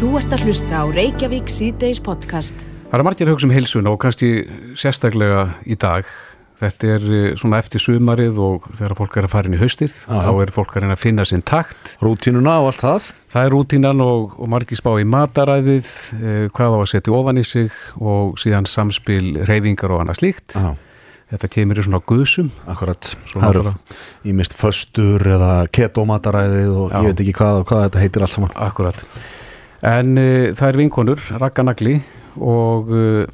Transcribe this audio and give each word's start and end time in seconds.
Þú 0.00 0.14
ert 0.16 0.32
að 0.32 0.46
hlusta 0.48 0.80
á 0.80 0.84
Reykjavík 0.88 1.50
síðdeis 1.52 1.98
podcast. 2.00 2.56
Það 2.88 2.96
er 2.96 3.04
margir 3.06 3.30
hugsa 3.30 3.46
um 3.46 3.52
heilsuna 3.52 3.92
og 3.92 3.98
kannski 4.00 4.30
sérstaklega 4.80 5.42
í 5.68 5.76
dag. 5.80 6.08
Þetta 6.60 6.88
er 6.94 7.04
eh, 7.16 7.26
svona 7.40 7.60
eftir 7.60 7.80
sumarið 7.80 8.38
og 8.44 8.66
þegar 8.76 8.94
fólk 8.98 9.14
er 9.16 9.26
að 9.28 9.32
fara 9.32 9.48
inn 9.48 9.56
í 9.56 9.60
haustið, 9.60 9.94
Já. 10.04 10.18
þá 10.24 10.30
er 10.44 10.52
fólk 10.52 10.74
að 10.74 10.84
reyna 10.84 10.96
að 10.96 11.02
finna 11.04 11.24
sinn 11.28 11.44
takt. 11.46 11.94
Rútínuna 12.04 12.58
og 12.60 12.68
allt 12.70 12.82
það 12.84 13.08
Það 13.32 13.46
er 13.46 13.54
rútínan 13.54 14.02
og, 14.04 14.34
og 14.40 14.50
margir 14.52 14.80
spá 14.80 14.90
í 15.00 15.06
mataræðið, 15.08 15.88
eh, 16.18 16.44
hvað 16.52 16.76
á 16.76 16.78
að 16.80 16.88
setja 16.92 17.16
ofan 17.16 17.40
í 17.40 17.44
sig 17.48 17.76
og 18.00 18.36
síðan 18.40 18.68
samspil 18.68 19.24
reyfingar 19.48 19.94
og 19.96 20.04
annað 20.04 20.22
slíkt. 20.22 20.56
Já, 20.56 20.72
Þetta 21.30 21.48
kemur 21.54 21.78
í 21.78 21.82
svona 21.86 22.00
guðsum. 22.10 22.48
akkurat 22.66 23.12
Svo 23.30 23.38
Það 23.38 23.58
eru 23.60 23.72
í 24.26 24.32
mist 24.34 24.56
föstur 24.58 25.22
eða 25.30 25.52
ketomataræðið 25.70 26.72
og 26.74 26.88
Já. 26.90 26.96
ég 26.98 27.12
veit 27.12 27.22
ekki 27.22 27.36
hvað 27.38 27.60
og 27.60 27.68
hvað 27.70 27.84
þetta 27.84 28.02
heitir 28.02 28.24
allt 28.26 28.34
saman 28.34 28.56
Akkurat. 28.58 29.04
En 29.86 30.16
uh, 30.20 30.50
það 30.56 30.66
er 30.68 30.78
vinkonur, 30.82 31.22
Ragga 31.40 31.64
Nagli 31.64 31.96
og 32.36 32.90
uh, 32.92 33.24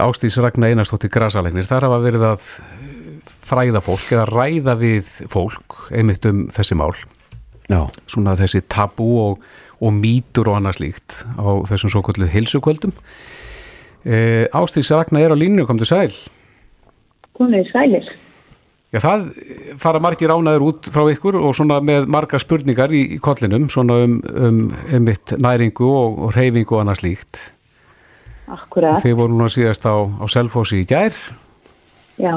Ástís 0.00 0.38
Ragnar 0.40 0.72
Einarstóttir 0.72 1.12
Grasalegnir. 1.12 1.68
Þar 1.68 1.86
hafa 1.86 1.98
verið 2.02 2.24
að 2.32 2.46
eh, 2.64 3.34
fræða 3.46 3.82
fólk 3.84 4.08
eða 4.10 4.24
ræða 4.26 4.74
við 4.80 5.10
fólk 5.30 5.76
einmitt 5.94 6.26
um 6.26 6.48
þessi 6.50 6.78
mál. 6.78 6.94
Já, 7.68 7.84
Svona 8.10 8.34
þessi 8.40 8.64
tabú 8.66 9.10
og, 9.22 9.44
og 9.78 9.92
mýtur 9.94 10.50
og 10.50 10.58
annað 10.58 10.80
slíkt 10.80 11.20
á 11.38 11.62
þessum 11.68 11.92
svo 11.92 12.02
kvöldu 12.08 12.26
hilsukvöldum. 12.32 12.96
Uh, 14.08 14.48
Ástís 14.56 14.90
Ragnar 14.90 15.28
er 15.28 15.36
á 15.36 15.38
línu, 15.38 15.68
kom 15.68 15.78
til 15.78 15.90
sæl. 15.90 16.16
Komið 17.38 17.70
sælir. 17.70 18.10
Já, 18.88 19.02
það 19.04 19.26
fara 19.82 20.00
margir 20.00 20.32
ánaður 20.32 20.64
út 20.70 20.88
frá 20.88 21.02
ykkur 21.12 21.36
og 21.42 21.52
svona 21.56 21.76
með 21.84 22.06
margar 22.08 22.40
spurningar 22.40 22.94
í, 22.96 23.02
í 23.16 23.20
kollinum, 23.20 23.68
svona 23.72 23.98
um, 24.06 24.16
um 24.32 24.62
einmitt 24.88 25.34
næringu 25.36 25.84
og, 25.84 26.16
og 26.24 26.32
reyfingu 26.36 26.72
og 26.72 26.84
annað 26.84 27.02
slíkt. 27.02 27.42
Akkurat. 28.48 28.96
Þið 29.04 29.18
voru 29.18 29.36
núna 29.36 29.52
síðast 29.52 29.84
á, 29.84 29.92
á 30.08 30.24
Selfossi 30.32 30.80
í 30.80 30.88
gær. 30.88 31.12
Já, 32.16 32.34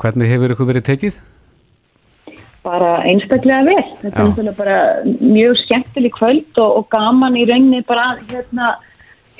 Hvernig 0.00 0.32
hefur 0.32 0.52
ykkur 0.56 0.72
verið 0.72 0.88
tekið? 0.88 1.22
bara 2.64 2.96
einstaklega 3.04 3.64
vel. 3.66 3.84
Þetta 4.00 4.24
Já. 4.24 4.48
er 4.48 4.56
bara 4.56 4.78
mjög 5.04 5.58
skemmtileg 5.64 6.14
kvöld 6.16 6.60
og, 6.62 6.78
og 6.80 6.86
gaman 6.94 7.36
í 7.36 7.44
rauninni 7.50 7.82
bara 7.84 8.06
hérna 8.30 8.74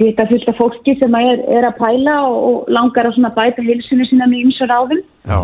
þetta 0.01 0.27
fullt 0.29 0.51
af 0.51 0.59
fólki 0.59 0.97
sem 1.01 1.17
er, 1.21 1.41
er 1.57 1.69
að 1.71 1.79
pæla 1.79 2.19
og, 2.27 2.37
og 2.49 2.73
langar 2.77 3.09
að 3.09 3.31
bæta 3.39 3.65
hilsinu 3.65 4.05
sína 4.11 4.29
með 4.29 4.45
ymsar 4.49 4.75
áðum. 4.75 5.01
Já. 5.25 5.39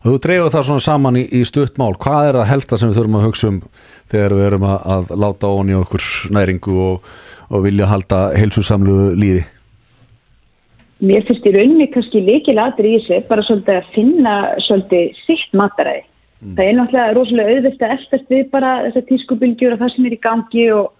Og 0.00 0.08
þú 0.08 0.16
dreifur 0.24 0.54
það 0.54 0.66
svona 0.68 0.86
saman 0.86 1.20
í, 1.20 1.24
í 1.36 1.44
stutt 1.48 1.78
mál. 1.80 1.92
Hvað 2.00 2.28
er 2.28 2.40
það 2.40 2.50
helsta 2.54 2.80
sem 2.80 2.90
við 2.90 3.00
þurfum 3.00 3.20
að 3.20 3.26
hugsa 3.28 3.50
um 3.52 3.62
þegar 4.10 4.36
við 4.38 4.46
erum 4.50 4.68
að, 4.70 4.78
að 4.96 5.14
láta 5.24 5.54
ón 5.54 5.72
í 5.72 5.78
okkur 5.78 6.10
næringu 6.36 6.76
og, 6.88 7.08
og 7.50 7.64
vilja 7.66 7.90
halda 7.90 8.20
heilsusamlu 8.38 8.98
líði 9.18 9.46
Mér 11.00 11.24
finnst 11.24 11.46
í 11.48 11.52
rauninni 11.54 11.86
kannski 11.88 12.20
líkilatur 12.20 12.84
í 12.84 12.96
þessu 12.98 13.22
bara 13.30 13.44
svolítið 13.46 13.78
að 13.78 13.92
finna 13.94 14.34
svolítið 14.66 15.14
sitt 15.24 15.54
mataræði. 15.56 16.02
Það 16.40 16.66
er 16.66 16.76
náttúrulega 16.76 17.14
rosalega 17.16 17.54
auðvilt 17.54 17.82
að 17.84 17.94
elstast 17.94 18.32
við 18.32 18.42
bara 18.52 18.72
þessar 18.86 19.06
tískubylgjur 19.08 19.74
og 19.74 19.80
það 19.80 19.92
sem 19.94 20.08
er 20.08 20.16
í 20.16 20.20
gangi 20.26 20.66
og, 20.76 20.90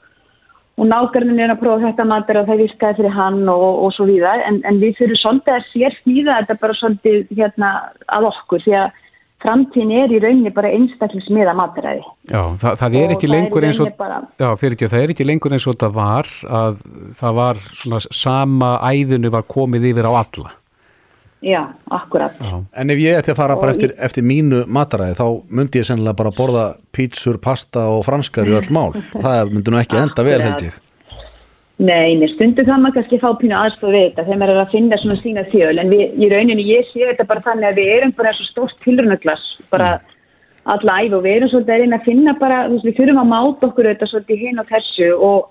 og 0.81 0.89
nákvæmlega 0.89 1.45
er 1.45 1.53
að 1.53 1.61
prófa 1.61 1.84
þetta 1.91 2.09
mataræði 2.09 2.41
og 2.41 2.48
það 2.50 2.62
virkaði 2.64 2.98
fyrir 3.00 3.14
hann 3.19 3.41
og, 3.53 3.69
og 3.84 3.92
svo 3.97 4.06
víðar 4.09 4.42
en, 4.48 4.62
en 4.64 4.81
við 4.81 4.97
fyrir 5.03 5.20
svolítið 5.20 5.59
að 5.59 5.67
sér 5.75 5.97
smíða 6.00 6.39
þetta 6.41 6.59
bara 6.62 6.77
svolítið 6.78 7.34
hérna 7.36 7.73
að 8.17 8.28
okkur 8.31 8.64
því 8.64 8.77
að 8.81 8.98
framtíðin 9.41 9.92
er 9.97 10.12
í 10.12 10.20
rauninni 10.20 10.53
bara 10.53 10.70
einstaklega 10.77 11.25
smiða 11.25 11.55
mataræði. 11.56 12.03
Já, 12.28 12.42
það, 12.61 12.75
það 12.81 12.97
er 13.01 13.05
Og 13.06 13.14
ekki 13.14 13.27
það 13.27 13.31
í 13.31 13.34
lengur 13.34 13.67
eins 13.69 13.81
og, 13.81 13.92
bara- 13.97 14.20
já, 14.42 14.48
fyrir 14.61 14.77
ekki, 14.77 14.91
það 14.92 15.05
er 15.05 15.12
ekki 15.14 15.28
lengur 15.28 15.56
eins 15.56 15.67
og 15.67 15.77
þetta 15.77 15.91
var 15.97 16.33
að 16.61 16.83
það 17.20 17.39
var 17.41 17.62
svona 17.70 18.01
sama 18.05 18.73
æðinu 18.91 19.33
var 19.33 19.47
komið 19.48 19.89
yfir 19.92 20.08
á 20.08 20.12
alla. 20.12 20.53
Já, 21.41 21.72
akkurat. 21.88 22.36
Já, 22.36 22.64
En 22.77 22.90
ef 22.92 22.98
ég 23.01 23.17
ætti 23.17 23.33
að 23.33 23.39
fara 23.40 23.56
bara 23.56 23.73
eftir, 23.73 23.95
eftir 23.96 24.24
mínu 24.27 24.67
mataræði 24.68 25.17
þá 25.17 25.27
myndi 25.48 25.80
ég 25.80 25.89
sennilega 25.89 26.18
bara 26.18 26.34
borða 26.36 26.67
pítsur, 26.92 27.40
pasta 27.40 27.86
og 27.89 28.05
franskar 28.05 28.51
í 28.51 28.56
öll 28.58 28.68
mál. 28.77 28.92
Það 29.14 29.55
myndi 29.55 29.73
nú 29.73 29.80
ekki 29.80 30.01
enda 30.02 30.27
vel 30.27 30.40
held 30.45 30.67
ég. 30.68 30.77
Nei, 31.80 32.12
mér 32.20 32.28
stundu 32.34 32.61
það 32.67 32.83
maður 32.83 32.96
kannski 32.98 33.17
að 33.17 33.23
fá 33.24 33.39
pínu 33.40 33.56
aðstof 33.56 33.95
við 33.95 34.02
þetta 34.05 34.24
þegar 34.27 34.40
maður 34.42 34.52
er 34.52 34.61
að 34.61 34.73
finna 34.74 34.96
svona 35.01 35.20
sína 35.23 35.45
þjöl. 35.48 35.77
En 35.80 35.92
við, 35.95 36.02
í 36.12 36.28
rauninni 36.28 36.67
ég 36.68 36.90
sé 36.90 37.06
þetta 37.06 37.24
bara 37.30 37.45
þannig 37.46 37.68
að 37.70 37.80
við 37.80 37.92
erum 37.95 38.12
bara 38.18 38.33
svo 38.36 38.48
stórt 38.51 38.83
tilrunaglass 38.84 39.46
bara 39.72 39.95
alla 40.68 40.98
æf 41.01 41.17
og 41.17 41.24
við 41.24 41.39
erum 41.39 41.52
svolítið 41.55 41.86
að 41.86 41.95
að 41.96 42.05
finna 42.05 42.34
bara, 42.36 42.58
þú 42.67 42.77
veist, 42.77 42.89
við 42.90 42.98
þurfum 42.98 43.22
að 43.22 43.30
máta 43.33 43.68
okkur 43.70 43.89
þetta 43.89 44.11
svolítið 44.11 44.45
hinn 44.45 44.61
og 44.61 44.68
þessu 44.68 45.08
og, 45.17 45.48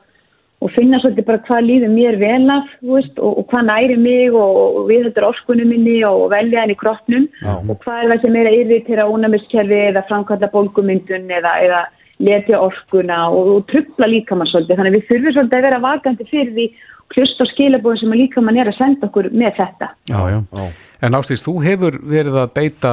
og 0.59 0.71
finna 0.75 0.99
svolítið 0.99 1.27
bara 1.29 1.41
hvað 1.47 1.67
líður 1.67 1.93
mér 1.93 2.17
vel 2.19 2.49
af, 2.51 2.71
veist, 2.83 3.21
og, 3.23 3.37
og 3.39 3.47
hvað 3.51 3.69
næri 3.69 3.95
mig 3.99 4.33
og, 4.33 4.57
og 4.59 4.89
við 4.89 5.05
þetta 5.07 5.29
orkunum 5.29 5.71
minni 5.71 5.95
og 6.07 6.25
velja 6.33 6.65
henni 6.65 6.75
í 6.75 6.81
kroppnum 6.81 7.29
Já. 7.39 7.53
og 7.55 7.79
hvað 7.85 8.01
er 8.01 8.11
það 8.11 8.25
sem 8.25 8.37
er 8.41 8.49
að 8.49 8.59
irritera 8.59 9.07
ónæmiskerfi 9.07 9.79
eða 9.85 10.05
framkvæmda 10.11 10.51
bólgumyndun 10.55 11.31
eða, 11.39 11.55
eða 11.63 11.81
letja 12.19 12.59
orkuna 12.59 13.21
og, 13.31 13.53
og 13.55 13.65
trubla 13.71 14.09
líkamann 14.11 14.51
svolítið. 14.51 14.81
Þannig 14.81 14.97
við 14.97 15.07
þurfum 15.11 15.35
svolítið 15.37 15.59
að 15.59 15.67
vera 15.69 15.83
vakandi 15.85 16.27
fyrir 16.27 16.51
því 16.57 16.67
klust 17.09 17.39
og 17.41 17.49
skilabóðin 17.53 18.03
sem 18.03 18.17
líkamann 18.19 18.59
er 18.59 18.69
að 18.69 18.77
senda 18.77 19.07
okkur 19.07 19.31
með 19.31 19.55
þetta. 19.61 19.93
já, 20.11 20.19
já. 20.35 20.39
Já. 20.59 20.65
En 20.99 21.15
Ástís, 21.15 21.39
þú 21.39 21.53
hefur 21.63 21.95
verið 22.03 22.35
að 22.41 22.49
beita 22.57 22.89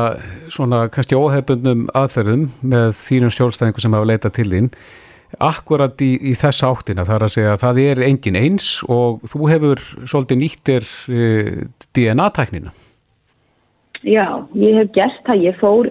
svona 0.54 0.84
kannski 0.94 1.18
óhefbundnum 1.18 1.88
aðferðum 1.90 2.44
með 2.62 2.92
þínum 3.00 3.34
sjálfstæðingu 3.34 3.82
sem 3.82 3.96
hafa 3.98 4.06
leitað 4.06 4.36
til 4.38 4.46
þín 4.52 4.68
akkurat 5.42 6.00
í, 6.04 6.12
í 6.30 6.32
þessa 6.38 6.70
áttina 6.72 7.04
þar 7.08 7.26
að 7.26 7.32
segja 7.34 7.54
að 7.54 7.62
það 7.62 7.80
er 7.84 8.02
engin 8.06 8.38
eins 8.40 8.68
og 8.88 9.24
þú 9.30 9.48
hefur 9.52 9.82
svolítið 10.08 10.40
nýttir 10.42 10.86
uh, 11.10 11.64
DNA-tæknina. 11.96 12.72
Já, 14.06 14.26
ég 14.54 14.78
hef 14.78 14.92
gert 14.94 15.20
það. 15.26 15.42
Ég 15.48 15.58
fór, 15.60 15.90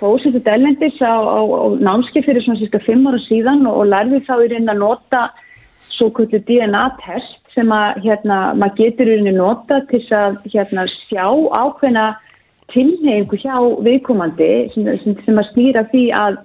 fór 0.00 0.18
sér 0.22 0.36
þetta 0.38 0.56
ellendis 0.58 0.98
á, 1.00 1.14
á, 1.14 1.40
á 1.44 1.64
námski 1.78 2.24
fyrir 2.26 2.44
svona 2.44 2.60
síska 2.60 2.82
fimm 2.84 3.06
ára 3.08 3.20
síðan 3.28 3.64
og, 3.70 3.84
og 3.84 3.90
lærði 3.92 4.24
þá 4.26 4.34
í 4.40 4.50
reyna 4.52 4.74
að 4.74 4.82
nota 4.82 5.24
svo 5.84 6.10
kvöldu 6.16 6.40
DNA-test 6.48 7.40
sem 7.54 7.70
að 7.70 8.02
hérna, 8.02 8.38
maður 8.58 8.78
getur 8.80 9.10
í 9.12 9.18
reyna 9.20 9.34
nota 9.36 9.80
til 9.90 10.02
að 10.16 10.40
hérna, 10.50 10.88
sjá 11.06 11.26
ákveðna 11.54 12.08
tilneyingu 12.72 13.38
hjá 13.38 13.54
viðkomandi 13.84 14.50
sem, 14.72 14.88
sem, 14.98 15.16
sem 15.22 15.38
að 15.38 15.50
snýra 15.52 15.84
því 15.92 16.04
að 16.18 16.40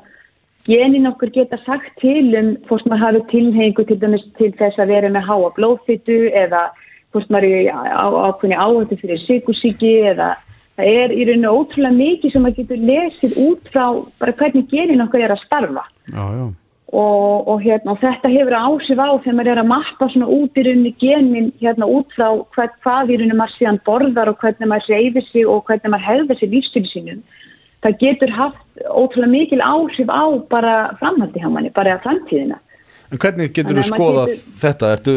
genin 0.69 1.09
okkur 1.09 1.33
geta 1.33 1.57
sagt 1.65 1.95
til 2.01 2.29
um 2.37 2.53
hvort 2.69 2.85
maður 2.85 3.05
hafi 3.05 3.23
tilneyingu 3.33 3.85
til 3.87 3.97
dæmis 4.01 4.25
til 4.37 4.51
þess 4.59 4.79
að 4.79 4.93
vera 4.93 5.09
með 5.13 5.27
háa 5.29 5.49
blóðfytu 5.57 6.19
eða 6.43 6.69
hvort 7.13 7.33
maður 7.33 7.57
er 7.57 7.73
ákveðni 7.73 8.57
áhættu 8.57 8.99
fyrir 9.01 9.25
sikursíki 9.25 9.93
eða 10.11 10.35
það 10.79 10.95
er 11.01 11.13
í 11.13 11.27
rauninu 11.27 11.51
ótrúlega 11.57 11.97
mikið 11.97 12.33
sem 12.33 12.45
maður 12.45 12.61
getur 12.61 12.87
lesið 12.89 13.37
út 13.47 13.69
frá 13.73 13.85
bara 14.21 14.35
hvernig 14.39 14.69
genin 14.71 15.05
okkur 15.05 15.25
er 15.25 15.35
að 15.35 15.43
starfa 15.45 15.85
Já, 16.13 16.23
já. 16.37 16.45
og, 16.93 17.49
og, 17.49 17.57
hérna, 17.65 17.95
og 17.95 18.01
þetta 18.03 18.31
hefur 18.35 18.57
áhrif 18.59 19.01
á 19.01 19.09
þegar 19.17 19.37
maður 19.39 19.51
er 19.55 19.63
að 19.63 19.71
mappa 19.73 20.09
svona 20.13 20.31
út 20.37 20.61
í 20.61 20.65
rauninni 20.67 20.93
genin 21.01 21.51
hérna 21.63 21.89
út 21.89 22.15
frá 22.15 22.29
hvað, 22.55 22.77
hvað 22.85 23.13
í 23.13 23.19
rauninni 23.19 23.41
maður 23.41 23.57
síðan 23.57 23.83
borðar 23.89 24.31
og 24.31 24.41
hvernig 24.43 24.71
maður 24.71 24.95
reyfir 24.95 25.29
sig 25.33 25.49
og 25.49 25.63
hvernig 25.67 25.93
maður 25.95 26.09
hefðir 26.11 26.41
sig 26.41 26.53
lífstíli 26.53 26.93
sínum. 26.93 27.21
Það 27.83 27.99
getur 28.01 28.33
haft 28.35 28.63
ótrúlega 28.89 29.31
mikil 29.31 29.61
áhrif 29.61 30.09
á 30.09 30.23
bara 30.49 30.73
framhaldi 30.99 31.39
hjá 31.39 31.49
manni, 31.51 31.71
bara 31.75 31.99
framtíðina. 32.03 32.59
En 33.11 33.17
hvernig 33.17 33.53
getur 33.53 33.75
þú 33.79 33.85
skoðað 33.89 34.27
getur- 34.27 34.57
þetta? 34.61 34.89
Ertu, 34.95 35.13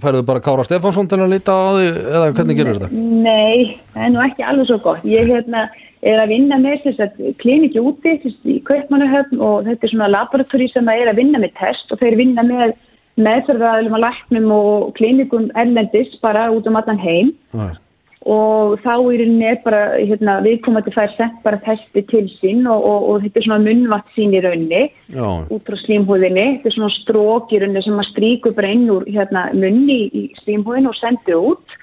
færðu 0.00 0.22
bara 0.24 0.40
Kára 0.40 0.64
Stefánsson 0.64 1.08
til 1.08 1.18
að 1.20 1.32
líta 1.34 1.52
á 1.52 1.64
því 1.76 1.88
eða 2.14 2.32
hvernig 2.36 2.56
gerur 2.56 2.78
þetta? 2.78 2.90
Nei, 2.92 3.80
það 3.94 4.06
er 4.06 4.14
nú 4.14 4.22
ekki 4.24 4.46
alveg 4.48 4.66
svo 4.70 4.78
gott. 4.80 5.04
Ég 5.04 5.28
hérna, 5.28 5.68
er 6.04 6.18
að 6.20 6.32
vinna 6.32 6.56
með 6.60 6.82
þess 6.84 7.04
að 7.04 7.36
klinikki 7.40 7.80
úti 7.80 8.16
þess, 8.22 8.40
í 8.48 8.62
Kaupmannahöfn 8.64 9.40
og 9.40 9.64
þetta 9.68 9.84
er 9.84 9.92
svona 9.92 10.10
laboratóri 10.12 10.70
sem 10.72 10.88
er 10.88 11.08
að 11.12 11.20
vinna 11.20 11.38
með 11.40 11.54
test 11.60 11.92
og 11.92 12.00
þeir 12.00 12.16
vinna 12.16 12.42
með 12.44 12.74
meðferðaðalum 13.16 13.94
að 13.94 14.04
læknum 14.08 14.50
og 14.56 14.94
klinikum 14.98 15.50
erlendis 15.54 16.16
bara 16.24 16.48
út 16.50 16.66
um 16.66 16.76
allan 16.80 16.98
heim 16.98 17.32
Já. 17.54 17.76
Og 18.24 18.78
þá 18.80 18.92
er 19.12 19.58
bara 19.64 19.80
hérna, 20.00 20.38
viðkomandi 20.44 20.92
fær 20.94 21.12
sent 21.12 21.42
bara 21.44 21.60
testi 21.60 22.00
til 22.08 22.24
sín 22.38 22.64
og, 22.64 22.80
og, 22.80 23.08
og 23.10 23.22
þetta 23.24 23.40
er 23.40 23.46
svona 23.46 23.64
munnvatt 23.66 24.08
sín 24.16 24.32
í 24.32 24.40
rauninni 24.40 24.82
Já. 25.12 25.26
út 25.52 25.68
frá 25.68 25.76
slímhúðinni, 25.82 26.46
þetta 26.56 26.70
er 26.70 26.76
svona 26.78 26.94
strók 26.96 27.52
í 27.52 27.60
rauninni 27.60 27.84
sem 27.84 28.00
að 28.00 28.10
stríkur 28.14 28.56
bara 28.56 28.72
inn 28.72 28.88
úr 28.92 29.04
hérna, 29.12 29.50
munni 29.52 29.98
í 30.08 30.26
slímhúðin 30.40 30.88
og 30.88 30.96
sendur 30.96 31.50
út. 31.52 31.80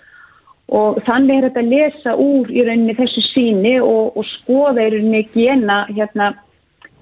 Og 0.71 1.01
þannig 1.05 1.37
er 1.37 1.49
þetta 1.49 1.61
að 1.61 1.71
lesa 1.75 2.17
úr 2.25 2.49
í 2.49 2.65
rauninni 2.65 2.97
þessu 2.97 3.25
síni 3.29 3.75
og, 3.83 4.17
og 4.17 4.25
skoða 4.39 4.87
í 4.87 4.93
rauninni 4.95 5.25
gena 5.35 5.83
hérna, 5.91 6.31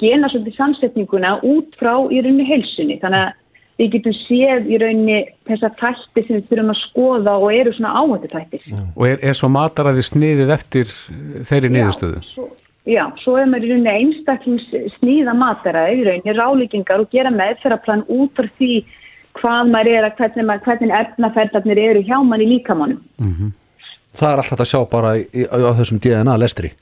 gena 0.03 0.27
svolítið 0.33 0.59
samsetninguna 0.59 1.37
út 1.47 1.79
frá 1.79 1.93
í 2.11 2.19
rauninni 2.19 2.49
heilsunni. 2.49 2.99
Þannig 2.99 3.29
að 3.29 3.37
við 3.79 3.91
getum 3.95 4.15
séð 4.25 4.69
í 4.69 4.79
rauninni 4.81 5.19
þessa 5.47 5.71
þætti 5.79 6.23
sem 6.25 6.37
við 6.37 6.47
þurfum 6.49 6.71
að 6.73 6.79
skoða 6.83 7.35
og 7.39 7.53
eru 7.55 7.75
svona 7.75 7.93
áhættu 7.95 8.31
þættir 8.33 8.65
Og 8.95 9.05
er, 9.07 9.21
er 9.23 9.37
svo 9.39 9.51
mataræði 9.53 10.05
sniðið 10.09 10.55
eftir 10.55 10.95
þeirri 11.47 11.71
niðurstöðu? 11.75 12.19
Já, 12.19 12.31
svo, 12.33 12.47
já, 12.89 13.03
svo 13.23 13.37
er 13.39 13.51
maður 13.51 13.69
í 13.69 13.71
rauninni 13.73 13.93
einstaklings 14.01 14.67
sníða 14.97 15.35
mataræði 15.39 16.01
í 16.01 16.07
rauninni 16.09 16.35
ráleikingar 16.35 17.05
og 17.05 17.13
gera 17.15 17.31
meðferðarplan 17.35 18.03
út 18.11 18.43
af 18.43 18.51
því 18.59 18.73
hvað 19.39 19.71
maður 19.71 19.93
er 19.95 20.09
að 20.09 20.19
hvernig, 20.19 20.61
hvernig 20.65 20.93
efnaferðarnir 20.99 21.83
eru 21.85 22.03
hjá 22.03 22.17
mann 22.25 22.43
í 22.43 22.49
líkamannum. 22.49 23.53
Það 24.19 24.31
er 24.31 24.41
allt 24.41 24.51
þetta 24.51 24.65
að 24.65 24.71
sjá 24.73 24.79
bara 24.89 25.15
í, 25.19 25.25
í, 25.31 25.45
á 25.47 25.71
þessum 25.79 26.01
DNA 26.03 26.35
lestri 26.41 26.73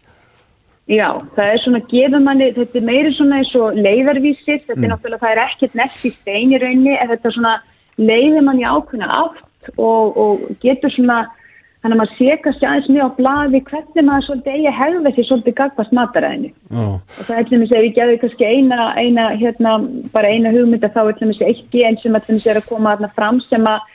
Já, 0.87 1.07
það 1.35 1.49
er 1.51 1.57
svona 1.65 1.79
gefur 1.91 2.21
manni, 2.23 2.45
þetta 2.55 2.79
er 2.79 2.85
meiri 2.87 3.09
svona 3.17 3.41
eins 3.41 3.49
og 3.59 3.75
leiðarvísir, 3.75 4.61
þetta 4.69 4.77
er 4.79 4.91
náttúrulega, 4.93 5.19
það 5.19 5.33
er 5.33 5.41
ekkert 5.43 5.73
nest 5.75 6.05
í 6.07 6.11
stein 6.15 6.53
í 6.55 6.59
raunni, 6.61 6.93
en 6.95 7.09
þetta 7.11 7.27
er 7.27 7.33
svona 7.35 7.55
leiðir 7.99 8.45
manni 8.45 8.63
ákveðna 8.63 9.09
átt 9.17 9.73
og, 9.75 10.15
og 10.15 10.45
getur 10.63 10.93
svona, 10.93 11.17
þannig 11.83 11.97
að 11.97 11.99
maður 11.99 12.13
sekast 12.21 12.63
aðeins 12.63 12.87
mjög 12.93 13.11
á 13.11 13.17
blaði 13.17 13.61
hvernig 13.67 14.07
maður 14.07 14.25
svolítið 14.29 14.53
eigi 14.53 14.69
að 14.71 14.77
hegða 14.77 15.11
því 15.17 15.25
svolítið 15.27 15.55
gagvast 15.57 15.95
mataræðinu. 15.97 16.51
Já, 16.71 16.85
Og 16.87 17.19
það 17.19 17.41
er 17.41 17.49
til 17.49 17.57
dæmis 17.57 17.73
ef 17.75 17.83
ég 17.83 17.97
gefði 17.97 18.21
kannski 18.21 18.47
eina, 18.47 18.87
eina, 18.95 19.25
hérna, 19.41 19.73
bara 20.13 20.31
eina 20.31 20.53
hugmynda 20.55 20.91
þá 20.93 21.01
er 21.03 21.17
til 21.17 21.27
dæmis 21.27 21.41
eitt 21.49 21.65
gen 21.75 21.99
sem 21.99 22.15
að 22.15 22.29
til 22.29 22.37
dæmis 22.37 22.47
er 22.47 22.61
að 22.61 22.69
koma 22.69 22.95
þarna 22.95 23.11
fram 23.17 23.41
sem 23.49 23.67
að 23.67 23.91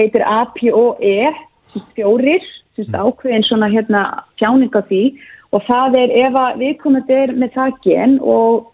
heitir 0.00 0.24
APOE, 0.24 1.34
sem 1.74 1.84
sagt 1.84 1.92
fjórir, 2.00 2.48
sem 2.78 2.88
sagt 2.88 2.96
ákveðin 2.96 3.44
svona 3.44 3.68
hérna 3.68 4.06
tjáning 4.40 4.72
á 4.72 4.80
því 4.88 5.02
og 5.50 5.64
það 5.66 5.96
er 5.98 6.12
ef 6.24 6.36
að 6.38 6.60
viðkomandi 6.64 7.16
er 7.22 7.32
með 7.38 7.56
það 7.56 7.80
gen 7.86 8.18
og 8.22 8.68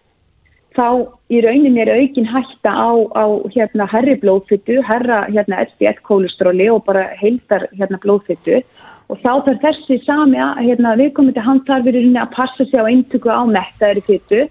þá 0.77 0.89
í 1.33 1.39
rauninni 1.41 1.81
er 1.81 1.93
aukin 1.95 2.27
hætta 2.29 2.73
á, 2.77 2.89
á 3.17 3.25
hérna 3.55 3.87
herri 3.89 4.17
blóðfyttu, 4.21 4.77
herra 4.85 5.23
hérna 5.31 5.63
SDL 5.71 5.97
kólestróli 6.05 6.69
og 6.69 6.83
bara 6.85 7.07
heildar 7.17 7.65
hérna 7.73 7.97
blóðfyttu 8.03 8.61
og 9.07 9.19
þá 9.23 9.31
þarf 9.47 9.63
þessi 9.63 9.97
sami 10.03 10.39
að 10.43 10.61
hérna 10.67 10.95
viðkomandi 10.99 11.43
rauninni 11.47 12.21
að 12.21 12.33
passa 12.35 12.65
sig 12.65 12.77
á 12.77 12.85
eintöku 12.85 13.31
á 13.31 13.41
mettaðri 13.49 14.03
fyttu 14.05 14.43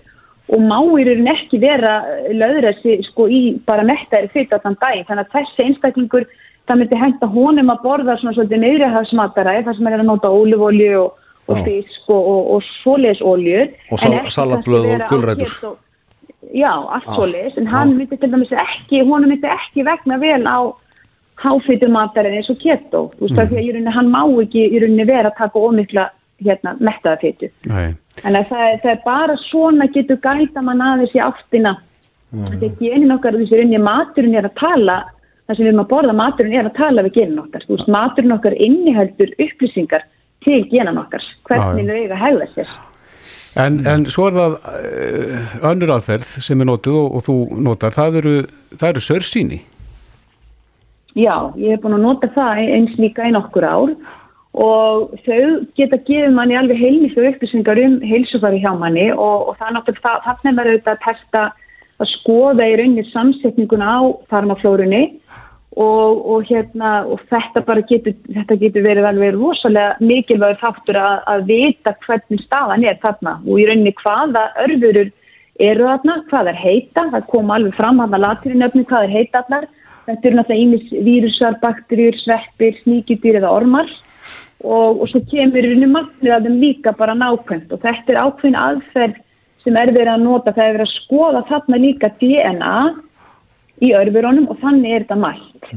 og 0.51 0.63
má 0.63 0.79
í 0.99 1.07
rauninni 1.07 1.33
ekki 1.35 1.61
vera 1.63 1.95
löðræsi 2.33 2.99
sko 3.11 3.29
í 3.29 3.43
bara 3.67 3.87
mettaðri 3.87 4.33
fyttu 4.35 4.59
allan 4.59 4.79
dag 4.83 5.05
þannig 5.07 5.27
að 5.27 5.33
þessi 5.37 5.69
einstaklingur 5.69 6.27
það 6.67 6.81
myndi 6.81 7.01
henda 7.03 7.31
honum 7.31 7.71
að 7.71 7.83
borða 7.85 8.19
svona 8.19 8.35
svolítið 8.35 8.63
meðrihafsmatara 8.65 9.61
þar 9.67 9.79
sem 9.79 9.89
er 9.91 10.01
að 10.01 10.09
nota 10.11 10.33
ólífólju 10.33 10.93
og, 11.05 11.23
og 11.49 11.61
fisk 11.65 12.09
og, 12.11 12.23
og, 12.33 12.51
og 12.57 12.63
svoleiðsólju 12.83 13.61
Og 13.93 13.99
sal- 14.03 14.31
salatblöð 14.37 14.89
og 14.95 15.05
gulrætur. 15.11 15.77
Já, 16.55 16.73
allt 16.95 17.07
Já. 17.07 17.15
svoleiðis 17.15 17.57
en 17.59 17.67
hann 17.67 17.95
myndi 17.99 18.17
til 18.17 18.31
dæmis 18.33 18.53
ekki, 18.53 19.01
honum 19.09 19.31
myndi 19.31 19.49
ekki 19.51 19.85
vegna 19.87 20.19
vel 20.23 20.45
á 20.47 20.59
háfitumatarinn 21.45 22.39
eins 22.39 22.51
og 22.53 22.59
keto 22.63 23.01
þú 23.17 23.27
veist 23.27 23.37
það 23.37 23.51
því 23.51 23.59
að 23.61 23.67
rauninni 23.75 23.93
hann 23.97 24.09
má 24.13 24.21
ekki 24.43 24.63
í 24.73 24.79
rauninni 24.83 25.07
vera 25.09 25.31
að 25.33 25.39
taka 25.43 25.63
ómikla 25.69 26.05
hérna 26.47 26.73
mettaða 26.81 27.19
fytu 27.21 27.51
Nei. 27.69 27.91
Þannig 28.23 28.41
að 28.41 28.49
það 28.53 28.79
það 28.85 28.93
er 28.95 29.03
bara 29.05 29.37
svona 29.43 29.87
getur 29.93 30.21
gæta 30.25 30.63
mann 30.65 30.81
aðeins 30.81 31.13
í 31.17 31.21
áttina. 31.21 31.75
Þetta 32.33 32.65
er 32.71 32.79
genin 32.81 33.13
okkar 33.13 33.37
og 33.37 33.43
þessi 33.43 33.59
rauninni 33.61 33.81
maturinn 33.85 34.35
er 34.41 34.49
að 34.49 34.55
tala, 34.57 34.95
það 35.47 35.57
sem 35.59 35.65
við 35.67 35.69
erum 35.73 35.83
að 35.85 35.91
borða 35.91 36.15
maturinn 36.17 36.57
er 36.57 36.71
að 36.71 36.79
tala 36.81 37.05
við 37.05 37.15
genin 37.19 37.43
okkar. 37.45 37.67
Veist, 37.69 37.91
maturinn 37.93 38.33
okkar 38.39 38.57
inniheldur 38.57 39.35
upplýsingar 39.45 40.07
til 40.47 40.63
genan 40.71 41.01
okkar, 41.03 41.25
hvernig 41.49 41.89
þau 41.89 41.97
eiga 41.97 42.17
að 42.17 42.23
hegða 42.25 42.51
sér. 42.55 42.77
En, 43.57 43.81
en 43.89 44.05
svo 44.13 44.27
er 44.29 44.37
það 44.37 44.59
uh, 44.69 45.55
önnur 45.71 45.95
aðferð 45.97 46.29
sem 46.45 46.61
er 46.61 46.69
notuð 46.69 46.99
og, 47.01 47.17
og 47.17 47.25
þú 47.27 47.37
notar, 47.65 47.95
það 47.97 48.21
eru, 48.21 48.37
það 48.77 48.91
eru 48.93 49.05
sörsýni. 49.07 49.59
Já, 51.17 51.35
ég 51.57 51.73
hef 51.73 51.83
búin 51.83 51.97
að 51.97 52.05
nota 52.05 52.29
það 52.35 52.63
eins 52.77 52.97
líka 53.01 53.25
í 53.25 53.33
nokkur 53.33 53.65
ár 53.65 53.93
og 54.57 55.15
þau 55.25 55.65
geta 55.77 55.99
gefið 56.05 56.35
manni 56.37 56.57
alveg 56.57 56.81
heilmiklu 56.81 57.25
upplýsingar 57.31 57.81
um 57.81 57.97
heilsufari 58.05 58.61
hjá 58.61 58.71
manni 58.77 59.09
og, 59.13 59.49
og 59.49 59.57
það 59.57 59.69
er 59.69 59.75
náttúrulega, 59.77 60.21
þarna 60.27 60.51
er 60.51 60.57
maður 60.59 60.71
auðvitað 60.73 60.93
að 60.93 61.03
testa 61.07 61.43
að 61.97 62.11
skoða 62.13 62.69
í 62.69 62.77
rauninni 62.77 63.05
samsetninguna 63.09 63.89
á 63.89 64.01
farmaflórunni 64.33 65.03
og, 65.77 66.23
og 66.25 66.47
hérna 66.49 67.03
og 67.05 67.21
þetta 67.31 67.63
bara 67.67 67.85
getur, 67.89 68.15
þetta 68.33 68.57
getur 68.63 68.85
verið 68.87 69.09
alveg 69.11 69.35
rosalega 69.37 69.97
mikilvægur 70.01 70.61
þáttur 70.63 70.99
að, 71.01 71.17
að 71.33 71.45
vita 71.51 71.93
hvernig 72.07 72.45
staðan 72.47 72.87
er 72.89 72.97
þarna. 73.03 73.37
Og 73.45 73.61
í 73.61 73.67
rauninni 73.69 73.93
hvaða 74.01 74.47
örfurur 74.65 75.13
eru 75.67 75.91
þarna, 75.91 76.17
hvað 76.31 76.51
er 76.53 76.63
heita, 76.63 77.07
það 77.13 77.29
kom 77.33 77.53
alveg 77.53 77.77
fram 77.77 78.01
að 78.05 78.19
latirinöfni 78.25 78.87
hvað 78.89 79.07
er 79.07 79.15
heita 79.19 79.45
allar, 79.45 79.69
þetta 80.09 80.29
eru 80.29 80.41
náttúrulega 80.41 80.65
ímis 80.65 80.91
vírusar, 81.05 81.61
bakterjur, 81.61 82.19
sveppir, 82.25 82.77
sníkjudýr 82.83 83.41
eða 83.43 83.53
ormar. 83.53 83.93
Og, 84.65 85.03
og 85.03 85.09
svo 85.13 85.21
kemur 85.29 85.61
í 85.61 85.69
rauninni 85.69 85.93
magnir 85.93 86.39
af 86.39 86.47
þeim 86.47 86.61
líka 86.63 86.97
bara 86.97 87.15
nákvæmt. 87.19 87.69
Og 87.77 87.83
þetta 87.85 88.15
er 88.15 88.23
ákveðin 88.25 88.57
aðferð 88.57 89.19
sem 89.67 89.77
er 89.77 89.93
verið 89.93 90.15
að 90.15 90.25
nota, 90.25 90.55
það 90.55 90.65
er 90.65 90.77
verið 90.79 90.87
að 90.87 90.95
skoða 90.95 91.43
þarna 91.51 91.81
líka 91.83 92.09
DNA 92.23 92.77
í 93.85 93.93
örfurunum 93.97 94.51
og 94.53 94.61
þannig 94.63 94.95
er 94.95 95.07
þetta 95.07 95.19
mælt. 95.23 95.73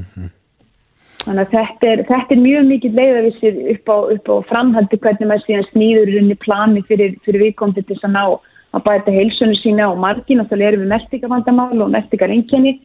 Þannig 1.19 1.41
að 1.43 1.55
þetta 1.55 1.89
er, 1.89 2.03
þetta 2.07 2.35
er 2.35 2.43
mjög 2.43 2.67
mikið 2.69 2.99
leiðavísir 2.99 3.57
upp 3.73 3.91
á, 3.91 3.97
upp 4.15 4.29
á 4.31 4.35
framhaldi 4.51 4.99
hvernig 5.03 5.27
maður 5.27 5.47
síðan 5.47 5.67
snýður 5.73 6.11
í 6.11 6.13
rauninni 6.15 6.37
plani 6.39 6.83
fyrir, 6.87 7.17
fyrir 7.25 7.43
viðkomandi 7.43 7.83
til 7.83 7.97
þess 7.97 8.07
að 8.07 8.15
ná 8.15 8.23
að 8.69 8.85
bæta 8.85 9.15
heilsunni 9.15 9.57
sína 9.59 9.89
og 9.89 9.99
margin 9.99 10.43
og 10.43 10.47
þá 10.49 10.55
erum 10.59 10.85
við 10.85 10.93
mertingavandamál 10.93 11.83
og 11.83 11.91
mertingarengjani 11.95 12.75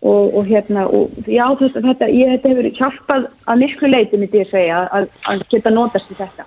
og, 0.00 0.34
og 0.36 0.48
hérna 0.48 0.86
og 0.86 1.16
já 1.26 1.44
þetta, 1.60 1.82
þetta, 1.88 2.08
ég, 2.12 2.34
þetta 2.36 2.52
hefur 2.52 2.70
hjálpað 2.78 3.28
að 3.50 3.62
miklu 3.64 3.90
leiti 3.90 4.20
myndi 4.20 4.42
ég 4.42 4.52
segja 4.52 4.84
að, 4.88 5.08
að 5.28 5.44
geta 5.52 5.72
notast 5.74 6.12
í 6.12 6.18
þetta. 6.20 6.46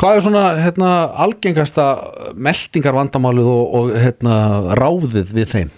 Hvað 0.00 0.16
er 0.16 0.24
svona 0.24 0.44
hérna, 0.56 0.90
algengasta 1.26 1.86
meldingarvandamálið 2.40 3.50
og, 3.52 3.74
og 3.76 3.92
hérna, 4.00 4.38
ráðið 4.80 5.34
við 5.36 5.50
þeim? 5.50 5.74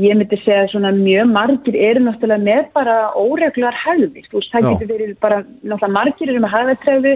Ég 0.00 0.16
myndi 0.16 0.38
segja 0.40 0.68
svona 0.72 0.90
mjög 0.96 1.28
margir 1.32 1.76
eru 1.76 2.00
náttúrulega 2.06 2.40
með 2.46 2.64
bara 2.72 2.94
óregluar 3.18 3.76
hefði, 3.76 4.22
þú 4.30 4.38
veist, 4.40 4.52
það 4.54 4.68
getur 4.70 4.90
verið 4.94 5.14
bara 5.20 5.42
náttúrulega 5.44 5.92
margir 5.98 6.30
eru 6.32 6.40
með 6.40 6.54
hefðatræfi 6.56 7.14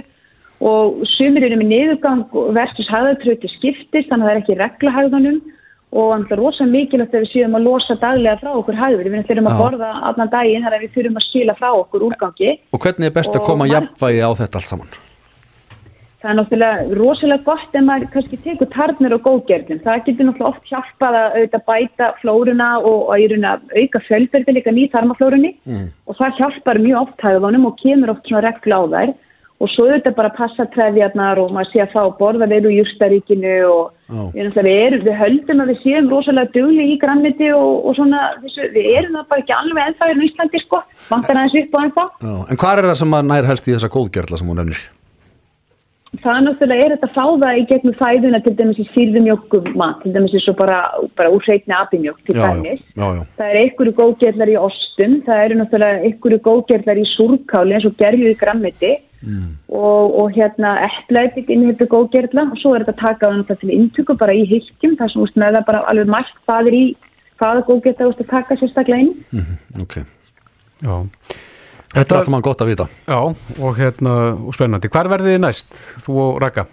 og 0.60 1.02
sumir 1.16 1.44
eru 1.48 1.56
með 1.60 1.70
niðurgang 1.72 2.26
versus 2.56 2.88
hefðatræfi 2.92 3.40
til 3.44 3.52
skiptist 3.56 4.10
þannig 4.10 4.24
að 4.24 4.28
það 4.28 4.34
er 4.36 4.42
ekki 4.42 4.58
reglahæðunum 4.60 5.38
og 5.96 6.12
náttúrulega 6.20 6.40
rosa 6.42 6.66
mikilvægt 6.68 7.14
að 7.16 7.24
við 7.24 7.32
séum 7.32 7.56
að 7.56 7.66
losa 7.70 7.96
daglega 8.02 8.40
frá 8.42 8.52
okkur 8.60 8.76
hæður, 8.76 9.08
við 9.14 9.26
þurfum 9.30 9.50
að 9.52 9.60
borða 9.62 9.90
allan 10.10 10.32
daginn 10.32 10.64
þar 10.66 10.76
að 10.76 10.82
við 10.84 10.94
þurfum 10.96 11.20
að 11.20 11.26
skila 11.30 11.54
frá 11.56 11.68
okkur 11.80 12.06
úrgangi. 12.10 12.50
Og 12.76 12.80
hvernig 12.82 13.06
er 13.08 13.14
best 13.16 13.32
að 13.32 13.40
Og 13.40 13.46
koma 13.46 13.64
marg- 13.64 13.72
jafnvægi 13.76 14.20
á 14.20 14.30
þetta 14.42 14.60
allt 14.60 14.70
saman? 14.72 14.90
Það 16.26 16.32
er 16.32 16.38
náttúrulega 16.40 16.86
rosalega 16.98 17.46
gott 17.46 17.76
ef 17.78 17.84
maður 17.86 18.08
kannski 18.14 18.38
tekur 18.42 18.70
tarnir 18.72 19.14
og 19.14 19.22
góðgerðin. 19.26 19.82
Það 19.84 20.00
getur 20.08 20.28
náttúrulega 20.28 20.50
oft 20.50 20.72
hjálpað 20.72 21.18
að 21.20 21.36
auðvitað 21.36 21.66
bæta 21.70 22.08
flóruna 22.20 22.70
og 22.80 23.12
að 23.14 23.36
auka 23.76 24.02
fjölferðileika 24.08 24.74
í 24.74 24.88
tarmaflórunni 24.90 25.52
Mm. 25.66 25.86
og 26.06 26.16
það 26.18 26.40
hjálpar 26.40 26.78
mjög 26.82 26.98
oft 27.00 27.22
hæðunum 27.22 27.66
og 27.66 27.78
kemur 27.82 28.10
oft 28.10 28.26
svona 28.28 28.44
reglu 28.46 28.74
á 28.74 28.82
þær 28.92 29.14
og 29.56 29.70
svo 29.72 29.86
auðvitað 29.86 30.16
bara 30.16 30.30
passa 30.36 30.66
trefjarnar 30.74 31.38
og 31.40 31.52
maður 31.54 31.70
sé 31.72 31.80
að 31.84 31.94
fá 31.94 32.00
að 32.02 32.16
borða 32.18 32.48
vel 32.50 32.60
úr 32.68 32.74
jústaríkinu 32.76 33.54
og 33.70 33.92
Já. 34.06 34.22
við, 34.34 34.68
erum, 34.68 35.06
við 35.06 35.16
höldum 35.22 35.62
að 35.62 35.70
við 35.72 35.80
séum 35.84 36.10
rosalega 36.12 36.52
dugli 36.52 36.90
í 36.92 36.98
grannmiti 37.00 37.48
og, 37.56 37.86
og 37.88 37.96
svona 37.96 38.20
þessu, 38.42 38.68
við 38.74 38.90
erum 38.98 39.16
það 39.16 39.30
bara 39.32 39.44
ekki 39.44 39.56
alveg 39.56 39.88
ennþá 39.88 40.10
í 40.12 40.28
Íslandi 40.28 40.62
sko, 40.66 40.82
vantar 41.08 41.40
aðeins 41.40 41.58
upp 41.62 41.72
á 41.72 41.78
ennþá. 41.86 42.06
Já. 42.20 42.36
En 42.50 42.60
hvað 42.60 42.82
er 42.82 42.90
það 42.90 43.00
sem 43.00 43.18
að 43.18 43.26
nær 43.32 43.50
helst 43.50 43.68
í 43.70 43.76
þessa 43.76 43.92
góðgerla 43.96 44.42
sem 44.42 44.52
hún 44.52 44.60
nefnir? 44.60 44.84
Það 46.22 46.42
náttúrulega 46.46 46.84
er 46.84 46.92
þetta 46.94 47.08
að 47.08 47.16
fá 47.16 47.24
það 47.42 47.58
í 47.60 47.64
gegnum 47.70 47.96
fæðuna 47.98 48.40
til 48.44 48.52
dæmis 48.58 48.78
í 48.80 48.86
sýrðumjókum 48.92 49.66
mat, 49.78 49.98
til 50.02 50.12
dæmis 50.14 50.36
eins 50.36 50.48
og 50.52 50.58
bara, 50.60 50.78
bara 51.18 51.32
úr 51.34 51.44
hreitni 51.46 51.74
abimjók 51.76 52.20
til 52.26 52.36
Já, 52.36 52.42
já, 52.42 52.52
dæmis. 52.54 52.84
já, 52.94 53.06
já. 53.16 53.22
Það 53.38 53.50
er 53.50 53.58
einhverju 53.62 53.94
góðgerlar 54.00 54.52
í 54.52 54.56
ostum, 54.60 55.16
það 55.26 55.42
eru 55.44 55.58
náttúrulega 55.60 56.04
einhverju 56.08 56.40
góðgerlar 56.46 57.02
í 57.02 57.06
súrkáli 57.12 57.76
eins 57.76 57.88
og 57.88 57.96
gerju 58.00 58.30
í 58.32 58.38
grammiti 58.40 58.92
mm. 59.26 59.50
og, 59.68 60.16
og 60.22 60.36
hérna 60.36 60.76
eplaðið 60.86 61.50
inn 61.52 61.66
í 61.66 61.72
þetta 61.72 61.90
góðgerla 61.96 62.46
og 62.52 62.62
svo 62.62 62.76
er 62.76 62.86
þetta 62.86 62.96
að 62.96 63.02
taka 63.04 63.26
það 63.26 63.40
náttúrulega 63.40 63.64
til 63.64 63.74
inntöku 63.80 64.18
bara 64.22 64.36
í 64.36 64.46
hilkjum, 64.52 64.96
það 65.00 65.12
sem 65.12 65.26
úst 65.26 65.40
með 65.42 65.58
það 65.58 65.68
bara 65.72 65.82
alveg 65.92 66.14
mætt 66.16 66.38
hvað 66.46 66.70
er 66.70 66.78
í, 66.78 66.84
hvaða 67.40 67.66
góðgerla 67.68 68.12
úst 68.12 68.24
að 68.24 68.32
taka 68.32 68.60
sérstaklega 68.60 69.04
inn. 69.04 69.12
Mm, 69.34 69.82
ok. 69.84 70.00
Já. 70.86 70.96
Þetta 71.96 72.12
er 72.12 72.18
allt 72.18 72.28
saman 72.28 72.44
gott 72.44 72.60
að 72.60 72.72
vita. 72.74 72.84
Já, 73.08 73.20
og 73.24 73.78
hérna, 73.78 74.16
og 74.36 74.52
spennandi. 74.52 74.90
Hvar 74.92 75.08
verðið 75.08 75.36
þið 75.36 75.44
næst, 75.46 75.78
þú 76.04 76.16
og 76.26 76.42
Raka? 76.42 76.66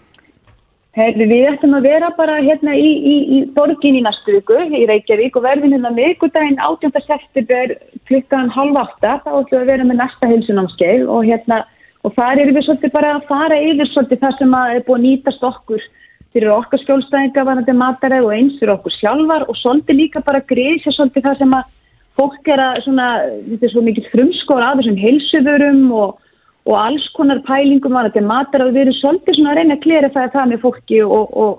Herri, 0.93 1.25
við 1.25 1.47
ættum 1.49 1.73
að 1.73 1.87
vera 1.87 2.09
bara 2.13 2.35
hérna 2.43 2.75
í, 2.77 2.85
í, 2.85 3.13
í 3.33 3.37
borgin 3.55 3.95
í 3.97 4.03
næstu 4.05 4.35
viku 4.35 4.59
í 4.61 4.83
Reykjavík 4.89 5.39
og 5.39 5.45
verðum 5.47 5.71
hérna 5.73 5.89
miðgudaginn 5.95 6.59
18. 6.61 6.99
september 7.07 7.73
klukkan 8.09 8.51
halv 8.53 8.77
átta 8.77 9.15
þá 9.23 9.31
ætlum 9.31 9.55
við 9.55 9.63
að 9.63 9.71
vera 9.71 9.87
með 9.89 9.99
næsta 10.03 10.29
heilsunámskeið 10.29 11.07
og 11.09 11.25
hérna 11.25 11.63
og 12.03 12.13
þar 12.13 12.43
erum 12.43 12.59
við 12.59 12.67
svolítið 12.67 12.93
bara 12.93 13.15
að 13.15 13.25
fara 13.31 13.57
yfir 13.71 13.89
svolítið 13.89 14.21
það 14.21 14.37
sem 14.41 14.55
að 14.59 14.75
er 14.75 14.85
búið 14.85 14.99
að 14.99 15.05
nýtast 15.07 15.47
okkur 15.49 15.87
fyrir 16.33 16.53
okkar 16.59 16.83
skjólstæðinga 16.83 17.47
varandi 17.49 17.77
mataræð 17.79 18.27
og 18.27 18.35
eins 18.37 18.59
fyrir 18.59 18.75
okkur 18.75 18.97
sjálfar 18.99 19.47
og 19.47 19.57
svolítið 19.63 20.01
líka 20.03 20.21
bara 20.27 20.45
greiðsja 20.53 20.93
svolítið 20.93 21.25
það 21.25 21.41
sem 21.41 21.57
að 21.57 21.73
fólk 22.19 22.51
er 22.53 22.61
að 22.61 22.83
svona, 22.85 23.07
þetta 23.49 23.67
er 23.67 23.73
svo 23.73 23.83
mikið 23.85 24.11
frumskóra 24.13 24.71
af 24.71 24.81
þessum 24.81 24.99
heilsuvörum 25.01 25.87
og 25.97 26.19
og 26.63 26.79
alls 26.79 27.05
konar 27.17 27.41
pælingum 27.47 27.95
var 27.95 28.07
þetta 28.07 28.23
matar 28.27 28.63
og 28.63 28.71
við 28.71 28.85
erum 28.85 28.97
svolítið 29.01 29.37
svona 29.37 29.51
að 29.53 29.59
reyna 29.59 29.75
að 29.75 29.83
klera 29.83 30.09
það, 30.13 30.29
það 30.35 30.49
með 30.51 30.61
fólki 30.63 30.99
og, 31.03 31.33
og, 31.43 31.57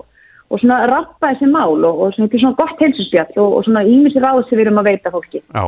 og 0.49 0.61
svona 0.61 0.79
rappa 0.89 1.31
þessi 1.33 1.49
mál 1.51 1.85
og, 1.85 2.01
og 2.07 2.15
svona, 2.15 2.29
svona 2.33 2.57
gott 2.61 2.81
heilsuspjall 2.81 3.37
og, 3.43 3.51
og 3.59 3.67
svona 3.67 3.85
ímisir 3.85 4.25
ráð 4.25 4.41
sem 4.47 4.57
við 4.57 4.65
erum 4.65 4.81
að 4.81 4.89
veita 4.89 5.13
fólki. 5.13 5.43
Já, 5.45 5.65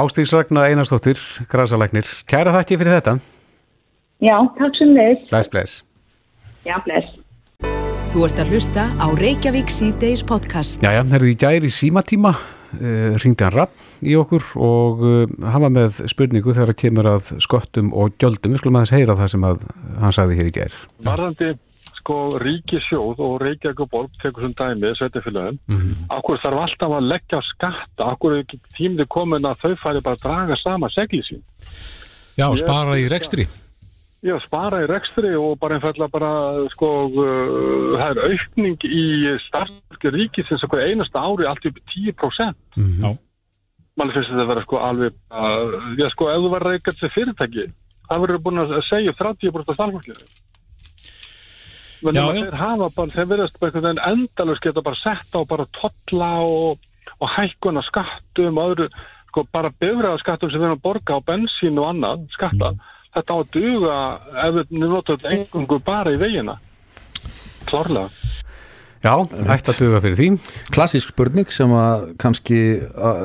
Ástíks 0.00 0.34
Ragnar 0.36 0.70
Einarstóttir, 0.70 1.18
græsalæknir. 1.50 2.06
Kæra 2.30 2.54
þakki 2.54 2.78
fyrir 2.78 3.00
þetta. 3.00 3.16
Já, 4.22 4.36
takk 4.60 4.78
sem 4.78 4.94
þess. 4.94 5.26
Bless, 5.32 5.50
bless. 5.50 5.82
Já, 6.68 6.76
bless. 6.86 7.16
Þú 8.10 8.24
ert 8.26 8.38
að 8.42 8.54
hlusta 8.54 8.86
á 9.02 9.06
Reykjavík 9.18 9.70
C-Days 9.70 10.22
podcast. 10.26 10.82
Jæja, 10.82 11.02
herðu 11.10 11.32
í 11.32 11.36
gæri 11.38 11.70
símatíma, 11.74 12.36
uh, 12.78 13.16
ringdi 13.22 13.46
hann 13.46 13.56
Rapp 13.56 13.88
í 14.02 14.14
okkur 14.20 14.52
og 14.60 15.02
uh, 15.06 15.24
hann 15.52 15.64
var 15.66 15.74
með 15.74 16.02
spurningu 16.10 16.54
þegar 16.54 16.72
það 16.72 16.82
kemur 16.84 17.10
að 17.14 17.32
skottum 17.42 17.90
og 17.96 18.14
gjöldum. 18.20 18.54
Við 18.54 18.62
skulum 18.62 18.80
aðeins 18.80 18.94
heyra 18.98 19.18
það 19.18 19.34
sem 19.34 19.50
að 19.50 19.66
hann 20.02 20.16
sagði 20.16 20.38
hér 20.40 20.50
í 20.50 20.54
gæri. 20.60 20.80
Varðandi 21.06 21.52
sko 22.00 22.16
ríkisjóð 22.40 23.20
og 23.20 23.34
Reykjavíkuborg 23.44 24.14
tekur 24.22 24.46
sem 24.46 24.54
dæmi, 24.56 24.92
sveitafélagin 24.96 25.58
mm. 25.68 25.80
-hmm. 25.80 26.04
okkur 26.16 26.40
þarf 26.42 26.62
alltaf 26.64 26.94
að 26.96 27.08
leggja 27.12 27.40
skatta 27.44 28.12
okkur 28.14 28.36
er 28.36 28.44
ekki 28.44 28.60
tímið 28.78 29.08
komin 29.12 29.44
að 29.44 29.60
þau 29.64 29.74
færi 29.82 30.04
bara 30.04 30.16
að 30.16 30.22
draga 30.24 30.56
sama 30.56 30.88
segli 30.94 31.22
sín 31.26 31.42
Já, 32.40 32.48
Ég- 32.48 32.62
spara 32.62 32.96
í 32.96 33.08
rekstri. 33.10 33.46
Já, 34.20 34.34
spara 34.44 34.82
í 34.84 34.88
rekstri 34.90 35.30
og 35.38 35.54
bara 35.62 35.78
einfallega 35.78 36.12
bara 36.12 36.30
sko, 36.74 36.88
uh, 37.08 37.94
það 37.96 38.10
er 38.10 38.34
aukning 38.34 38.84
í 38.84 39.04
starfsfólki 39.46 40.12
ríkisins 40.12 40.64
okkur 40.66 40.82
einasta 40.84 41.22
ári 41.24 41.48
allt 41.48 41.70
upp 41.70 41.80
í 41.80 42.10
10% 42.12 42.80
Já. 43.00 43.14
mann 43.96 44.12
finnst 44.12 44.28
þetta 44.28 44.44
að 44.44 44.50
vera 44.52 44.64
sko 44.66 44.82
alveg 44.84 45.16
uh, 45.32 45.94
já 45.96 46.10
sko, 46.12 46.28
ef 46.34 46.44
þú 46.44 46.52
var 46.52 46.68
reykjað 46.68 47.00
sér 47.00 47.14
fyrirtæki 47.16 47.66
það 48.10 48.22
verður 48.26 48.44
búin 48.44 48.62
að 48.64 48.76
segja 48.90 49.14
upp 49.14 49.24
30% 49.24 49.72
af 49.72 49.78
starfsfólkinu. 49.78 50.30
Men 52.00 52.16
Já, 52.16 52.20
já, 52.20 52.28
já. 52.32 52.44
þeir 52.44 52.60
hafa 52.60 52.86
bara, 52.96 53.12
þeir 53.14 53.26
verðast 53.32 53.58
bara 53.60 53.70
einhvern 53.70 53.86
veginn 53.86 54.06
endalus 54.10 54.62
geta 54.64 54.84
bara 54.84 55.00
sett 55.00 55.34
á 55.36 55.40
bara 55.48 55.66
tolla 55.76 56.30
og, 56.44 56.86
og 57.20 57.34
hækkuna 57.36 57.82
skattum 57.84 58.60
og 58.60 58.72
öðru, 58.72 58.86
sko 59.28 59.44
bara 59.52 59.72
bifræða 59.72 60.20
skattum 60.22 60.52
sem 60.52 60.64
erum 60.64 60.78
að 60.78 60.86
borga 60.86 61.20
á 61.20 61.26
bensín 61.28 61.80
og 61.80 61.90
annað 61.92 62.24
skatta, 62.36 62.72
þetta 63.16 63.34
á 63.34 63.38
að 63.40 63.48
duga 63.56 63.96
ef 64.46 64.58
við 64.58 64.76
notum 64.84 65.30
engungu 65.34 65.80
bara 65.86 66.14
í 66.14 66.20
vegina 66.20 66.58
klárlega 67.68 68.08
Já, 69.00 69.14
ætti 69.16 69.72
að 69.72 69.78
duga 69.80 69.98
fyrir 70.04 70.16
því. 70.18 70.26
Klassísk 70.76 71.14
spurning 71.14 71.48
sem 71.48 71.70
að 71.72 72.02
kannski 72.20 72.56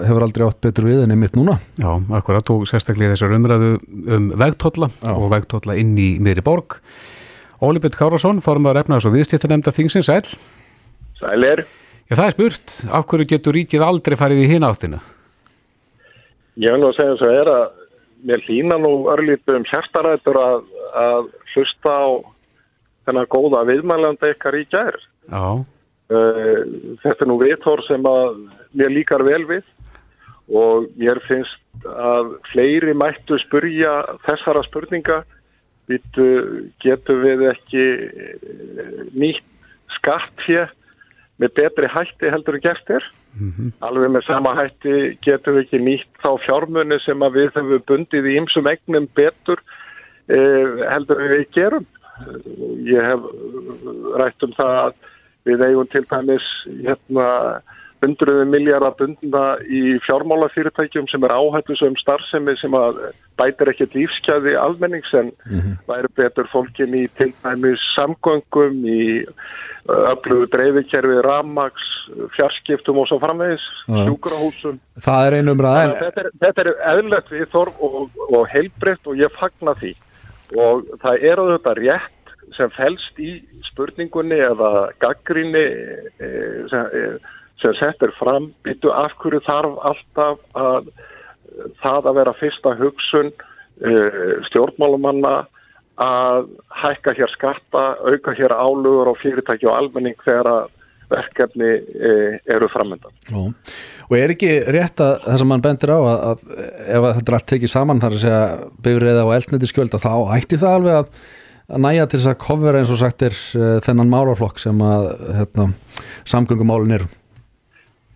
hefur 0.08 0.24
aldrei 0.24 0.46
átt 0.48 0.62
betur 0.63 0.86
við 0.88 1.01
en 1.04 1.12
einmitt 1.12 1.36
núna 1.36 1.58
Já, 1.75 1.89
akkurat 2.15 2.46
tók 2.48 2.63
sérstaklega 2.70 3.12
þessar 3.12 3.34
umræðu 3.36 3.72
um 4.15 4.30
vegtólla 4.39 4.88
Já. 5.04 5.12
og 5.12 5.27
vegtólla 5.34 5.75
inn 5.75 5.92
í 6.00 6.13
miðri 6.24 6.46
borg. 6.48 6.77
Óli 7.60 7.82
Björn 7.84 7.98
Kárásson, 8.00 8.39
formar 8.46 8.80
efnaðs 8.80 9.10
og 9.10 9.18
viðstýttanemnda 9.18 9.75
þingsins, 9.75 10.08
sæl. 10.08 10.24
Sælir, 11.20 11.65
Já, 12.08 12.15
það 12.22 12.25
er 12.30 12.36
spurt, 12.38 12.77
af 12.96 13.06
hverju 13.12 13.27
getur 13.36 13.60
ríkið 13.60 13.84
aldrei 13.84 14.15
farið 14.20 14.46
í 14.46 14.50
hina 14.56 14.72
áttina? 14.72 15.01
ég 16.56 16.72
vil 16.72 16.80
nú 16.86 16.94
segja 16.96 17.18
þess 17.18 17.27
að 17.27 17.38
er 17.42 17.51
að 17.51 17.63
mér 18.24 18.43
hlýna 18.48 18.79
nú 18.81 18.93
örlítið 19.12 19.60
um 19.60 19.67
hjartarætur 19.69 20.39
að, 20.39 20.65
að 20.95 21.29
hlusta 21.53 21.91
á 21.91 22.05
þennan 23.05 23.31
góða 23.34 23.65
viðmælanda 23.69 24.31
ykkar 24.34 24.57
í 24.60 24.65
gær. 24.72 25.00
Já, 25.29 25.65
Uh, 26.05 26.60
þetta 27.01 27.24
er 27.25 27.29
nú 27.31 27.39
viðhór 27.41 27.81
sem 27.88 28.03
að 28.05 28.36
mér 28.77 28.91
líkar 28.93 29.24
vel 29.25 29.39
við 29.50 29.63
og 30.53 30.84
mér 31.01 31.17
finnst 31.25 31.88
að 31.89 32.36
fleiri 32.51 32.93
mættu 32.93 33.39
spurja 33.41 33.93
þessara 34.27 34.62
spurninga 34.67 35.24
getum 35.89 37.24
við 37.24 37.41
ekki 37.50 37.86
eh, 37.86 39.01
nýtt 39.17 39.45
skatt 39.98 40.45
hér 40.45 40.69
með 41.42 41.54
betri 41.60 41.89
hætti 41.92 42.32
heldur 42.32 42.58
en 42.58 42.63
gert 42.63 42.92
er. 42.96 43.08
Alveg 43.84 44.13
með 44.13 44.27
sama 44.30 44.54
hætti 44.56 45.18
getum 45.25 45.58
við 45.58 45.65
ekki 45.65 45.82
nýtt 45.84 46.22
þá 46.24 46.30
fjármunni 46.46 47.00
sem 47.04 47.25
við 47.36 47.51
höfum 47.56 47.84
bundið 47.89 48.30
í 48.32 48.38
ymsum 48.39 48.70
egnum 48.72 49.10
betur 49.18 49.60
eh, 50.32 50.86
heldur 50.92 51.22
en 51.22 51.34
við 51.34 51.46
gerum. 51.58 51.88
Ég 52.88 53.04
hef 53.04 53.25
rætt 54.22 54.48
um 54.48 54.56
það 54.56 54.77
að 54.86 54.94
við 55.46 55.65
eigum 55.68 55.89
til 55.92 56.06
dæmis 56.10 56.48
hérna 56.86 57.27
hundruðu 58.04 58.46
miljardar 58.50 58.96
bundna 59.00 59.44
í 59.66 59.96
fjármálafyrirtækjum 60.06 61.08
sem 61.12 61.24
er 61.25 61.34
áhættu 61.36 61.78
sem 61.80 61.96
starfsemi 62.02 62.56
sem 62.62 62.75
að 62.78 63.00
bætir 63.40 63.72
ekkert 63.72 63.96
lífskeiði 63.98 64.56
almennings 64.60 65.14
en 65.18 65.32
væri 65.88 66.12
betur 66.18 66.50
fólkin 66.52 66.96
í 67.00 67.06
til 67.20 67.32
dæmis 67.44 67.84
samgöngum 67.96 68.84
í 68.90 69.06
öflugu 69.86 70.48
dreifikerfi, 70.50 71.20
ramags, 71.25 71.86
fjarskiptum 72.34 72.98
og 73.04 73.08
svo 73.10 73.20
framvegis, 73.22 73.66
sjúkrahúsum. 73.86 74.80
Það 75.06 75.28
er 75.28 75.38
einum 75.40 75.62
ræð 75.62 75.78
Þannig 75.78 75.96
að 75.96 76.02
Þetta 76.06 76.24
er, 76.24 76.32
þetta 76.42 76.64
er 76.64 76.72
eðlert 76.94 77.32
viðþorf 77.34 77.86
og, 77.86 78.20
og 78.32 78.50
heilbreytt 78.50 79.10
og 79.12 79.22
ég 79.22 79.38
fagna 79.38 79.75
því. 79.82 79.94
Og 80.56 80.90
það 81.04 81.28
er 81.30 81.42
auðvitað 81.44 81.82
rétt 81.84 82.34
sem 82.56 82.72
felst 82.75 83.22
í 83.22 83.32
spurningunni 83.70 84.38
eða 84.48 84.72
gaggrinni 85.02 85.64
e, 85.66 86.30
sem, 86.72 86.86
e, 86.94 87.45
sem 87.65 87.75
settir 87.81 88.13
fram 88.19 88.51
byttu 88.65 88.93
af 88.93 89.17
hverju 89.22 89.41
þarf 89.48 89.81
alltaf 89.89 90.62
að 90.62 90.93
það 91.81 92.10
að 92.10 92.17
vera 92.19 92.38
fyrsta 92.39 92.74
hugsun 92.79 93.31
e, 93.31 93.91
stjórnmálumanna 94.50 95.36
að 96.01 96.50
hækka 96.81 97.13
hér 97.15 97.31
skatta, 97.31 97.84
auka 98.03 98.34
hér 98.36 98.51
álugur 98.51 99.13
og 99.13 99.19
fyrirtæki 99.22 99.69
og 99.69 99.77
almenning 99.77 100.17
þegar 100.25 100.50
að 100.51 100.65
verkefni 101.12 101.72
e, 101.77 102.13
eru 102.51 102.67
framöndan. 102.74 103.13
Já. 103.29 103.41
Og 104.05 104.17
er 104.17 104.34
ekki 104.34 104.51
rétt 104.74 105.01
að 105.01 105.15
það 105.24 105.39
sem 105.41 105.51
mann 105.53 105.63
bendir 105.63 105.93
á 105.93 106.00
að, 106.00 106.24
að 106.29 106.43
ef 106.98 107.07
þetta 107.07 107.31
er 107.31 107.38
allt 107.38 107.50
tekið 107.53 107.72
saman 107.72 108.01
þar 108.03 108.15
að 108.15 108.24
segja 108.24 108.43
bifriða 108.86 109.25
og 109.25 109.34
eldnættiskjöld 109.38 109.98
að 109.98 110.05
þá 110.05 110.13
ætti 110.38 110.62
það 110.62 110.79
alveg 110.79 111.00
að, 111.00 111.12
að 111.69 111.84
næja 111.86 112.07
til 112.10 112.19
þess 112.19 112.31
að 112.34 112.41
kofvera 112.45 112.81
eins 112.81 112.93
og 112.93 113.01
sagt 113.01 113.25
er 113.25 113.38
uh, 113.38 113.67
þennan 113.86 114.12
málaflokk 114.12 114.62
sem 114.62 114.84
að 114.86 115.07
hérna, 115.39 115.69
samgöngumálin 116.34 116.98
eru. 117.00 117.10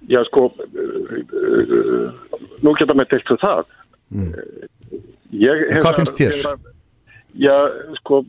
Já, 0.10 0.24
sko, 0.26 0.48
uh, 0.50 1.14
uh, 1.38 2.42
nú 2.66 2.74
geta 2.80 2.96
með 2.98 3.12
deilt 3.14 3.32
um 3.36 3.40
það. 3.44 3.64
Ég 5.38 5.64
hef- 5.70 5.84
Hvað 5.86 6.00
finnst 6.02 6.18
þér? 6.18 6.58
Já, 7.38 7.54
sko, 8.00 8.24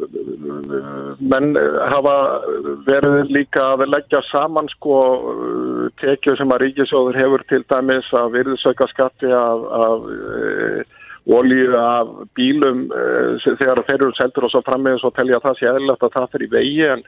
menn 1.24 1.54
hafa 1.88 2.14
verið 2.84 3.30
líka 3.32 3.62
að 3.72 3.86
leggja 3.94 4.20
saman, 4.28 4.68
sko, 4.76 4.98
tekjur 6.02 6.36
sem 6.36 6.52
að 6.52 6.60
ríkisjóður 6.66 7.16
hefur 7.16 7.44
til 7.48 7.62
dæmis 7.72 8.10
að 8.12 8.28
virðisauka 8.36 8.86
skatti 8.92 9.32
af, 9.32 9.64
af 9.72 10.04
olíu 11.32 11.72
af 11.80 12.12
bílum 12.36 12.86
þegar 13.44 13.80
þeir 13.88 13.96
eru 14.02 14.12
seldur 14.18 14.46
og 14.48 14.52
svo 14.52 14.62
frammiðis 14.68 15.04
og 15.08 15.16
telja 15.16 15.40
að 15.40 15.48
það 15.48 15.58
sé 15.62 15.70
eðlilegt 15.72 16.06
að 16.06 16.14
það 16.18 16.30
fyrir 16.36 16.52
vegi 16.58 16.84
en 16.92 17.02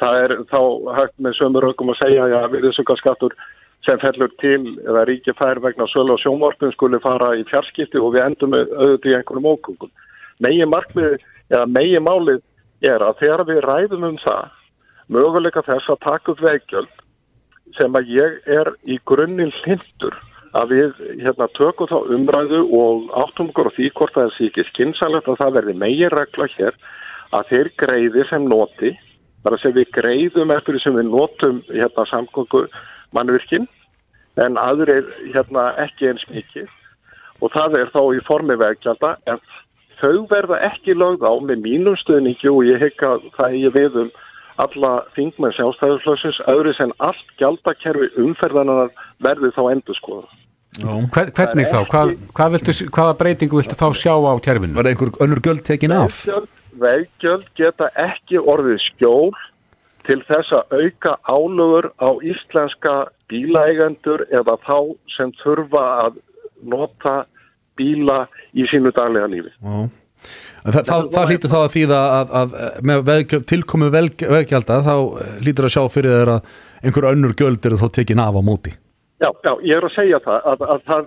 það 0.00 0.18
er 0.24 0.34
þá 0.50 0.60
hægt 0.96 1.16
með 1.28 1.36
sömur 1.38 1.68
aukum 1.68 1.92
að 1.92 2.00
segja 2.02 2.26
að 2.40 2.50
virðisauka 2.56 2.96
skattur 3.02 3.36
sem 3.84 4.00
fellur 4.00 4.32
til 4.40 4.74
eða 4.86 5.04
ríki 5.08 5.34
fær 5.36 5.60
vegna 5.64 5.86
sölu 5.92 6.16
og 6.16 6.22
sjónvarpum 6.22 6.72
skuli 6.72 7.00
fara 7.04 7.34
í 7.36 7.44
fjarskipti 7.50 8.00
og 8.00 8.14
við 8.14 8.24
endum 8.24 8.56
auðvitað 8.56 9.10
í 9.10 9.16
einhvernum 9.18 9.50
ókungum. 9.52 9.92
Megin 10.44 10.72
markmið 10.72 11.16
eða 11.52 11.64
megin 11.70 12.06
málið 12.06 12.42
er 12.84 13.04
að 13.04 13.18
þegar 13.22 13.44
við 13.48 13.64
ræðum 13.64 14.06
um 14.10 14.20
það 14.24 14.60
möguleika 15.12 15.64
þess 15.66 15.90
að 15.92 16.04
taka 16.04 16.32
upp 16.32 16.44
veggjöld 16.44 17.02
sem 17.76 17.96
að 17.98 18.12
ég 18.14 18.38
er 18.48 18.70
í 18.88 18.98
grunninn 19.08 19.52
hlindur 19.62 20.16
að 20.54 20.70
við 20.70 21.00
hérna, 21.24 21.48
tökum 21.58 21.90
þá 21.90 21.96
umræðu 22.14 22.60
og 22.78 23.08
áttum 23.24 23.50
okkur 23.50 23.72
á 23.72 23.76
því 23.76 23.88
hvort 23.98 24.14
það 24.14 24.28
er 24.28 24.36
sér 24.36 24.50
ekki 24.50 24.66
skynsælegt 24.70 25.30
að 25.30 25.40
það 25.40 25.56
verði 25.58 25.74
megin 25.82 26.14
regla 26.14 26.48
hér 26.54 26.78
að 27.34 27.48
þeir 27.50 27.70
greiði 27.82 28.26
sem 28.30 28.46
noti 28.48 28.92
þar 29.44 29.56
að 29.56 29.62
segja 29.64 29.78
við 29.80 29.90
greiðum 29.98 30.52
eftir 30.54 30.76
því 30.76 30.82
sem 30.84 30.98
við 31.00 31.08
notum 31.10 31.62
hérna, 31.72 32.06
samgöngu 32.08 32.62
mannvirkin 33.14 33.68
en 34.40 34.58
aðrir 34.58 35.06
hérna, 35.34 35.70
ekki 35.82 36.10
eins 36.10 36.24
mikið 36.30 36.70
og 37.42 37.52
það 37.54 37.78
er 37.80 37.92
þá 37.94 38.02
í 38.16 38.22
formi 38.26 38.56
veggjalda 38.58 39.14
en 39.30 39.42
þau 40.00 40.26
verða 40.30 40.60
ekki 40.70 40.96
lögð 40.98 41.26
á 41.26 41.32
með 41.38 41.64
mínum 41.64 41.98
stuðningi 42.00 42.50
og 42.50 42.64
ég 42.68 42.82
hekka 42.82 43.16
það 43.38 43.58
ég 43.62 43.76
við 43.76 44.00
um 44.04 44.14
alla 44.62 44.92
þingmenn 45.16 45.54
sjálfstæðurflössins 45.56 46.40
öðru 46.50 46.74
sem 46.78 46.92
allt 47.02 47.30
gjaldakerfi 47.40 48.10
umferðanar 48.22 48.92
verði 49.24 49.50
þá 49.56 49.62
endur 49.72 49.98
skoða. 49.98 50.28
Hver, 51.14 51.30
hvernig 51.34 51.70
þá? 51.70 51.80
Hvað, 51.90 52.12
hvað 52.34 52.54
viltu, 52.56 52.74
hvaða 52.94 53.16
breytingu 53.18 53.58
viltu 53.60 53.78
þá 53.78 53.88
sjá 53.98 54.14
á 54.14 54.34
kjærfinu? 54.42 54.74
Var 54.78 54.90
einhver 54.90 55.10
önnur 55.22 55.42
göld 55.42 55.64
tekin 55.66 55.94
af? 55.94 56.24
Veggjöld 56.78 57.46
geta 57.58 57.90
ekki 57.98 58.40
orðið 58.42 58.80
skjól 58.88 59.34
til 60.06 60.20
þess 60.28 60.52
að 60.52 60.78
auka 60.78 61.16
álugur 61.24 61.90
á 62.00 62.10
íslenska 62.22 62.94
bílaeigendur 63.32 64.26
eða 64.30 64.56
þá 64.66 64.78
sem 65.16 65.32
þurfa 65.42 65.84
að 66.06 66.18
nota 66.64 67.24
bíla 67.78 68.24
í 68.54 68.66
sínu 68.70 68.92
daglega 68.94 69.30
lífi. 69.32 69.52
En 70.64 70.72
það, 70.72 70.86
það, 70.88 71.08
það 71.14 71.30
hlýtur 71.30 71.52
þá 71.52 71.58
að 71.60 71.72
þýða 71.74 71.98
að, 72.00 72.30
að, 72.40 72.54
að 72.66 72.86
með 72.90 73.02
veggjöld, 73.08 73.46
tilkomu 73.50 73.90
veggjalda 73.92 74.78
þá 74.86 74.94
hlýtur 75.44 75.68
að 75.68 75.74
sjá 75.74 75.82
fyrir 75.92 76.16
þeirra 76.18 76.38
einhver 76.84 77.10
önnur 77.10 77.36
göld 77.36 77.68
eru 77.68 77.80
þó 77.80 77.86
tekin 77.92 78.22
af 78.24 78.38
á 78.40 78.42
móti. 78.44 78.72
Já, 79.20 79.28
já, 79.44 79.52
ég 79.64 79.76
er 79.76 79.86
að 79.88 79.94
segja 79.94 80.20
það 80.24 80.48
að, 80.52 80.64
að 80.74 80.80
það, 80.88 81.04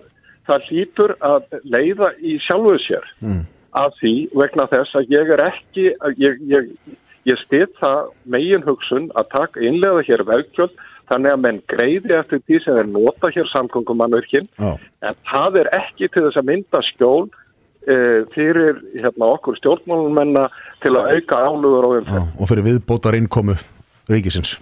það 0.50 0.70
hlýtur 0.70 1.16
að 1.32 1.58
leiða 1.64 2.12
í 2.22 2.38
sjálfuð 2.46 2.80
sér 2.86 3.10
mm. 3.26 3.42
að 3.82 3.98
því 4.02 4.14
vegna 4.44 4.70
þess 4.74 5.00
að 5.02 5.12
ég 5.16 5.34
er 5.36 5.44
ekki, 5.48 5.90
ég, 6.22 6.40
ég, 6.54 6.72
ég 7.28 7.40
stið 7.44 7.72
það 7.82 8.14
megin 8.36 8.64
hugsun 8.68 9.10
að 9.20 9.32
taka 9.34 9.64
innlega 9.64 10.06
hér 10.08 10.24
veggjöld 10.28 10.76
þannig 11.08 11.34
að 11.34 11.44
menn 11.44 11.60
greiði 11.72 12.16
eftir 12.18 12.42
því 12.48 12.62
sem 12.64 12.80
er 12.82 12.90
nota 12.92 13.32
hér 13.36 13.50
samgöngumannverkin 13.52 14.48
oh. 14.60 14.80
en 15.08 15.20
það 15.30 15.62
er 15.64 15.72
ekki 15.80 16.10
til 16.12 16.26
þess 16.28 16.40
að 16.42 16.50
mynda 16.50 16.82
skjól 16.90 17.28
e, 17.88 17.98
fyrir 18.36 18.82
hérna, 18.98 19.32
okkur 19.32 19.60
stjórnmálumenna 19.62 20.48
til 20.84 20.94
að 20.96 21.16
auka 21.16 21.42
álugur 21.48 21.88
á 21.88 21.90
umfæð. 22.02 22.28
Og 22.36 22.52
fyrir 22.52 22.68
viðbótar 22.68 23.18
innkomu 23.20 23.58
ríkisins. 24.12 24.58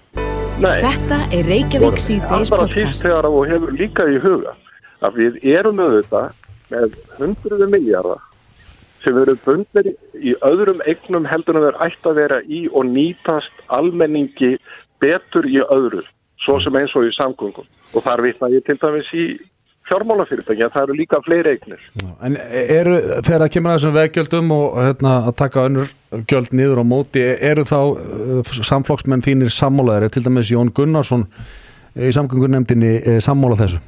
Nei. 0.61 0.79
Þetta 0.85 1.19
er 1.35 1.49
Reykjavík 1.49 1.99
C-Days 1.99 2.53
podcast. 2.53 2.53
Það 2.53 2.65
er 2.65 2.77
fyrst 2.79 3.05
þegar 3.05 3.29
þú 3.29 3.41
hefur 3.51 3.75
líka 3.81 4.07
í 4.07 4.21
huga 4.23 4.55
að 5.05 5.19
við 5.21 5.41
erum 5.51 5.81
auðvitað 5.83 6.29
með 6.71 6.95
hundruðu 7.19 7.67
miljardar 7.73 8.21
sem 9.05 9.17
eru 9.21 9.37
bundnir 9.45 9.93
í 10.17 10.35
öðrum 10.45 10.81
eignum 10.89 11.27
heldur 11.29 11.59
en 11.59 11.67
þeir 11.67 11.81
ætti 11.87 12.11
að 12.11 12.19
vera 12.19 12.41
í 12.43 12.65
og 12.73 12.87
nýtast 12.89 13.65
almenningi 13.73 14.55
betur 15.03 15.47
í 15.47 15.59
öðru, 15.63 16.03
svo 16.43 16.59
sem 16.63 16.75
eins 16.79 16.95
og 16.97 17.07
í 17.07 17.13
samgöngum. 17.15 17.67
Og 17.93 18.05
þar 18.05 18.25
vitna 18.25 18.49
ég 18.53 18.65
til 18.65 18.79
dæmis 18.81 19.11
í 19.13 19.27
fjármálafyrirtækja, 19.85 20.69
það 20.73 20.87
eru 20.87 20.97
líka 20.97 21.19
fleiri 21.25 21.53
eignir. 21.53 21.81
En 22.25 22.37
eru, 22.41 22.95
þegar 23.21 23.43
það 23.43 23.51
kemur 23.53 23.71
að 23.71 23.77
þessum 23.77 23.97
veggjöldum 23.99 24.53
og 24.55 24.79
hérna, 24.81 25.11
að 25.29 25.35
taka 25.41 25.65
önnur 25.69 25.91
gjöld 26.31 26.55
niður 26.57 26.81
á 26.81 26.85
móti, 26.89 27.25
eru 27.51 27.65
þá 27.69 27.77
uh, 27.93 28.55
samflokksmenn 28.71 29.25
þínir 29.25 29.53
sammálaðir, 29.53 30.15
til 30.15 30.25
dæmis 30.25 30.49
Jón 30.53 30.73
Gunnarsson 30.73 31.27
í 31.95 32.09
samgöngunemdini 32.17 32.95
uh, 32.97 33.19
sammála 33.23 33.59
þessu? 33.61 33.83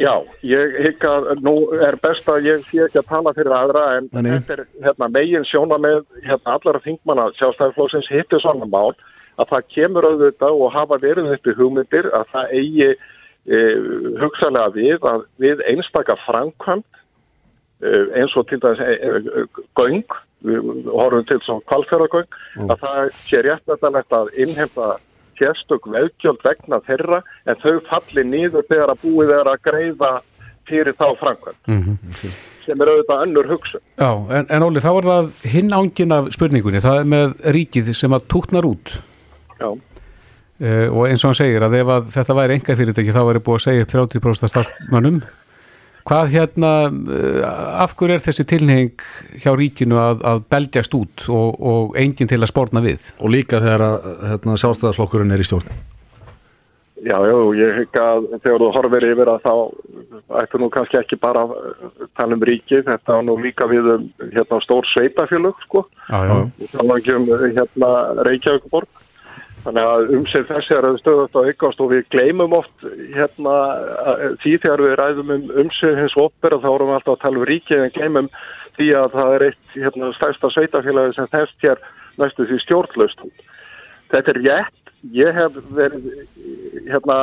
Já, 0.00 0.10
ég 0.42 0.72
hygg 0.82 1.04
að 1.06 1.28
nú 1.46 1.54
er 1.78 1.94
best 2.02 2.26
að 2.30 2.48
ég 2.48 2.62
sé 2.66 2.80
ekki 2.82 2.98
að 2.98 3.10
tala 3.12 3.32
fyrir 3.36 3.54
aðra 3.54 3.82
en 3.94 4.08
Þannig. 4.10 4.32
þetta 4.40 4.54
er 4.56 4.62
hérna, 4.88 5.08
megin 5.14 5.46
sjóna 5.46 5.78
með 5.78 6.00
hérna, 6.24 6.56
allara 6.56 6.80
þingmanna 6.82 7.28
sjálfstæðarflóksins 7.38 8.10
hittu 8.10 8.40
svona 8.42 8.66
mál 8.66 8.96
að 9.38 9.52
það 9.52 9.70
kemur 9.76 10.08
auðvitað 10.08 10.64
og 10.64 10.74
hafa 10.74 10.98
verið 11.02 11.30
þetta 11.30 11.54
hugmyndir 11.60 12.10
að 12.10 12.26
það 12.32 12.56
eigi 12.58 12.90
e, 12.90 13.62
hugsalega 14.18 14.74
við 14.74 15.08
að 15.12 15.24
við 15.46 15.64
einstakar 15.70 16.22
framkvæmt 16.26 17.00
e, 17.86 17.94
eins 18.18 18.34
og 18.34 18.50
til 18.50 18.58
dæmis 18.66 18.82
e, 18.82 18.98
e, 18.98 19.46
göng, 19.78 20.18
við 20.42 20.90
horfum 20.90 21.26
til 21.30 21.38
svona 21.46 21.66
kvalfjörðagöng, 21.70 22.38
mm. 22.58 22.70
að 22.74 22.82
það 22.82 23.18
sé 23.22 23.46
réttvægt 23.46 24.18
að 24.18 24.34
innhemta 24.42 24.94
sérstök 25.38 25.88
veðkjöld 25.92 26.42
vegna 26.44 26.80
þeirra 26.88 27.22
en 27.46 27.60
þau 27.62 27.78
falli 27.88 28.24
nýður 28.28 28.66
þegar 28.70 28.94
að 28.94 29.04
búið 29.04 29.34
er 29.38 29.50
að 29.52 29.62
greiða 29.68 30.12
fyrir 30.68 30.96
þá 30.96 31.06
framkvæmt 31.20 31.70
mm 31.70 31.80
-hmm. 31.82 32.36
sem 32.64 32.80
er 32.80 32.92
auðvitað 32.92 33.24
önnur 33.26 33.50
hugsun. 33.52 33.82
Já, 33.98 34.10
en, 34.38 34.46
en 34.48 34.62
Óli, 34.62 34.80
þá 34.80 34.92
er 34.92 35.08
það 35.10 35.32
hinn 35.54 35.72
ángin 35.72 36.16
af 36.16 36.30
spurningunni, 36.32 36.80
það 36.80 37.00
er 37.00 37.10
með 37.14 37.34
ríkið 37.56 37.92
sem 37.92 38.12
að 38.12 38.28
tútnar 38.32 38.64
út. 38.68 38.96
Já. 39.60 39.70
Uh, 40.54 40.86
og 40.94 41.08
eins 41.08 41.24
og 41.24 41.32
hann 41.32 41.40
segir 41.40 41.64
að 41.66 41.80
ef 41.80 41.88
að 41.90 42.10
þetta 42.14 42.34
væri 42.38 42.54
enga 42.54 42.76
fyrirtæki 42.78 43.12
þá 43.12 43.22
væri 43.26 43.40
búið 43.42 43.56
að 43.58 43.64
segja 43.64 43.84
upp 43.84 43.94
30% 43.94 44.52
starfsmannum 44.52 45.16
hvað 46.08 46.34
hérna 46.34 46.72
uh, 46.90 47.40
af 47.84 47.96
hverju 47.96 48.18
er 48.18 48.22
þessi 48.24 48.46
tilheng 48.48 49.08
hjá 49.42 49.52
ríkinu 49.56 49.98
að, 50.00 50.22
að 50.26 50.44
belgjast 50.52 50.94
út 50.98 51.26
og, 51.32 51.58
og 51.58 51.98
enginn 52.00 52.30
til 52.30 52.42
að 52.42 52.52
spórna 52.52 52.84
við? 52.84 53.10
Og 53.20 53.32
líka 53.32 53.62
þegar 53.64 53.88
að 53.88 54.06
hérna, 54.30 54.60
sjálfstæðarflokkurinn 54.60 55.34
er 55.34 55.44
í 55.44 55.48
stjórn. 55.48 55.74
Já, 57.04 57.18
já, 57.20 57.34
ég 57.58 57.78
ekki 57.82 58.00
að 58.00 58.26
þegar 58.38 58.62
þú 58.62 58.68
horfir 58.72 59.04
yfir 59.10 59.28
að 59.28 59.42
þá 59.44 59.54
ættu 60.40 60.60
nú 60.60 60.70
kannski 60.72 60.96
ekki 60.96 61.18
bara 61.20 61.42
að 61.44 61.50
tala 62.16 62.38
um 62.38 62.44
ríki 62.48 62.80
þetta 62.86 63.18
er 63.18 63.26
nú 63.26 63.34
líka 63.42 63.68
við 63.68 63.90
um 63.92 64.06
hérna 64.32 64.60
stór 64.64 64.88
sveitafélög 64.88 65.58
sko. 65.66 65.82
Já, 66.08 66.20
já. 66.30 66.36
og 66.40 66.72
þá 66.72 66.94
ekki 66.96 67.16
um 67.18 67.26
hérna 67.58 67.90
Reykjavík 68.24 68.70
Þannig 69.64 69.86
að 69.88 70.10
umsett 70.18 70.50
þessi 70.50 70.74
er 70.76 70.84
að 70.84 70.98
stöðast 71.00 71.36
á 71.36 71.40
aukast 71.40 71.78
og 71.80 71.88
við 71.94 72.02
gleymum 72.12 72.52
oft 72.52 72.84
hérna, 73.14 73.54
því 74.42 74.52
þegar 74.60 74.82
við 74.84 74.96
ræðum 75.00 75.32
um 75.32 75.46
umsett 75.62 75.96
hins 75.96 76.16
opera 76.20 76.58
þá 76.60 76.68
erum 76.74 76.90
við 76.90 76.98
alltaf 76.98 77.14
að 77.14 77.22
tala 77.22 77.40
um 77.40 77.46
ríkið 77.48 77.84
en 77.84 77.94
gleymum 77.94 78.28
því 78.76 78.88
að 79.00 79.14
það 79.14 79.36
er 79.36 79.44
eitt 79.46 79.78
hérna, 79.78 80.10
stærsta 80.18 80.50
sveitafélagi 80.52 81.16
sem 81.16 81.30
þess 81.32 81.64
hér 81.64 81.80
næstu 82.20 82.46
því 82.50 82.58
stjórnlaust. 82.64 83.24
Þetta 84.12 84.34
er 84.34 84.40
rétt. 84.42 84.92
Ég 85.14 85.36
hef 85.36 85.56
verið 85.76 86.12
hérna, 86.88 87.18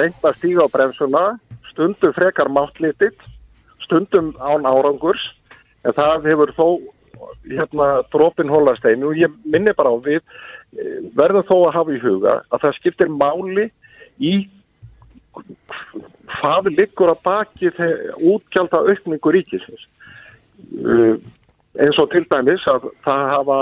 reynd 0.00 0.24
að 0.24 0.40
stíga 0.40 0.64
á 0.68 0.72
bremsuna, 0.72 1.22
stundum 1.70 2.16
frekar 2.16 2.50
máttlítið, 2.52 3.14
stundum 3.84 4.32
án 4.40 4.68
árangurs 4.68 5.22
en 5.84 5.96
það 5.96 6.28
hefur 6.28 6.52
þó 6.56 6.66
hérna, 7.48 7.88
drópin 8.12 8.52
hólasteinu 8.52 9.10
og 9.10 9.20
ég 9.20 9.32
minni 9.48 9.72
bara 9.76 9.92
á 9.92 9.96
við 10.04 10.20
verður 11.18 11.46
þó 11.48 11.56
að 11.58 11.74
hafa 11.76 11.94
í 11.94 12.02
huga 12.02 12.34
að 12.48 12.64
það 12.64 12.76
skiptir 12.80 13.12
máli 13.12 13.68
í 14.22 14.34
hvað 16.38 16.72
liggur 16.72 17.12
að 17.12 17.22
baki 17.26 17.70
útgjald 18.20 18.74
að 18.76 18.92
aukningu 18.92 19.32
ríkisins. 19.36 19.86
Uh, 20.72 21.16
eins 21.80 21.98
og 22.00 22.10
til 22.12 22.24
dæmis 22.30 22.64
að 22.70 22.88
það 23.04 23.24
hafa 23.32 23.58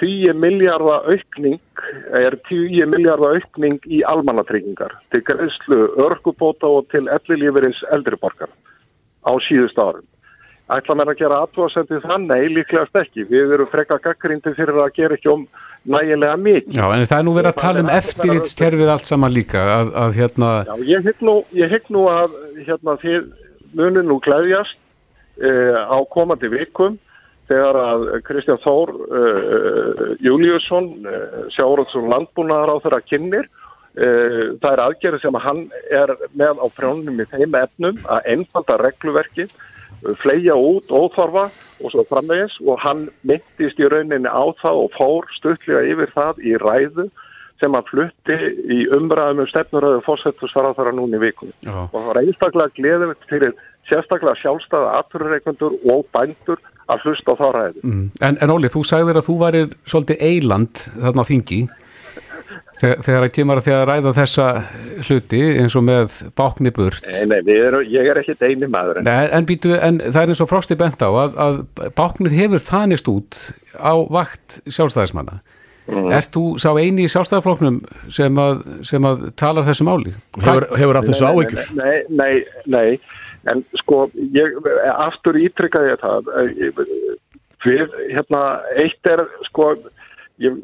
10 0.00 0.36
miljardar 0.36 1.06
aukning 1.08 1.60
er 2.14 2.36
10 2.48 2.86
miljardar 2.90 3.38
aukning 3.38 3.78
í 3.88 4.02
almannatryggingar 4.06 4.94
til 5.14 5.22
greiðslu 5.26 5.80
örgubóta 6.04 6.68
og 6.68 6.90
til 6.92 7.06
ellilífurins 7.12 7.80
eldriborgar 7.94 8.52
á 9.26 9.32
síðust 9.48 9.78
árum 9.80 10.04
ætla 10.74 10.96
mér 10.98 11.12
að 11.12 11.20
gera 11.20 11.38
aðtóðasendi 11.44 12.00
þannig 12.02 12.48
líklegast 12.56 12.98
ekki, 12.98 13.26
við 13.30 13.54
erum 13.54 13.70
frekka 13.70 14.00
gaggrindi 14.02 14.54
fyrir 14.56 14.80
að 14.82 14.94
gera 14.96 15.18
ekki 15.18 15.30
um 15.30 15.46
nægilega 15.86 16.36
mikið. 16.42 16.74
Já, 16.74 16.84
en 16.90 17.06
það 17.06 17.18
er 17.18 17.26
nú 17.28 17.34
verið 17.36 17.50
að 17.52 17.60
tala 17.60 17.84
um 17.84 17.92
eftirritskerfið 17.94 18.92
allt 18.96 19.10
saman 19.10 19.34
líka 19.34 19.62
að, 19.76 19.92
að 20.02 20.20
hérna... 20.20 20.50
Já, 20.66 20.74
ég 20.90 21.06
hygg 21.06 21.22
nú, 21.28 21.36
nú 21.94 22.06
að 22.10 22.38
hérna 22.66 22.96
þið 23.04 23.30
munir 23.78 24.06
nú 24.06 24.18
glæðjast 24.24 24.78
eh, 25.38 25.78
á 25.86 25.98
komandi 26.10 26.50
vikum 26.50 26.98
þegar 27.46 27.78
að 27.78 28.08
Kristján 28.26 28.58
Þór 28.64 28.92
uh, 29.06 30.00
Júliusson 30.24 30.90
uh, 31.06 31.44
Sjárótsson 31.54 32.08
landbúnaðar 32.10 32.74
á 32.74 32.82
þeirra 32.84 33.00
kynir 33.06 33.46
uh, 33.46 34.56
það 34.58 34.70
er 34.72 34.82
aðgerið 34.86 35.22
sem 35.22 35.38
hann 35.44 35.62
er 35.94 36.14
með 36.34 36.62
á 36.62 36.66
prjónum 36.74 37.22
í 37.22 37.28
þeim 37.30 37.54
efnum 37.60 38.02
að 38.10 38.30
einfalda 38.34 38.78
regluverkið 38.82 39.54
fleia 40.22 40.56
út 40.56 40.90
óþorfa 40.90 41.46
og 41.82 41.92
svo 41.92 42.04
framvegis 42.08 42.56
og 42.64 42.80
hann 42.82 43.06
myndist 43.26 43.80
í 43.80 43.88
rauninni 43.90 44.30
á 44.30 44.44
það 44.60 44.82
og 44.84 44.92
fór 44.96 45.30
stuttlega 45.36 45.84
yfir 45.92 46.12
það 46.14 46.42
í 46.44 46.56
ræðu 46.62 47.08
sem 47.60 47.72
hann 47.72 47.88
flutti 47.88 48.36
í 48.72 48.82
umræðum 48.92 49.44
um 49.44 49.50
stefnuröðu 49.50 50.02
fórsettusfaraðara 50.04 50.92
núni 50.96 51.20
vikunni. 51.20 51.54
Já. 51.64 51.88
Og 51.88 51.96
það 51.96 52.08
var 52.10 52.20
einstaklega 52.22 52.76
gleðilegt 52.76 53.28
fyrir 53.30 53.54
sérstaklega 53.88 54.36
sjálfstæða 54.42 54.92
aturreikundur 55.00 55.78
og 55.92 56.04
bændur 56.12 56.60
að 56.92 57.06
hlusta 57.06 57.34
á 57.34 57.40
það 57.40 57.56
ræðu. 57.56 57.82
Mm. 57.82 58.04
En, 58.22 58.38
en 58.42 58.52
Óli, 58.52 58.70
þú 58.70 58.82
sagðir 58.86 59.20
að 59.20 59.28
þú 59.30 59.36
varir 59.40 59.74
svolítið 59.88 60.22
eiland 60.28 60.84
þarna 60.92 61.24
á 61.24 61.30
þingi 61.30 61.60
Þegar, 62.76 63.24
að 63.24 63.32
kemur 63.32 63.60
að 63.60 63.66
því 63.66 63.74
að 63.74 63.84
ræða 63.88 64.12
þessa 64.18 64.46
hluti 65.06 65.40
eins 65.62 65.76
og 65.78 65.84
með 65.86 66.16
bákni 66.36 66.72
burt 66.76 67.06
Nei, 67.08 67.24
nei, 67.30 67.56
er, 67.56 67.78
ég 67.88 68.10
er 68.12 68.20
ekki 68.20 68.36
eini 68.44 68.68
maður 68.70 69.00
en. 69.00 69.08
Nei, 69.08 69.28
en, 69.32 69.48
býtu, 69.48 69.72
en 69.80 70.00
það 70.04 70.20
er 70.22 70.32
eins 70.34 70.42
og 70.44 70.50
frosti 70.50 70.78
bent 70.78 71.02
á 71.02 71.08
að, 71.08 71.36
að 71.40 71.60
báknið 71.96 72.36
hefur 72.36 72.64
þanist 72.66 73.10
út 73.10 73.40
á 73.80 73.94
vakt 74.12 74.58
sjálfstæðismanna 74.68 75.40
mm. 75.88 76.10
Erst 76.18 76.34
þú 76.36 76.44
sá 76.62 76.68
eini 76.76 77.06
í 77.06 77.12
sjálfstæðarfloknum 77.14 77.80
sem 78.12 78.42
að, 78.44 78.64
sem 78.86 79.08
að 79.08 79.28
tala 79.40 79.64
þessu 79.66 79.88
máli? 79.88 80.14
Hefur, 80.36 80.68
hefur 80.76 81.00
af 81.00 81.10
þessu 81.10 81.30
áhyggjur? 81.30 81.70
Nei, 81.80 81.96
nei, 82.12 82.32
nei, 82.68 82.88
en 83.50 83.64
sko 83.82 84.06
ég, 84.36 84.60
aftur 84.92 85.40
ítrykkaði 85.40 85.94
ég 85.94 86.04
það 86.04 86.32
við, 87.66 87.94
hérna, 88.12 88.42
eitt 88.78 89.10
er 89.10 89.24
sko 89.48 89.72
ég, 90.42 90.58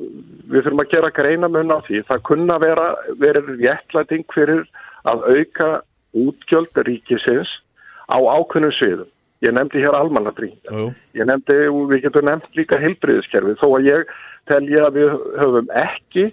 við 0.50 0.64
þurfum 0.66 0.82
að 0.84 0.92
gera 0.92 1.12
greina 1.14 1.48
mun 1.48 1.74
á 1.74 1.78
því. 1.86 2.02
Það 2.08 2.26
kunna 2.28 2.58
vera 2.62 2.88
verið 3.20 3.54
réttlæting 3.60 4.26
fyrir 4.34 4.66
að 5.08 5.24
auka 5.28 5.70
útgjöld 6.12 6.82
ríkisins 6.86 7.50
á 8.12 8.18
ákunnum 8.18 8.74
sviðum. 8.76 9.08
Ég 9.42 9.54
nefndi 9.56 9.80
hér 9.82 9.96
almannatringar. 9.98 10.92
Ég 11.18 11.26
nefndi, 11.26 11.56
við 11.90 12.04
getum 12.04 12.28
nefnt 12.28 12.54
líka 12.54 12.78
heilbriðiskerfið, 12.78 13.58
þó 13.58 13.68
að 13.72 13.88
ég 13.88 14.12
telja 14.50 14.86
að 14.86 14.98
við 15.00 15.16
höfum 15.40 15.72
ekki 15.82 16.28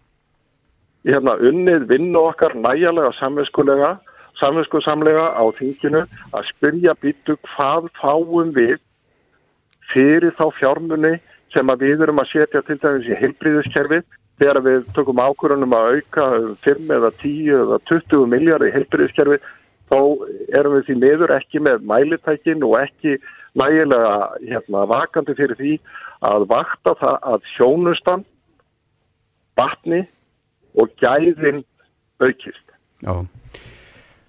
hérna, 1.07 1.37
unnið 1.39 1.87
vinnu 1.89 2.21
okkar 2.29 2.53
næjalega 2.59 3.11
samvinskulega, 3.17 3.95
samvinskusamlega 4.39 5.25
á 5.35 5.43
þinginu 5.57 6.03
að 6.35 6.47
spyrja 6.51 6.95
býtu 7.01 7.37
hvað 7.49 7.89
fáum 7.97 8.53
við 8.55 8.77
fyrir 9.89 10.35
þá 10.37 10.45
fjármunni 10.59 11.15
sem 11.53 11.71
að 11.71 11.85
við 11.85 12.03
erum 12.05 12.21
að 12.21 12.31
setja 12.33 12.61
til 12.65 12.77
dæmis 12.81 13.09
í 13.09 13.19
heilbríðiskerfið 13.19 14.03
þegar 14.39 14.61
við 14.65 14.91
tökum 14.95 15.21
ákvörunum 15.23 15.75
að 15.75 15.95
auka 15.95 16.27
5 16.65 16.93
eða 16.97 17.11
10 17.21 17.55
eða 17.63 17.79
20 17.91 18.29
miljard 18.31 18.67
í 18.67 18.73
heilbríðiskerfið 18.75 19.49
þá 19.89 19.99
erum 20.59 20.77
við 20.77 20.85
því 20.87 20.97
meður 21.03 21.33
ekki 21.35 21.61
með 21.65 21.85
mælitækin 21.89 22.65
og 22.67 22.77
ekki 22.83 23.17
nægilega 23.57 24.13
hérna, 24.45 24.85
vakandi 24.89 25.35
fyrir 25.37 25.57
því 25.57 25.73
að 26.29 26.45
vakta 26.51 26.93
það 26.99 27.27
að 27.33 27.49
sjónustan, 27.55 28.25
batni 29.57 30.03
og 30.77 30.91
gæðin 31.01 31.63
aukist. 32.21 32.65
Já. 33.01 33.25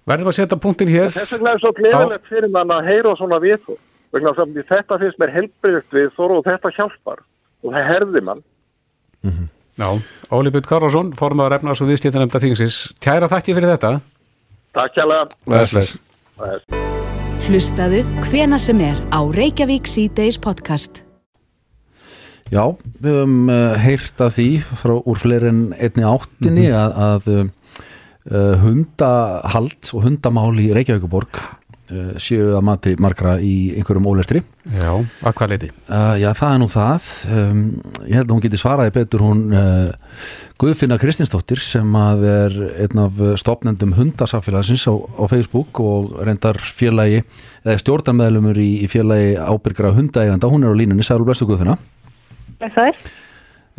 Verðum 0.09 0.31
að 0.31 0.37
setja 0.39 0.57
punktin 0.57 0.89
hér. 0.89 1.11
Þess 1.13 1.35
vegna 1.35 1.53
er 1.53 1.61
svo 1.61 1.71
gleðilegt 1.77 2.29
fyrir 2.31 2.51
mann 2.51 2.73
að 2.73 2.87
heyra 2.89 3.13
svona 3.19 3.39
viðþór. 3.43 3.79
Vegna 4.11 4.33
að 4.35 4.63
þetta 4.67 4.99
finnst 4.99 5.19
mér 5.21 5.31
helbriðt 5.31 5.95
viðþór 5.95 6.35
og 6.35 6.45
þetta 6.45 6.71
hjálpar 6.75 7.21
og 7.63 7.73
það 7.73 7.87
herði 7.87 8.21
mann. 8.27 8.43
Mm 9.23 9.31
-hmm. 9.31 9.47
Já, 9.79 9.87
Óli 10.31 10.51
Björn 10.51 10.67
Karlsson, 10.67 11.13
formadur 11.15 11.55
efnars 11.55 11.81
og 11.81 11.87
viðstýttanemnda 11.87 12.39
þingsins. 12.43 12.91
Kæra 12.99 13.29
þakki 13.31 13.55
fyrir 13.55 13.71
þetta. 13.71 14.01
Takk 14.75 14.93
hjálpa. 14.95 15.31
Hlustaðu 17.47 18.03
hvena 18.27 18.59
sem 18.59 18.81
er 18.81 18.99
á 19.09 19.19
Reykjavík 19.23 19.87
C-Days 19.87 20.37
podcast. 20.37 21.05
Já, 22.51 22.75
við 22.99 23.15
höfum 23.15 23.49
uh, 23.49 23.79
heyrt 23.79 24.19
að 24.19 24.35
því 24.35 24.47
frá 24.83 24.93
úr 24.99 25.17
fleirin 25.17 25.63
einni 25.79 26.03
áttinni 26.03 26.67
mm 26.67 26.75
-hmm. 26.75 26.83
að, 26.83 26.91
að 27.07 27.51
uh, 28.27 28.55
hundahald 28.59 29.93
og 29.95 30.03
hundamál 30.03 30.59
í 30.59 30.73
Reykjavíkuborg 30.75 31.39
séu 32.21 32.51
að 32.55 32.63
mati 32.65 32.93
margra 33.01 33.35
í 33.43 33.71
einhverjum 33.77 34.07
ólestri. 34.11 34.41
Já, 34.69 34.91
að 35.25 35.35
hvað 35.37 35.53
leiti? 35.53 35.69
Uh, 35.89 36.15
já, 36.21 36.29
það 36.37 36.53
er 36.53 36.59
nú 36.61 36.67
það. 36.71 37.07
Um, 37.35 37.63
ég 38.05 38.19
held 38.19 38.27
að 38.27 38.33
hún 38.35 38.43
geti 38.45 38.59
svaraði 38.61 38.93
betur. 38.95 39.23
Hún 39.25 39.41
uh, 39.57 40.19
Guðfinna 40.61 40.99
Kristinsdóttir 41.01 41.61
sem 41.63 41.95
að 41.97 42.27
er 42.29 42.59
einn 42.85 43.01
af 43.01 43.23
stopnendum 43.41 43.95
hundasafélagsins 43.97 44.85
á, 44.85 44.93
á 44.93 45.23
Facebook 45.31 45.81
og 45.81 46.13
reyndar 46.21 46.61
félagi 46.61 47.23
eða 47.65 47.79
stjórnarmeðlumur 47.81 48.61
í, 48.61 48.69
í 48.85 48.91
félagi 48.91 49.33
ábyrgra 49.41 49.95
hundaeganda, 49.97 50.51
hún 50.51 50.67
er 50.67 50.73
á 50.73 50.79
línunni, 50.79 51.05
Sælur 51.05 51.25
Blestu 51.29 51.49
Guðfinna. 51.49 51.79
Það 52.61 52.87
er 52.91 53.03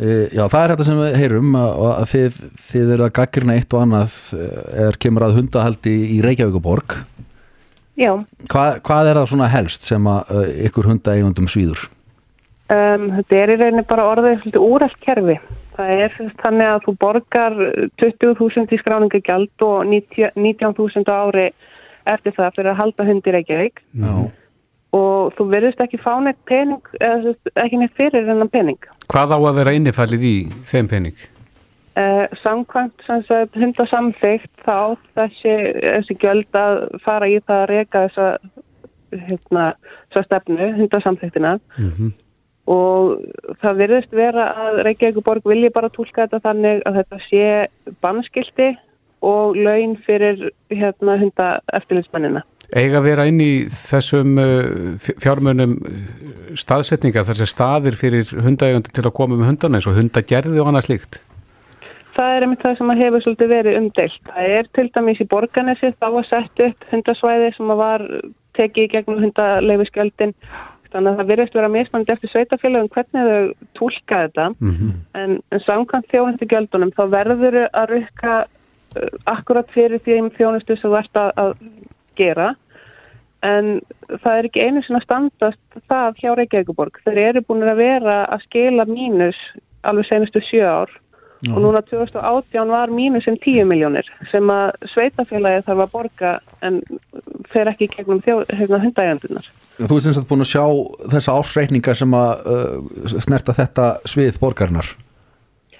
Uh, 0.03 0.25
já, 0.33 0.41
það 0.49 0.55
er 0.57 0.71
þetta 0.71 0.85
sem 0.87 0.97
við 0.97 1.15
heyrum 1.21 1.51
að, 1.53 1.75
að 1.85 2.07
þið, 2.09 2.37
þið 2.65 2.93
eru 2.95 3.03
að 3.05 3.11
gaggrina 3.19 3.57
eitt 3.59 3.75
og 3.77 3.83
annað 3.83 4.15
er 4.87 4.97
kemur 5.05 5.27
að 5.27 5.35
hundahaldi 5.37 5.93
í 6.15 6.17
Reykjavíkuborg 6.25 6.95
Já. 7.99 8.13
Hva, 8.49 8.63
hvað 8.81 9.09
er 9.09 9.19
það 9.19 9.27
svona 9.33 9.49
helst 9.53 9.89
sem 9.89 10.07
að 10.09 10.31
uh, 10.33 10.45
ykkur 10.69 10.89
hundaegundum 10.91 11.49
svíður? 11.51 11.83
Um, 12.73 13.09
þetta 13.19 13.41
er 13.41 13.53
í 13.53 13.57
rauninni 13.59 13.83
bara 13.89 14.07
orðið 14.13 14.57
úrælt 14.57 14.97
kerfi. 15.03 15.37
Það 15.73 15.91
er 16.05 16.15
þannig 16.41 16.69
að 16.69 16.83
þú 16.85 16.93
borgar 17.01 17.57
20.000 18.01 18.75
í 18.75 18.79
skráningagjald 18.81 19.65
og 19.65 19.89
19.000 19.89 21.13
ári 21.13 21.49
eftir 22.09 22.35
það 22.35 22.55
fyrir 22.57 22.71
að 22.73 22.79
halda 22.81 23.07
hundi 23.09 23.33
Reykjavík. 23.33 23.83
Já 23.97 24.15
og 24.93 25.33
þú 25.37 25.47
verðist 25.49 25.81
ekki 25.81 25.99
fá 26.01 26.13
neitt 26.21 26.39
pening 26.49 26.81
eða 27.01 27.33
ekki 27.63 27.79
neitt 27.81 27.95
fyrir 27.97 28.29
enn 28.29 28.49
pening. 28.53 28.77
Hvað 29.11 29.33
á 29.33 29.37
að 29.39 29.55
vera 29.57 29.73
innifælið 29.77 30.25
í 30.29 30.35
þeim 30.69 30.89
pening? 30.91 31.23
Uh, 31.93 32.25
samkvæmt 32.41 33.03
hundasamþygt 33.53 34.63
þá 34.65 34.95
þessi, 35.13 35.51
þessi 35.77 36.15
gjöld 36.17 36.57
að 36.57 36.77
fara 37.03 37.27
í 37.29 37.35
það 37.45 37.59
að 37.59 37.65
reyka 37.69 37.99
þessa, 38.07 38.29
hérna, 39.27 39.65
þessa 40.07 40.23
stefnu, 40.25 40.69
hundasamþygtina 40.79 41.51
mm 41.59 41.91
-hmm. 41.91 42.07
og 42.73 43.59
það 43.61 43.77
verðist 43.83 44.15
vera 44.17 44.47
að 44.63 44.79
Reykjavík 44.87 45.19
borg 45.27 45.45
vilji 45.45 45.69
bara 45.75 45.91
tólka 45.93 46.25
þetta 46.25 46.39
þannig 46.47 46.81
að 46.89 46.97
þetta 46.97 47.19
sé 47.27 47.43
bannskildi 48.01 48.71
og 49.21 49.53
laun 49.55 49.93
fyrir 50.07 50.49
hérna, 50.73 51.19
hunda 51.21 51.59
eftirlitsmennina. 51.77 52.41
Ega 52.73 53.03
vera 53.05 53.27
inn 53.29 53.37
í 53.37 53.67
þessum 53.69 54.33
fjármönum 54.97 55.77
staðsetninga 56.57 57.21
þar 57.21 57.37
sem 57.43 57.51
staðir 57.53 57.99
fyrir 58.01 58.33
hundaegundi 58.33 58.89
til 58.89 59.05
að 59.05 59.13
koma 59.13 59.37
með 59.37 59.51
hundana 59.51 59.77
eins 59.77 59.87
og 59.87 59.99
hundagerði 59.99 60.57
og 60.57 60.73
annað 60.73 60.89
slíkt? 60.89 61.21
Það 62.13 62.35
er 62.35 62.45
einmitt 62.45 62.61
það 62.61 62.77
sem 62.77 62.91
að 62.93 63.01
hefur 63.01 63.23
svolítið 63.23 63.49
verið 63.49 63.79
umdelt. 63.79 64.19
Það 64.27 64.51
er 64.57 64.69
til 64.77 64.85
dæmis 64.93 65.21
í 65.23 65.25
borganessi 65.31 65.89
þá 65.97 66.07
að 66.09 66.27
setja 66.29 66.69
upp 66.69 66.87
hundasvæði 66.91 67.49
sem 67.55 67.73
að 67.73 67.81
var 67.81 68.05
tekið 68.57 68.85
í 68.85 68.91
gegnum 68.91 69.23
hundaleifiskjöldin. 69.23 70.33
Þannig 70.93 71.09
að 71.09 71.19
það 71.19 71.31
virðist 71.31 71.55
vera 71.57 71.71
mismandi 71.73 72.13
eftir 72.13 72.29
sveitafélagum 72.29 72.91
hvernig 72.93 73.29
þau 73.29 73.69
tólka 73.79 74.19
þetta. 74.27 74.49
Mm 74.59 74.73
-hmm. 74.77 74.91
En, 75.21 75.39
en 75.49 75.63
samkvæmt 75.65 76.11
þjónustu 76.11 76.49
gjöldunum 76.51 76.93
þá 76.93 77.03
verður 77.15 77.57
að 77.65 77.89
rukka 77.95 78.35
uh, 78.45 79.09
akkurat 79.25 79.73
fyrir 79.73 80.03
því 80.05 80.19
þjónustu 80.37 80.77
sem 80.77 80.91
þú 80.91 80.99
ert 80.99 81.17
að, 81.17 81.31
að 81.35 81.53
gera. 82.15 82.53
En 83.41 83.81
það 84.21 84.37
er 84.37 84.45
ekki 84.45 84.61
einu 84.61 84.83
sinna 84.83 85.01
standast 85.01 85.81
það 85.89 86.21
hjá 86.21 86.35
Reykjavíkuborg. 86.37 87.01
Þeir 87.03 87.17
eru 87.17 87.41
búin 87.41 87.65
að 87.65 87.81
vera 87.81 88.25
að 88.29 88.45
skila 88.45 88.85
mínus 88.85 89.39
alveg 89.81 90.05
senustu 90.07 90.39
sjö 90.45 90.61
ár 90.63 90.93
og 91.51 91.59
núna 91.59 91.81
2018 91.83 92.71
var 92.71 92.91
mínus 92.93 93.25
sem 93.27 93.35
10 93.35 93.67
miljónir 93.67 94.07
sem 94.31 94.47
að 94.51 94.71
sveitafélagi 94.93 95.65
þarf 95.67 95.83
að 95.83 95.91
borga 95.91 96.31
en 96.63 96.79
fer 97.51 97.67
ekki 97.67 97.89
gegnum 97.91 98.21
hérna, 98.23 98.79
hundægjandunar. 98.79 99.49
Þú 99.77 99.97
ert 99.97 100.05
sem 100.05 100.15
sagt 100.15 100.29
búin 100.29 100.45
að 100.45 100.51
sjá 100.53 100.65
þessa 101.11 101.35
ásreikninga 101.39 101.95
sem 101.97 102.15
að 102.15 102.45
uh, 102.53 103.15
snerta 103.25 103.55
þetta 103.57 103.87
svið 104.07 104.39
borgarinnar? 104.39 104.93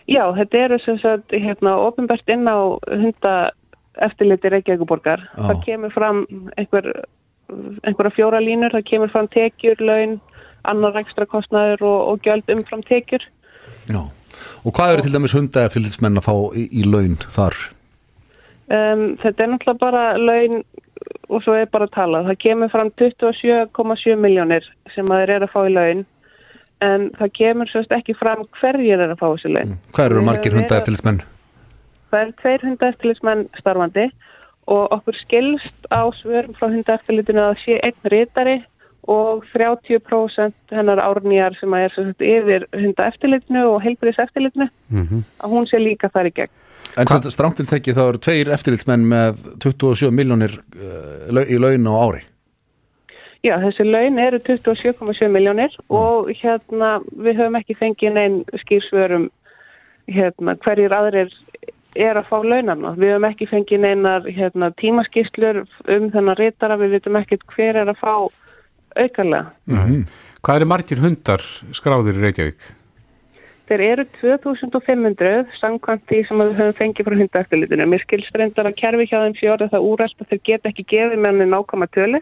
Já, 0.09 0.25
þetta 0.35 0.63
eru 0.65 0.79
sem 0.83 0.97
sagt 0.99 1.31
hérna, 1.31 1.77
ofinbært 1.85 2.27
inn 2.33 2.43
á 2.43 2.75
hundaeftirliti 2.89 4.51
Reykjavíkuborgar. 4.51 5.23
Það 5.37 5.61
kemur 5.63 5.93
fram 5.95 6.25
einhver, 6.59 6.89
einhverja 7.87 8.15
fjóra 8.17 8.41
línur, 8.43 8.73
það 8.75 8.89
kemur 8.89 9.13
fram 9.13 9.29
tekjur, 9.31 9.79
laun, 9.79 10.17
annar 10.67 10.99
ekstra 10.99 11.27
kostnæður 11.29 11.85
og, 11.87 12.01
og 12.11 12.27
gjöld 12.27 12.51
umfram 12.51 12.83
tekjur. 12.89 13.23
Já. 13.87 14.01
Og 14.63 14.75
hvað 14.75 14.95
eru 14.95 15.05
til 15.05 15.15
dæmis 15.15 15.35
hundafylgismenn 15.37 16.19
að 16.21 16.27
fá 16.27 16.35
í, 16.57 16.67
í 16.71 16.85
laun 16.87 17.17
þar? 17.23 17.59
Um, 18.73 19.03
þetta 19.19 19.43
er 19.43 19.51
náttúrulega 19.51 19.81
bara 19.81 20.03
laun 20.17 20.63
og 21.29 21.43
svo 21.43 21.55
er 21.57 21.69
bara 21.71 21.87
að 21.89 21.95
tala. 21.97 22.23
Það 22.29 22.39
kemur 22.45 22.71
fram 22.71 22.91
27,7 23.01 24.17
miljónir 24.19 24.67
sem 24.95 25.09
að 25.09 25.23
þeir 25.23 25.35
eru 25.37 25.49
að 25.49 25.53
fá 25.53 25.61
í 25.67 25.73
laun 25.73 26.03
en 26.83 27.07
það 27.17 27.33
kemur 27.37 27.71
sérst 27.71 27.95
ekki 27.95 28.15
fram 28.17 28.43
hverjir 28.59 28.99
er 28.99 29.13
að 29.13 29.21
fá 29.21 29.27
þessi 29.29 29.53
laun. 29.53 29.73
Mm. 29.73 29.81
Hvað 29.95 30.09
eru 30.09 30.25
margir 30.27 30.57
hundafylgismenn? 30.57 31.23
Það 32.11 32.25
eru 32.25 32.35
tveir 32.41 32.67
hundafylgismenn 32.67 33.47
starfandi 33.59 34.07
og 34.73 34.95
okkur 34.95 35.17
skilst 35.19 35.89
á 35.91 36.07
svörum 36.21 36.55
frá 36.57 36.69
hundafylgitinu 36.71 37.43
að 37.43 37.57
sé 37.63 37.79
einn 37.83 38.11
rítari 38.13 38.59
og 39.07 39.43
30% 39.51 40.53
hennar 40.71 41.01
árnýjar 41.03 41.55
sem 41.59 41.73
er 41.73 41.91
sagt, 41.95 42.21
yfir 42.21 42.67
hunda 42.71 43.07
eftirlitinu 43.11 43.63
og 43.73 43.81
heilbriðs 43.83 44.19
eftirlitinu 44.23 44.67
mm 44.89 45.07
-hmm. 45.07 45.23
að 45.43 45.49
hún 45.51 45.65
sé 45.67 45.79
líka 45.79 46.09
þar 46.09 46.27
í 46.27 46.33
gegn. 46.35 46.53
En 46.97 47.07
strántil 47.07 47.65
tekki 47.65 47.93
þá 47.93 48.03
eru 48.09 48.17
tveir 48.17 48.49
eftirlitsmenn 48.53 49.07
með 49.09 49.33
27 49.63 50.11
miljónir 50.11 50.59
uh, 50.77 51.41
í 51.49 51.57
laun 51.57 51.87
á 51.89 51.93
ári? 52.05 52.21
Já, 53.43 53.57
þessi 53.59 53.83
laun 53.83 54.19
eru 54.19 54.39
27,7 54.39 55.27
miljónir 55.27 55.73
mm. 55.73 55.95
og 55.95 56.29
hérna 56.39 57.01
við 57.11 57.41
höfum 57.41 57.57
ekki 57.59 57.75
fengið 57.75 58.13
neinn 58.13 58.43
skýrsvörum 58.61 59.29
hérna, 60.07 60.55
hverjir 60.63 60.93
aðrir 60.95 61.33
er 61.95 62.17
að 62.17 62.29
fá 62.29 62.37
launarna. 62.39 62.93
Við 62.97 63.11
höfum 63.13 63.27
ekki 63.27 63.49
fengið 63.49 63.83
neinar 63.83 64.29
hérna, 64.29 64.71
tímaskýrslur 64.79 65.63
um 65.63 66.07
þennan 66.13 66.39
rítara, 66.39 66.77
við 66.79 66.95
veitum 66.97 67.19
ekkert 67.19 67.45
hver 67.55 67.81
er 67.83 67.91
að 67.91 67.99
fá 67.99 68.15
aukarlega. 68.95 69.51
Mm 69.65 69.77
-hmm. 69.77 70.07
Hvað 70.43 70.55
eru 70.55 70.65
margir 70.65 70.99
hundar 70.99 71.41
skráðir 71.71 72.17
í 72.19 72.23
Reykjavík? 72.23 72.63
Þeir 73.63 73.81
eru 73.81 74.03
2500 74.19 75.45
samkvæmt 75.61 76.03
því 76.09 76.19
sem 76.27 76.41
við 76.41 76.57
höfum 76.59 76.75
fengið 76.79 77.05
frá 77.07 77.15
hundaeftirlitinu. 77.21 77.85
Mér 77.87 78.01
skilst 78.03 78.35
reyndar 78.35 78.67
að 78.67 78.75
kerfi 78.81 79.07
hjá 79.07 79.19
þeim 79.23 79.37
fjóra 79.39 79.69
það 79.71 79.87
úræst 79.87 80.19
að 80.19 80.27
þeir 80.29 80.41
geta 80.49 80.69
ekki 80.69 80.85
gefið 80.91 81.21
með 81.23 81.31
henni 81.31 81.47
nákvæma 81.53 81.87
tölu 81.95 82.19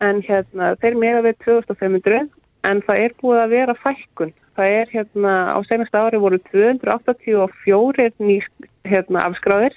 en 0.00 0.22
hérna, 0.24 0.74
þeir 0.80 0.96
meða 0.96 1.20
við 1.28 1.36
2500 1.44 2.28
en 2.70 2.82
það 2.86 3.02
er 3.04 3.14
búið 3.20 3.42
að 3.42 3.52
vera 3.54 3.76
fælkun. 3.84 4.32
Það 4.56 4.74
er 4.80 4.90
hérna 4.94 5.34
á 5.56 5.58
senast 5.68 5.94
ári 5.96 6.20
voru 6.20 6.40
284 6.50 8.10
ný 8.24 8.40
hérna, 8.88 9.28
afskráðir 9.28 9.76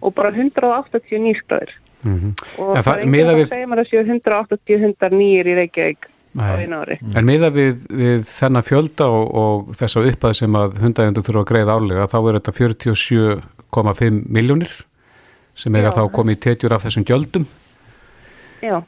og 0.00 0.16
bara 0.16 0.32
180 0.32 1.20
nýskráðir. 1.28 1.76
Mm 2.02 2.18
-hmm. 2.18 2.32
og 2.58 2.76
ja, 2.76 2.82
það 2.82 2.92
er 2.92 3.02
einhverjum 3.04 3.42
að 3.42 3.48
segja 3.54 3.70
maður 3.70 3.84
að 3.84 3.90
séu 3.90 4.02
180 4.02 4.82
hundar 4.84 5.12
nýjir 5.12 5.46
í 5.46 5.56
Reykjavík 5.60 6.08
á 6.38 6.54
einu 6.58 6.76
ári. 6.82 6.98
En 7.16 7.24
miða 7.24 7.50
við, 7.50 7.82
við 7.90 8.22
þennan 8.26 8.66
fjölda 8.66 9.06
og, 9.06 9.34
og 9.34 9.74
þess 9.76 9.96
að 9.96 10.08
uppað 10.12 10.38
sem 10.40 10.54
að 10.56 10.78
hundægjandu 10.82 11.22
þurfa 11.22 11.42
að 11.44 11.50
greiða 11.50 11.76
álega 11.76 12.08
þá 12.08 12.18
er 12.20 12.38
þetta 12.38 12.52
47,5 12.60 14.22
miljónir 14.28 14.72
sem 15.54 15.74
er 15.76 15.84
að 15.84 15.98
þá 16.00 16.04
komið 16.12 16.36
í 16.36 16.40
tetjur 16.40 16.72
af 16.72 16.84
þessum 16.84 17.04
gjöldum 17.04 17.46
Já, 18.62 18.82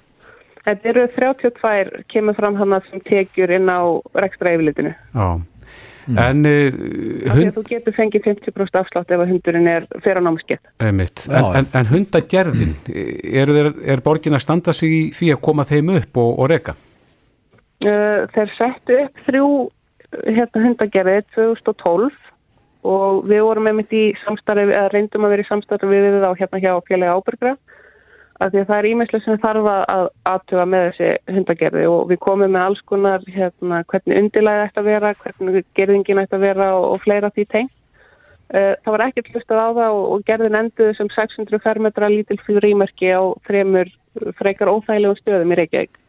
Þetta 0.65 0.89
eru 0.89 1.03
32 1.13 2.05
kemur 2.09 2.37
fram 2.39 2.55
hann 2.57 2.79
sem 2.87 3.03
tekjur 3.05 3.51
inn 3.53 3.69
á 3.69 3.85
rekstra 4.17 4.55
yfirlitinu. 4.55 4.95
Já, 5.13 5.27
en 6.09 6.49
uh, 6.49 6.79
Hund... 7.35 7.53
Þú 7.57 7.65
getur 7.69 7.97
fengið 7.97 8.27
50% 8.29 8.81
afslátt 8.81 9.13
ef 9.15 9.23
að 9.23 9.31
hundurinn 9.33 9.69
er 9.71 9.87
fyrir 10.05 10.21
á 10.21 10.33
Já, 10.35 10.91
en, 10.91 11.01
en, 11.61 11.69
en 11.81 11.91
hundagerðin, 11.91 12.75
er, 12.91 13.55
er, 13.63 13.71
er 13.95 14.03
borgin 14.05 14.37
að 14.37 14.45
standa 14.45 14.75
sig 14.77 14.93
í 14.93 15.01
því 15.17 15.33
að 15.35 15.41
koma 15.47 15.67
þeim 15.69 15.95
upp 15.97 16.21
og, 16.21 16.31
og 16.39 16.51
reka? 16.53 16.77
Uh, 17.85 18.25
þeir 18.35 18.53
settu 18.59 19.01
upp 19.07 19.25
þrjú 19.29 19.49
hérna, 20.23 20.65
hundagerðið 20.69 21.27
2012 21.35 22.21
og 22.85 23.25
við 23.29 23.41
vorum 23.47 23.71
einmitt 23.71 23.93
í 23.97 24.05
samstarfi, 24.25 24.69
eða 24.69 24.91
reyndum 24.93 25.25
að 25.25 25.35
vera 25.35 25.45
í 25.45 25.49
samstarfi 25.49 25.89
við 25.89 26.19
þá 26.21 26.31
hérna 26.43 26.61
hjá 26.61 26.73
félagi 26.89 27.17
ábyrgra 27.17 27.55
af 28.43 28.51
því 28.51 28.61
að 28.61 28.69
það 28.71 28.79
er 28.79 28.89
ímestlega 28.91 29.25
sem 29.25 29.41
þarf 29.43 29.69
að 29.71 30.05
aðtuga 30.31 30.67
með 30.67 30.85
þessi 30.89 31.37
hundagerði 31.37 31.87
og 31.91 32.05
við 32.11 32.21
komum 32.27 32.53
með 32.55 32.67
alls 32.67 32.83
konar 32.91 33.27
hérna, 33.31 33.81
hvernig 33.91 34.21
undirlæði 34.21 34.67
ætti 34.67 34.83
að 34.83 34.89
vera, 34.91 35.15
hvernig 35.23 35.67
gerðingin 35.79 36.23
ætti 36.25 36.39
að 36.39 36.47
vera 36.49 36.71
og, 36.79 36.87
og 36.95 37.03
fleira 37.05 37.31
því 37.35 37.49
tengt. 37.53 37.75
Uh, 38.55 38.75
það 38.85 38.93
var 38.93 39.05
ekkert 39.07 39.31
hlustað 39.33 39.61
á 39.63 39.69
það 39.79 39.99
og, 39.99 40.03
og 40.15 40.25
gerðin 40.29 40.59
enduði 40.59 40.97
sem 40.99 41.09
600 41.15 41.63
fermetra 41.65 42.11
lítil 42.13 42.37
fyrir 42.45 42.75
ímerki 42.75 43.15
á 43.15 43.23
þremur 43.49 43.93
frekar 44.39 44.71
óþægilegum 44.71 45.21
stöðum 45.23 45.55
í 45.55 45.59
Reykjavík 45.59 46.01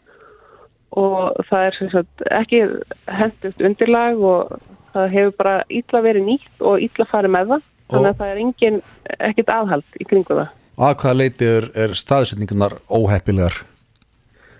og 0.95 1.39
það 1.49 1.69
er 1.69 1.77
sagt 1.91 2.25
ekki 2.31 2.59
hendugt 3.19 3.63
undirlag 3.65 4.19
og 4.19 4.53
það 4.93 5.15
hefur 5.15 5.33
bara 5.39 5.55
ítla 5.71 6.03
verið 6.05 6.27
nýtt 6.29 6.61
og 6.63 6.83
ítla 6.83 7.07
farið 7.09 7.33
með 7.35 7.49
það 7.53 7.65
þannig 7.91 8.11
að 8.11 8.19
það 8.19 8.29
er 8.29 8.43
engin, 8.43 8.77
ekkert 9.29 9.51
aðhald 9.55 9.99
í 9.99 10.07
kringu 10.09 10.37
það. 10.39 10.53
Að 10.75 10.95
hvaða 11.01 11.17
leiti 11.21 11.47
er, 11.47 11.69
er 11.75 11.95
staðsetningunar 11.95 12.79
óheppilegar? 12.91 13.61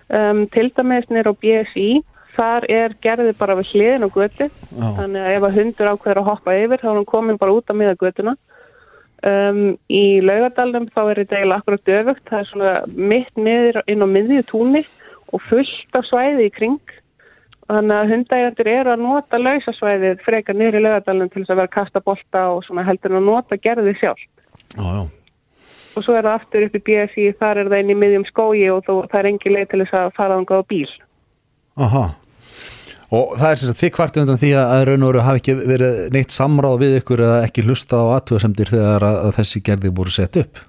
Um, 0.06 0.46
til 0.54 0.70
dæmis 0.72 1.08
nýr 1.10 1.28
á 1.28 1.34
BSI 1.34 1.88
þar 2.36 2.66
er 2.72 2.94
gerðið 3.04 3.38
bara 3.40 3.56
við 3.58 3.72
hliðin 3.72 4.06
á 4.06 4.08
götu 4.12 4.46
Já. 4.46 4.88
þannig 4.98 5.22
að 5.22 5.32
ef 5.36 5.46
að 5.48 5.56
hundur 5.60 5.90
ákveður 5.92 6.20
að 6.20 6.28
hoppa 6.30 6.56
yfir 6.56 6.82
þá 6.82 6.86
er 6.90 6.98
hann 6.98 7.08
komin 7.08 7.40
bara 7.40 7.56
út 7.56 7.72
á 7.72 7.74
miða 7.76 7.96
götuna 8.00 8.36
um, 9.26 9.62
í 9.88 10.04
laugardalum 10.24 10.86
þá 10.92 11.00
er 11.02 11.22
þetta 11.22 11.40
eiginlega 11.40 11.58
akkurat 11.62 11.90
döfugt 11.90 12.30
það 12.30 12.42
er 12.42 12.50
svona 12.52 12.74
mitt 13.14 13.40
miður 13.40 13.80
inn 13.90 14.04
á 14.04 14.08
miðju 14.12 14.46
túnni 14.52 14.84
og 15.34 15.42
fullt 15.48 15.98
af 15.98 16.08
svæði 16.10 16.48
í 16.48 16.54
kring 16.54 16.96
þannig 17.66 17.96
að 17.98 18.14
hundægjandur 18.14 18.72
eru 18.76 18.94
að 18.94 19.04
nota 19.08 19.42
lausasvæðið 19.42 20.24
frekar 20.26 20.58
niður 20.58 20.78
í 20.78 20.86
laugardalum 20.86 21.32
til 21.32 21.42
þess 21.42 21.54
að 21.54 21.62
vera 21.62 21.70
að 21.72 21.76
kasta 21.80 22.04
bolta 22.04 22.48
og 22.54 22.64
svona 22.68 22.86
heldur 22.86 23.16
að 23.18 23.30
nota 23.32 23.58
gerðið 23.58 24.02
sjálf 24.02 24.26
Já, 24.76 24.84
já. 24.84 25.04
Og 25.96 26.04
svo 26.04 26.16
er 26.16 26.26
það 26.26 26.36
aftur 26.38 26.66
upp 26.66 26.76
í 26.76 26.84
BSI 26.86 27.26
þar 27.40 27.62
er 27.62 27.72
það 27.72 27.82
inn 27.82 27.92
í 27.94 27.98
miðjum 28.02 28.28
skógi 28.28 28.68
og 28.72 28.84
þó, 28.86 28.94
það 29.10 29.18
er 29.20 29.28
engin 29.32 29.56
leið 29.56 29.66
til 29.72 29.82
þess 29.82 29.98
að 30.00 30.14
fara 30.18 30.38
þangað 30.38 30.62
á 30.62 30.64
bíl. 30.72 30.92
Aha. 31.86 32.04
Og 33.16 33.36
það 33.38 33.48
er 33.48 33.58
sem 33.60 33.70
sagt 33.70 33.82
þið 33.82 33.92
kvartið 33.94 34.22
undan 34.24 34.40
því 34.40 34.52
að 34.58 34.84
raun 34.88 35.06
og 35.06 35.10
veru 35.12 35.24
hafi 35.26 35.42
ekki 35.42 35.54
verið 35.60 35.98
neitt 36.16 36.34
samráð 36.34 36.80
við 36.82 36.96
ykkur 37.00 37.22
eða 37.22 37.42
ekki 37.46 37.64
hlusta 37.66 38.00
á 38.02 38.04
aðtöðasemdir 38.16 38.72
þegar 38.72 39.06
að, 39.06 39.28
þessi 39.36 39.62
gerði 39.68 39.92
voru 40.00 40.14
sett 40.14 40.38
upp. 40.42 40.62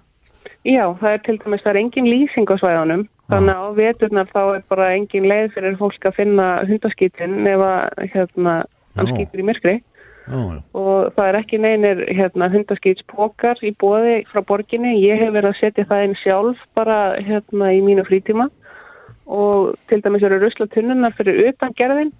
Já, 0.68 0.84
það 1.00 1.14
er 1.14 1.22
til 1.26 1.38
dæmis, 1.42 1.64
það 1.64 1.72
er 1.72 1.80
engin 1.82 2.10
lýsing 2.12 2.50
á 2.52 2.56
svæðunum, 2.60 3.04
þannig 3.32 3.54
að 3.56 3.64
á 3.64 3.70
veturnar 3.78 4.32
þá 4.34 4.42
er 4.44 4.64
bara 4.70 4.90
engin 4.98 5.28
leið 5.32 5.54
fyrir 5.56 5.78
fólk 5.80 6.08
að 6.10 6.18
finna 6.20 6.48
hundaskítin 6.68 7.38
ef 7.48 7.64
að 7.64 8.02
hérna, 8.14 8.56
hann 9.00 9.12
skýtur 9.14 9.44
í 9.44 9.48
myrkri 9.48 9.76
Já, 10.28 10.38
já. 10.38 10.62
og 10.76 11.14
það 11.16 11.30
er 11.30 11.40
ekki 11.40 11.60
neynir 11.64 12.04
hérna, 12.12 12.50
hundaskítspokar 12.52 13.62
í 13.64 13.72
bóði 13.80 14.22
frá 14.32 14.42
borginni. 14.44 14.98
Ég 15.00 15.22
hef 15.22 15.34
verið 15.36 15.54
að 15.54 15.60
setja 15.62 15.88
það 15.88 16.06
inn 16.08 16.18
sjálf 16.22 16.64
bara 16.76 16.98
hérna 17.24 17.72
í 17.76 17.82
mínu 17.86 18.04
frítíma 18.08 18.50
og 19.28 19.76
til 19.88 20.02
dæmis 20.04 20.24
eru 20.24 20.40
ruslatunnunar 20.40 21.16
fyrir 21.18 21.50
utan 21.50 21.74
gerðin, 21.76 22.14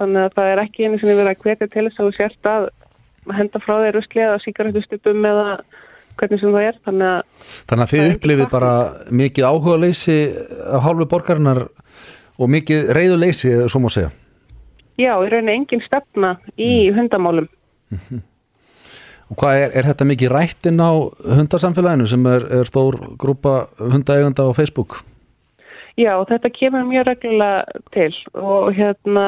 þannig 0.00 0.26
að 0.26 0.34
það 0.36 0.50
er 0.52 0.62
ekki 0.64 0.86
einu 0.86 1.00
sem 1.00 1.12
ég 1.12 1.20
verið 1.20 1.32
að 1.32 1.44
hvetja 1.44 1.68
til 1.72 1.86
þess 1.86 2.00
að 2.00 2.08
þú 2.08 2.16
sért 2.18 2.50
að 2.50 2.66
henda 3.36 3.62
frá 3.64 3.74
þeir 3.80 3.96
rusli 3.96 4.24
eða 4.24 4.42
síkaretustupum 4.44 5.28
eða 5.30 5.46
hvernig 6.20 6.42
sem 6.42 6.52
það 6.52 6.66
er, 6.68 6.80
þannig 6.84 7.10
að 7.10 7.50
Þannig 7.70 7.84
að 7.84 7.92
þið 7.92 8.02
er 8.02 8.16
upplifið 8.16 8.50
bara 8.52 8.72
mikið 9.22 9.48
áhuga 9.48 9.76
leysi 9.84 10.18
af 10.68 10.84
hálfu 10.84 11.08
borgarinnar 11.08 11.62
og 12.40 12.52
mikið 12.56 12.92
reyðu 12.96 13.20
leysi, 13.20 13.54
svo 13.68 13.80
má 13.84 13.88
segja. 13.92 14.12
Já, 15.00 15.14
í 15.24 15.30
rauninni 15.32 15.56
engin 15.56 15.84
stefna 15.86 16.34
í 16.60 16.90
hundamálum. 16.96 17.48
Og 19.30 19.38
hvað 19.38 19.60
er, 19.62 19.76
er 19.78 19.86
þetta 19.86 20.08
mikið 20.10 20.32
rættin 20.34 20.82
á 20.82 20.90
hundasamfélaginu 21.38 22.08
sem 22.10 22.26
er, 22.26 22.44
er 22.60 22.68
stór 22.68 22.98
grúpa 23.20 23.70
hundaeganda 23.78 24.48
á 24.50 24.56
Facebook? 24.56 25.00
Já, 25.98 26.14
þetta 26.28 26.50
kemur 26.54 26.86
mjög 26.88 27.06
reglulega 27.08 27.80
til 27.94 28.12
og 28.38 28.70
hérna 28.76 29.26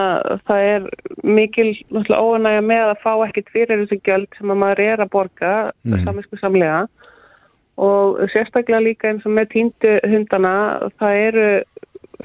það 0.49 0.67
er 0.69 0.87
mikil 1.27 1.69
óanægja 2.09 2.63
með 2.65 2.85
að 2.93 3.03
fá 3.03 3.13
ekkit 3.27 3.51
fyrir 3.53 3.83
þessu 3.83 3.99
gjöld 4.07 4.39
sem 4.39 4.53
að 4.53 4.61
maður 4.63 4.85
er 4.87 5.03
að 5.03 5.13
borga 5.13 5.53
mm. 5.85 6.05
saminsku 6.07 6.39
samlega 6.41 6.87
og 7.83 8.23
sérstaklega 8.33 8.85
líka 8.85 9.11
eins 9.11 9.27
og 9.27 9.35
með 9.37 9.51
týndu 9.57 9.97
hundana 10.07 10.55
það 11.03 11.21
eru 11.27 11.47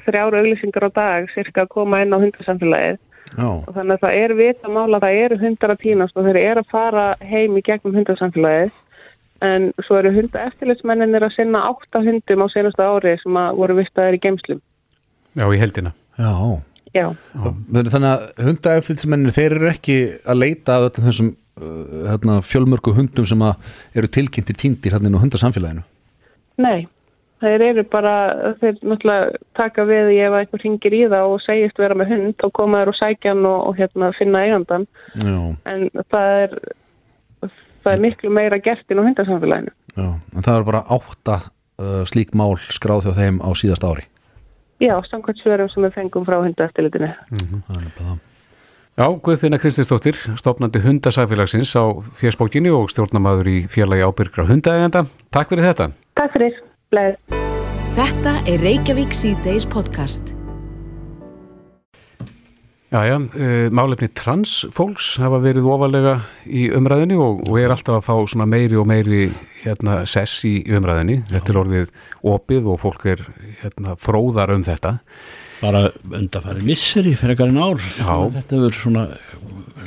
þrjára 0.06 0.42
auglýsingar 0.44 0.88
á 0.88 0.92
dag 0.96 1.30
cirka 1.34 1.66
að 1.66 1.74
koma 1.74 2.04
inn 2.06 2.16
á 2.16 2.22
hundasamfélagið 2.22 2.98
Já, 2.98 3.07
og 3.36 3.72
þannig 3.76 3.98
að 3.98 4.04
það 4.04 4.20
er 4.24 4.34
vita 4.38 4.72
mála 4.72 5.00
að 5.00 5.06
það 5.06 5.22
eru 5.24 5.40
hundar 5.44 5.74
að 5.74 5.82
týnast 5.84 6.18
og 6.18 6.28
þeir 6.28 6.40
eru 6.44 6.64
að 6.64 6.72
fara 6.72 7.08
heim 7.22 7.58
í 7.58 7.64
gegnum 7.66 7.98
hundarsamfélagið 7.98 8.78
en 9.48 9.68
svo 9.86 10.00
eru 10.00 10.14
hunda 10.16 10.46
eftirlitsmenninir 10.48 11.26
að 11.28 11.36
sinna 11.36 11.66
átta 11.70 12.02
hundum 12.06 12.46
á 12.46 12.48
senastu 12.54 12.86
ári 12.86 13.18
sem 13.22 13.38
að 13.38 13.60
voru 13.60 13.78
vistaðir 13.78 14.18
í 14.18 14.24
geimslum. 14.24 14.64
Já, 15.38 15.46
í 15.46 15.62
heldina. 15.62 15.94
já. 16.18 16.32
Já, 16.96 17.12
Þannig 17.36 18.08
að 18.08 18.22
hundaeftilsmennir 18.42 19.36
þeir 19.36 19.56
eru 19.58 19.68
ekki 19.70 19.98
að 20.26 20.40
leita 20.40 20.78
að 20.78 20.86
öllum 20.88 21.08
þessum 21.10 21.28
uh, 21.36 22.06
hérna, 22.08 22.38
fjölmörgu 22.42 22.94
hundum 22.96 23.28
sem 23.28 23.44
að 23.46 23.74
eru 24.00 24.10
tilkynnti 24.18 24.56
týndir 24.58 24.96
hérna 24.96 25.12
á 25.14 25.22
hundasamfélaginu. 25.22 25.84
nei, 26.58 26.88
þeir 27.44 27.64
eru 27.70 27.84
bara, 27.92 28.14
þeir 28.62 28.80
náttúrulega 28.82 29.42
taka 29.58 29.86
við 29.90 30.12
ef 30.16 30.32
að 30.32 30.40
einhver 30.42 30.64
ringir 30.64 30.96
í 30.98 31.04
það 31.12 31.34
og 31.34 31.44
segist 31.46 31.80
vera 31.82 31.98
með 31.98 32.14
hund 32.16 32.46
og 32.48 32.54
koma 32.58 32.82
þér 32.82 32.92
og 32.94 32.98
sækja 33.00 33.34
hann 33.34 33.46
og, 33.46 33.60
og 33.70 33.78
hérna 33.78 34.12
finna 34.18 34.44
eigandan 34.46 34.88
Já, 35.22 35.38
en 35.70 35.88
það 36.12 36.34
er, 36.44 36.56
það 37.86 37.92
er 37.94 38.04
miklu 38.08 38.34
meira 38.34 38.60
gert 38.64 38.90
inn 38.92 39.02
á 39.02 39.08
hundarsamfélaginu. 39.08 39.74
já. 39.96 40.08
En 40.36 40.46
það 40.46 40.60
er 40.60 40.68
bara 40.72 40.84
átta 40.98 41.40
uh, 41.44 42.04
slík 42.10 42.34
mál 42.38 42.56
skráð 42.58 43.08
hjá 43.08 43.14
þeim 43.18 43.42
á 43.42 43.50
síðast 43.58 43.86
ári. 43.86 44.08
Já, 44.82 44.94
samkvæmt 45.10 45.40
svörum 45.42 45.70
sem 45.74 45.86
við 45.88 45.96
fengum 45.96 46.26
frá 46.26 46.38
hundaeftirlitinu. 46.44 47.08
Það 47.34 47.78
er 47.82 47.94
bara 47.98 48.10
það. 48.12 48.18
Já, 48.98 49.06
Guðfinna 49.26 49.58
Kristinsdóttir, 49.62 50.18
stopnandi 50.42 50.80
hundasæfélagsins 50.82 51.70
á 51.78 51.86
fjörsbókinu 52.18 52.72
og 52.80 52.90
stjórnamaður 52.90 53.50
í 53.52 53.58
félagi 53.70 54.06
ábyrgra 54.06 54.48
hundaegenda. 54.50 55.04
Takk 55.34 55.52
fyrir 55.54 55.68
þetta. 55.70 55.92
Takk 56.18 56.34
fyrir, 56.34 56.56
bleið. 56.94 57.16
Þetta 57.98 58.34
er 58.48 58.62
Reykjavík 58.62 59.16
C-Days 59.16 59.66
podcast. 59.70 60.34
Jæja, 62.88 63.18
uh, 63.20 63.66
málefni 63.76 64.08
transfólks 64.16 65.18
hafa 65.20 65.42
verið 65.44 65.66
ofalega 65.68 66.14
í 66.48 66.70
umræðinni 66.72 67.18
og, 67.20 67.42
og 67.50 67.58
er 67.60 67.74
alltaf 67.74 67.98
að 67.98 68.06
fá 68.06 68.14
svona 68.32 68.48
meiri 68.48 68.78
og 68.80 68.88
meiri 68.88 69.26
hérna, 69.66 70.06
sess 70.08 70.46
í 70.48 70.62
umræðinni. 70.72 71.18
Þetta 71.28 71.52
er 71.52 71.60
orðið 71.66 71.92
opið 72.32 72.72
og 72.72 72.80
fólk 72.86 73.04
er 73.12 73.26
hérna, 73.64 73.98
fróðar 74.00 74.56
um 74.56 74.64
þetta. 74.64 74.96
bara 75.58 75.88
undarfæri 76.14 76.62
misseri 76.66 77.16
frekar 77.18 77.50
en 77.50 77.58
ár 77.58 77.82
Já. 77.82 78.30
þetta 78.36 78.60
verður 78.62 78.76
svona 78.78 79.06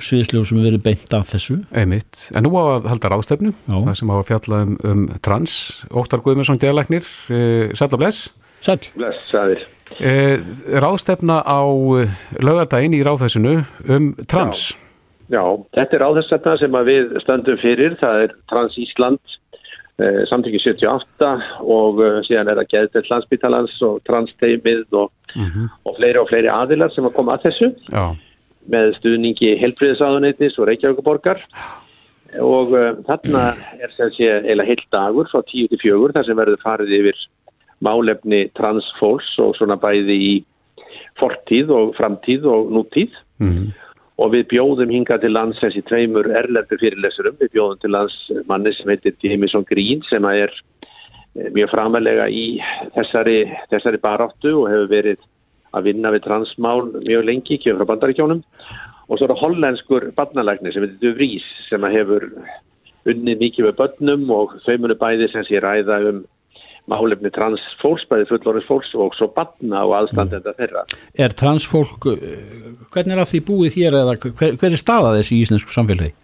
sviðsljóð 0.04 0.46
sem 0.48 0.60
verið 0.64 0.84
beint 0.84 1.16
af 1.16 1.30
þessu 1.30 1.60
Einmitt. 1.76 2.26
En 2.34 2.46
nú 2.46 2.52
á 2.56 2.62
að 2.76 2.90
halda 2.92 3.12
ráðstefnu, 3.14 3.54
Já. 3.54 3.76
það 3.76 3.96
sem 4.00 4.12
á 4.12 4.16
að 4.18 4.28
fjalla 4.32 4.60
um, 4.66 4.76
um 4.90 5.06
trans. 5.24 5.56
Óttar 5.90 6.24
Guðmundsson, 6.24 6.60
djæðlæknir, 6.62 7.08
uh, 7.30 7.72
sæll 7.78 7.92
og 7.92 8.02
bless. 8.02 8.28
Blessaðir. 8.60 9.64
Uh, 9.96 10.36
ráðstefna 10.82 11.40
á 11.42 11.60
uh, 11.64 12.20
lögadaginn 12.38 12.94
í 12.94 13.02
ráðhæsinu 13.06 13.58
um 13.88 14.12
trans. 14.30 14.70
Já, 15.30 15.42
þetta 15.76 15.96
er 15.96 16.04
áðurstefna 16.08 16.56
sem 16.58 16.74
að 16.74 16.88
við 16.90 17.12
stöndum 17.22 17.58
fyrir, 17.62 17.94
það 18.00 18.24
er 18.24 18.32
Trans 18.50 18.74
Ísland, 18.82 19.36
eh, 20.02 20.22
samtökið 20.26 20.64
78 20.72 21.28
og 21.62 22.00
eh, 22.02 22.16
síðan 22.26 22.50
er 22.50 22.58
það 22.58 22.70
Geðdelt 22.72 23.10
Landsbítalans 23.12 23.76
og 23.86 24.00
Trans 24.08 24.32
Teimið 24.42 24.98
og, 24.98 25.12
og 25.86 25.94
fleiri 26.00 26.18
og 26.18 26.26
fleiri 26.32 26.50
aðilar 26.50 26.90
sem 26.96 27.06
að 27.06 27.14
koma 27.20 27.36
að 27.36 27.46
þessu 27.46 27.70
Já, 27.92 28.04
með 28.68 28.94
stuðningi 28.98 29.54
helbriðisáðuneytis 29.60 30.58
og 30.60 30.68
Reykjavíkuborgar 30.68 31.40
og 32.38 32.74
uh, 32.76 32.92
þarna 33.08 33.44
er 33.80 33.92
sem 33.96 34.12
sé 34.14 34.28
eila 34.46 34.66
heilt 34.66 34.86
dagur 34.94 35.28
frá 35.30 35.42
10 35.42 35.72
til 35.72 35.80
4 35.82 36.14
þar 36.14 36.28
sem 36.28 36.38
verður 36.38 36.62
farið 36.62 36.96
yfir 37.00 37.22
málefni 37.84 38.44
transfólks 38.58 39.32
og 39.42 39.56
svona 39.56 39.78
bæði 39.80 40.16
í 40.20 40.32
fortíð 41.20 41.72
og 41.74 41.94
framtíð 41.98 42.48
og 42.50 42.74
nútíð. 42.76 43.14
Mhm. 43.40 43.70
og 44.20 44.34
við 44.34 44.42
bjóðum 44.50 44.90
hinga 44.92 45.16
til 45.16 45.32
lands 45.32 45.56
þessi 45.62 45.80
tveimur 45.88 46.26
erlendur 46.36 46.76
fyrirlesurum, 46.76 47.38
við 47.40 47.54
bjóðum 47.54 47.78
til 47.80 47.90
lands 47.94 48.16
manni 48.50 48.74
sem 48.76 48.90
heitir 48.92 49.14
Jameson 49.22 49.64
Green 49.64 50.02
sem 50.10 50.24
er 50.28 50.52
eh, 50.52 51.48
mjög 51.56 51.70
framalega 51.72 52.26
í 52.28 52.60
þessari, 52.98 53.38
þessari 53.72 54.00
baráttu 54.02 54.52
og 54.58 54.68
hefur 54.68 54.90
verið 54.92 55.24
að 55.76 55.90
vinna 55.90 56.12
við 56.14 56.24
transmál 56.26 56.88
mjög 57.06 57.26
lengi, 57.28 57.60
kemur 57.62 57.82
frá 57.82 57.92
bandaríkjónum 57.92 58.42
og 59.10 59.18
svo 59.18 59.26
er 59.26 59.32
það 59.32 59.42
hollenskur 59.44 60.10
barnalækni 60.16 60.72
sem 60.72 60.86
heitir 60.86 61.00
Duvrís 61.02 61.46
sem 61.68 61.86
hefur 61.94 62.28
unnið 63.10 63.40
mikið 63.40 63.66
með 63.68 63.78
börnum 63.80 64.28
og 64.34 64.54
þau 64.66 64.76
munu 64.82 64.96
bæði 65.00 65.30
sem 65.32 65.46
sé 65.48 65.62
ræða 65.62 65.98
um 66.10 66.22
málefni 66.90 67.30
transfólks, 67.34 68.06
bæði 68.10 68.26
fullorðis 68.30 68.66
fólks 68.66 68.94
og 68.98 69.14
svo 69.14 69.28
barna 69.34 69.84
og 69.86 69.94
aðstandenda 69.98 70.54
þeirra. 70.58 70.86
Er 71.14 71.34
transfólk, 71.38 72.08
uh, 72.10 72.88
hvernig 72.90 73.14
er 73.14 73.22
að 73.22 73.30
því 73.34 73.42
búið 73.50 73.78
hér 73.78 73.98
eða 74.00 74.16
hver, 74.16 74.56
hver 74.58 74.72
er 74.72 74.80
staða 74.80 75.14
þessi 75.18 75.36
í 75.36 75.44
íslensku 75.44 75.74
samfélagi? 75.74 76.14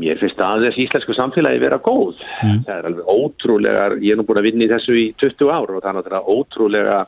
Mér 0.00 0.20
finnst 0.20 0.40
að 0.44 0.68
þessi 0.68 0.86
íslensku 0.86 1.16
samfélagi 1.18 1.60
vera 1.60 1.80
góð. 1.82 2.22
Mm. 2.40 2.62
Það 2.68 2.76
er 2.76 2.88
alveg 2.90 3.10
ótrúlega, 3.10 3.88
ég 3.98 4.14
er 4.14 4.20
nú 4.20 4.26
búin 4.28 4.40
að 4.40 4.48
vinna 4.48 4.64
í 4.64 4.70
þessu 4.70 4.96
í 4.96 5.06
20 5.20 5.50
ár 5.50 5.74
og 5.74 5.82
það 5.82 5.90
er 5.90 5.98
náttúrulega 5.98 6.36
ótrúlega 6.38 7.00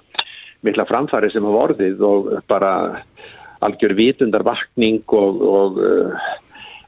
mikla 0.67 0.87
framfæri 0.89 1.31
sem 1.33 1.45
hafa 1.47 1.67
orðið 1.69 2.07
og 2.07 2.31
bara 2.51 2.73
algjör 3.63 3.95
vitundarvakning 3.99 5.03
og, 5.15 5.43
og 5.43 5.79
uh, 5.83 6.31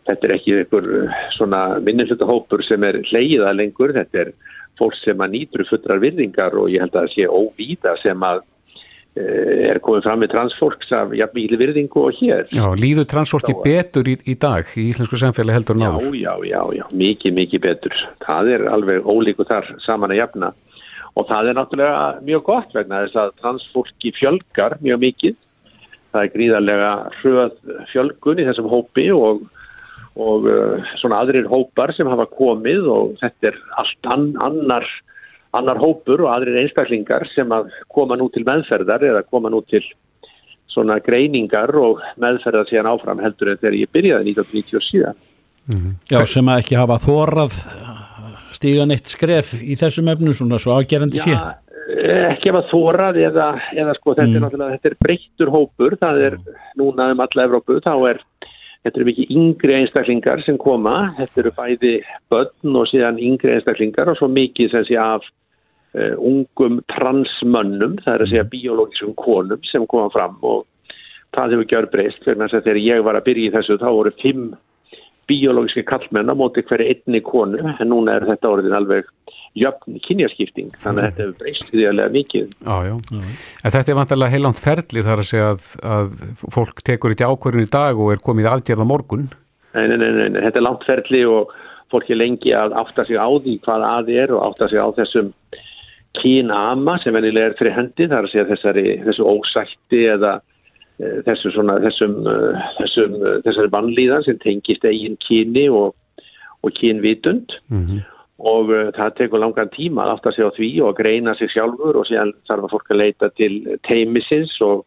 þetta 0.08 0.28
er 0.28 0.34
ekki 0.36 0.56
einhver 0.60 0.88
uh, 1.02 1.20
svona 1.36 1.62
minnilutahópur 1.84 2.64
sem 2.66 2.82
er 2.86 3.00
hleyða 3.10 3.54
lengur, 3.56 3.94
þetta 3.94 4.26
er 4.26 4.34
fólk 4.78 4.96
sem 5.02 5.20
að 5.22 5.36
nýtur 5.36 5.66
fullrar 5.68 6.02
virðingar 6.02 6.56
og 6.58 6.72
ég 6.72 6.82
held 6.82 6.96
að 6.96 7.06
það 7.06 7.14
sé 7.14 7.28
óvíða 7.30 7.94
sem 8.02 8.26
að 8.26 8.42
uh, 8.42 9.70
er 9.70 9.80
komið 9.86 10.08
fram 10.08 10.24
með 10.24 10.34
transfólks 10.34 10.90
af 10.98 11.14
jafnvíli 11.14 11.60
virðingu 11.60 12.08
og 12.08 12.18
hér. 12.18 12.50
Já, 12.50 12.66
líður 12.78 13.08
transfólki 13.14 13.54
betur 13.62 14.10
í, 14.10 14.18
í 14.26 14.34
dag 14.34 14.74
í 14.74 14.88
íslensku 14.90 15.20
samfélagi 15.20 15.60
heldur 15.60 15.78
náður? 15.78 16.10
Já, 16.10 16.34
já, 16.42 16.50
já, 16.50 16.62
já, 16.80 16.86
mikið, 17.04 17.38
mikið 17.38 17.66
betur. 17.68 18.04
Það 18.26 18.54
er 18.58 18.68
alveg 18.74 19.06
ólíku 19.06 19.46
þar 19.50 19.76
saman 19.86 20.14
að 20.14 20.24
jafna 20.24 20.54
og 21.14 21.28
það 21.28 21.48
er 21.48 21.58
náttúrulega 21.58 22.04
mjög 22.26 22.44
gott 22.48 22.74
vegna 22.74 23.04
þess 23.04 23.20
að 23.22 23.34
transfólki 23.42 24.14
fjölgar 24.18 24.78
mjög 24.82 25.02
mikið 25.04 25.36
það 26.14 26.22
er 26.22 26.32
gríðarlega 26.34 26.92
hröð 27.20 27.58
fjölgun 27.90 28.40
í 28.42 28.46
þessum 28.48 28.70
hópi 28.70 29.08
og, 29.14 29.42
og 30.14 30.46
uh, 30.50 30.94
svona 31.00 31.22
aðrir 31.22 31.50
hópar 31.50 31.94
sem 31.96 32.10
hafa 32.10 32.28
komið 32.30 32.88
og 32.90 33.16
þetta 33.22 33.50
er 33.50 33.60
allt 33.82 34.10
an, 34.14 34.30
annar, 34.46 34.86
annar 35.58 35.82
hópur 35.82 36.26
og 36.26 36.32
aðrir 36.34 36.62
einstaklingar 36.62 37.26
sem 37.34 37.50
að 37.54 37.70
koma 37.94 38.18
nú 38.18 38.30
til 38.34 38.46
meðferðar 38.46 39.06
eða 39.10 39.26
koma 39.26 39.52
nú 39.54 39.62
til 39.70 39.82
svona 40.74 40.98
greiningar 41.02 41.70
og 41.78 42.02
meðferðar 42.18 42.70
síðan 42.70 42.90
áfram 42.90 43.22
heldur 43.22 43.52
en 43.52 43.60
þegar 43.60 43.78
ég 43.78 43.94
byrjaði 43.94 44.34
1997. 44.34 45.14
Mm 45.64 45.78
-hmm. 45.78 45.92
Já, 46.10 46.26
sem 46.26 46.48
að 46.48 46.58
ekki 46.58 46.76
hafa 46.76 46.98
þórað 46.98 47.54
stígan 48.54 48.94
eitt 48.94 49.10
skref 49.10 49.52
í 49.60 49.76
þessum 49.80 50.10
efnum 50.12 50.36
svona 50.36 50.60
svo 50.62 50.78
ágerandi 50.78 51.20
síðan. 51.20 51.54
Já, 51.54 51.64
ekki 52.30 52.50
ef 52.50 52.58
að 52.58 52.70
þórað 52.72 53.20
eða, 53.28 53.48
eða 53.76 53.94
sko 53.98 54.14
þetta 54.14 54.26
mm. 54.26 54.36
er 54.36 54.44
náttúrulega 54.44 54.76
þetta 54.76 54.90
er 54.90 54.98
breyttur 55.04 55.52
hópur, 55.52 55.96
það 56.00 56.20
er 56.28 56.36
núna 56.80 57.10
um 57.12 57.22
alla 57.24 57.46
Evrópu, 57.46 57.78
þá 57.84 57.94
er 58.10 58.20
þetta 58.84 59.00
eru 59.00 59.08
mikið 59.08 59.32
yngri 59.38 59.78
einstaklingar 59.78 60.44
sem 60.44 60.58
koma 60.60 60.96
þetta 61.18 61.42
eru 61.42 61.54
bæði 61.56 61.94
börn 62.32 62.78
og 62.80 62.90
síðan 62.90 63.20
yngri 63.22 63.56
einstaklingar 63.56 64.12
og 64.12 64.20
svo 64.20 64.28
mikið 64.32 64.70
sem 64.74 64.86
sé 64.90 64.98
af 65.00 65.24
uh, 65.24 66.14
ungum 66.18 66.80
transmönnum, 66.92 67.98
það 68.04 68.14
er 68.14 68.26
að 68.26 68.32
segja 68.32 68.46
mm. 68.46 68.52
biológiskum 68.52 69.16
konum 69.20 69.66
sem 69.70 69.88
koma 69.90 70.10
fram 70.14 70.38
og 70.42 70.64
það 71.34 71.56
hefur 71.56 71.70
gjör 71.72 71.90
breyst, 71.92 72.24
þegar 72.24 72.78
ég 72.80 73.02
var 73.04 73.18
að 73.18 73.26
byrja 73.28 73.50
í 73.50 73.54
þessu 73.56 73.80
þá 73.80 73.88
voru 73.90 74.14
fimm 74.22 74.54
biológiski 75.30 75.84
kallmenn 75.88 76.30
á 76.30 76.34
móti 76.36 76.64
hverju 76.66 76.92
einni 76.92 77.20
konu 77.24 77.60
en 77.74 77.90
núna 77.90 78.18
er 78.18 78.26
þetta 78.28 78.50
orðin 78.50 78.76
alveg 78.76 79.08
jöfn 79.54 80.00
kynjaskipting, 80.02 80.72
þannig 80.82 81.00
að 81.00 81.06
þetta 81.08 81.22
hefur 81.22 81.34
breyst 81.42 81.68
viðjarlega 81.70 82.12
mikið. 82.14 82.54
Já, 82.66 82.76
já, 82.88 82.94
en 83.62 83.74
þetta 83.76 83.92
er 83.92 83.98
vantilega 84.00 84.34
heilant 84.34 84.62
ferli 84.62 85.04
þar 85.06 85.22
að 85.22 85.28
segja 85.28 85.50
að, 85.52 85.66
að 85.96 86.16
fólk 86.56 86.82
tekur 86.86 87.14
þetta 87.14 87.28
ákverðin 87.30 87.68
í 87.68 87.70
dag 87.70 88.00
og 88.02 88.10
er 88.14 88.24
komið 88.24 88.50
aðgerða 88.50 88.88
morgun. 88.90 89.28
Nei, 89.74 89.84
nei, 89.90 89.96
nei, 90.00 90.10
nei, 90.34 90.40
þetta 90.40 90.60
er 90.60 90.66
langt 90.66 90.88
ferli 90.88 91.22
og 91.30 91.54
fólk 91.92 92.10
er 92.10 92.18
lengi 92.18 92.54
að 92.56 92.74
átta 92.82 93.06
sig 93.06 93.20
á 93.20 93.28
því 93.30 93.54
hvað 93.62 93.86
að 93.90 94.10
er 94.16 94.34
og 94.34 94.42
átta 94.48 94.70
sig 94.72 94.82
á 94.82 94.88
þessum 94.98 95.30
kynama 96.18 96.98
sem 97.02 97.14
venilega 97.14 97.52
er 97.52 97.56
fyrir 97.58 97.76
hendi, 97.78 98.08
þar 98.10 98.26
að 98.26 98.32
segja 98.32 98.48
þessari, 98.50 98.86
þessu 99.06 99.26
ósætti 99.30 100.02
eða 100.14 100.34
þessu 100.98 101.50
svona, 101.54 101.78
þessum, 101.82 102.16
eh, 102.30 102.64
þessum, 102.78 103.14
eh, 103.18 103.38
þessari 103.46 103.70
vannlíðan 103.74 104.24
sem 104.24 104.38
tengist 104.38 104.84
eigin 104.84 105.16
kyni 105.26 105.68
og, 105.68 105.94
og 106.62 106.72
kynvitund 106.72 107.50
mm 107.68 107.86
-hmm. 107.86 108.00
og 108.38 108.70
það 108.94 109.16
tekur 109.18 109.42
langan 109.42 109.70
tíma 109.74 110.04
að 110.04 110.12
átta 110.14 110.32
sig 110.32 110.44
á 110.46 110.50
því 110.54 110.70
og 110.82 110.88
að 110.88 110.98
greina 111.02 111.34
sig 111.34 111.50
sjálfur 111.50 111.96
og 111.96 112.06
síðan 112.06 112.32
þarf 112.48 112.64
að 112.64 112.70
fólk 112.70 112.90
að 112.90 112.96
leita 113.02 113.30
til 113.30 113.78
teimisins 113.82 114.60
og 114.60 114.86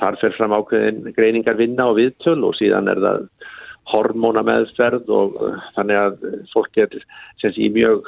þar 0.00 0.16
fer 0.20 0.32
fram 0.32 0.52
ákveðin 0.52 1.14
greiningar 1.14 1.56
vinna 1.56 1.86
og 1.90 1.96
viðtöl 1.96 2.44
og 2.44 2.54
síðan 2.56 2.88
er 2.88 2.98
það 2.98 3.28
hormóna 3.92 4.42
meðferð 4.42 5.08
og 5.10 5.60
þannig 5.76 5.96
að 5.96 6.16
fólk 6.52 6.78
er 6.78 6.88
sé 7.42 7.68
mjög 7.68 8.06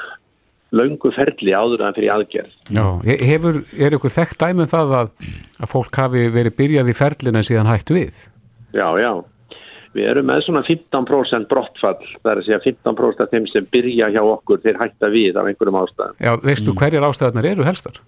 laungu 0.75 1.13
ferli 1.15 1.55
áður 1.55 1.85
en 1.87 1.97
fyrir 1.97 2.15
aðgerð. 2.15 2.57
Já, 2.75 2.87
hefur, 3.23 3.61
er 3.79 3.97
ykkur 3.99 4.15
þekkt 4.15 4.41
dæmum 4.43 4.71
það 4.71 4.97
að, 5.01 5.13
að 5.61 5.71
fólk 5.71 6.01
hafi 6.01 6.27
verið 6.35 6.59
byrjað 6.59 6.91
í 6.91 6.97
ferlinu 6.99 7.41
en 7.41 7.47
síðan 7.47 7.71
hægt 7.71 7.95
við? 7.95 8.27
Já, 8.75 8.89
já. 8.99 9.13
Við 9.95 10.09
erum 10.11 10.27
með 10.27 10.41
svona 10.43 10.65
15% 10.67 11.47
brottfall, 11.51 12.01
það 12.19 12.31
er 12.33 12.41
að 12.41 12.47
segja 12.49 12.63
15% 12.65 13.23
af 13.23 13.31
þeim 13.31 13.45
sem 13.47 13.67
byrja 13.71 14.11
hjá 14.11 14.23
okkur 14.23 14.63
þeir 14.65 14.81
hætta 14.81 15.11
við 15.13 15.39
af 15.39 15.51
einhverjum 15.51 15.79
ástæðum. 15.85 16.17
Já, 16.19 16.33
veistu 16.43 16.73
mm. 16.73 16.79
hverjar 16.81 17.07
ástæðunar 17.07 17.51
eru 17.53 17.67
helstar? 17.69 18.01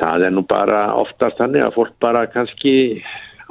Það 0.00 0.24
er 0.26 0.34
nú 0.34 0.42
bara 0.50 0.80
oftast 0.98 1.38
þannig 1.38 1.62
að 1.62 1.76
fólk 1.76 1.94
bara 2.02 2.24
kannski 2.32 2.74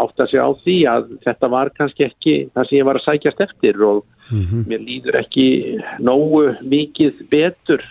átta 0.01 0.27
sig 0.27 0.41
á 0.41 0.49
því 0.63 0.77
að 0.89 1.07
þetta 1.23 1.49
var 1.53 1.71
kannski 1.77 2.07
ekki 2.09 2.35
það 2.51 2.67
sem 2.67 2.79
ég 2.79 2.87
var 2.89 2.99
að 2.99 3.07
sækjast 3.07 3.43
eftir 3.47 3.79
og 3.85 4.03
mm 4.31 4.43
-hmm. 4.43 4.67
mér 4.67 4.85
líður 4.87 5.19
ekki 5.21 5.47
nógu 5.99 6.43
mikið 6.63 7.23
betur 7.31 7.83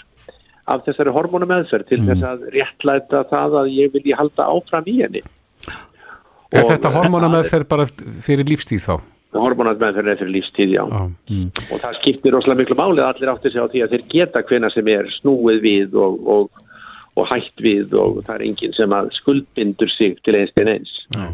af 0.71 0.85
þessari 0.87 1.15
hormonumeðferð 1.15 1.89
til 1.91 2.01
mm. 2.01 2.11
þess 2.11 2.27
að 2.31 2.49
réttlæta 2.55 3.23
það 3.31 3.57
að 3.63 3.71
ég 3.77 3.95
vilji 3.95 4.17
halda 4.17 4.47
áfram 4.55 4.91
í 4.91 4.99
henni. 5.03 5.23
Er 6.51 6.65
og 6.65 6.71
þetta 6.73 6.93
hormonumeðferð 6.97 7.69
bara 7.71 7.87
fyrir 8.27 8.49
lífstíð 8.49 8.87
þá? 8.87 8.95
Hormonumeðferð 9.35 10.11
er 10.11 10.19
fyrir 10.19 10.33
lífstíð, 10.35 10.73
já. 10.75 10.83
Ah. 10.87 11.07
Mm. 11.31 11.51
Og 11.69 11.83
það 11.83 12.01
skiptir 12.01 12.35
rosalega 12.35 12.65
miklu 12.65 12.79
málið 12.81 13.05
að 13.05 13.13
allir 13.13 13.33
átti 13.35 13.53
sig 13.53 13.63
á 13.63 13.71
því 13.71 13.85
að 13.85 13.95
þeir 13.95 14.09
geta 14.15 14.43
hvena 14.49 14.73
sem 14.75 14.91
er 14.91 15.13
snúið 15.21 15.63
við 15.67 15.95
og, 16.03 16.17
og, 16.35 16.65
og 17.21 17.31
hætt 17.31 17.63
við 17.63 17.95
og 17.95 18.19
það 18.27 18.35
er 18.37 18.47
enginn 18.49 18.75
sem 18.79 18.97
að 18.99 19.13
skuldbindur 19.21 19.95
sig 19.95 20.19
til 20.27 20.35
einst 20.41 20.59
en 20.59 20.73
eins. 20.75 20.97
Já. 21.15 21.29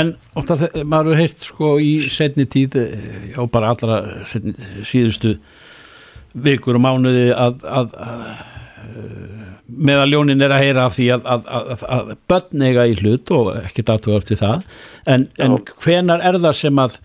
En 0.00 0.12
ofta 0.38 0.58
maður 0.82 1.14
hefur 1.14 1.22
heilt 1.22 1.46
sko 1.46 1.72
í 1.82 1.94
setni 2.10 2.48
tíð 2.50 2.78
eh, 2.82 3.40
bara 3.54 3.70
allra 3.74 4.02
setni, 4.26 4.56
síðustu 4.82 5.36
vikur 6.34 6.76
og 6.78 6.84
mánuði 6.84 7.30
að, 7.34 7.62
að, 7.64 7.94
að 8.02 8.57
meðal 9.68 10.08
ljónin 10.12 10.42
er 10.44 10.54
að 10.54 10.64
heyra 10.64 10.88
af 10.88 10.96
því 10.96 11.06
að, 11.16 11.28
að, 11.34 11.48
að, 11.58 11.86
að 11.96 12.12
börn 12.30 12.64
eiga 12.64 12.86
í 12.88 12.96
hlut 13.02 13.32
og 13.36 13.50
ekki 13.60 13.84
datua 13.86 14.18
eftir 14.20 14.40
það. 14.40 14.66
En, 15.06 15.28
en 15.38 15.58
hvenar 15.84 16.24
er 16.24 16.40
það 16.40 16.60
sem 16.62 16.82
að 16.82 16.98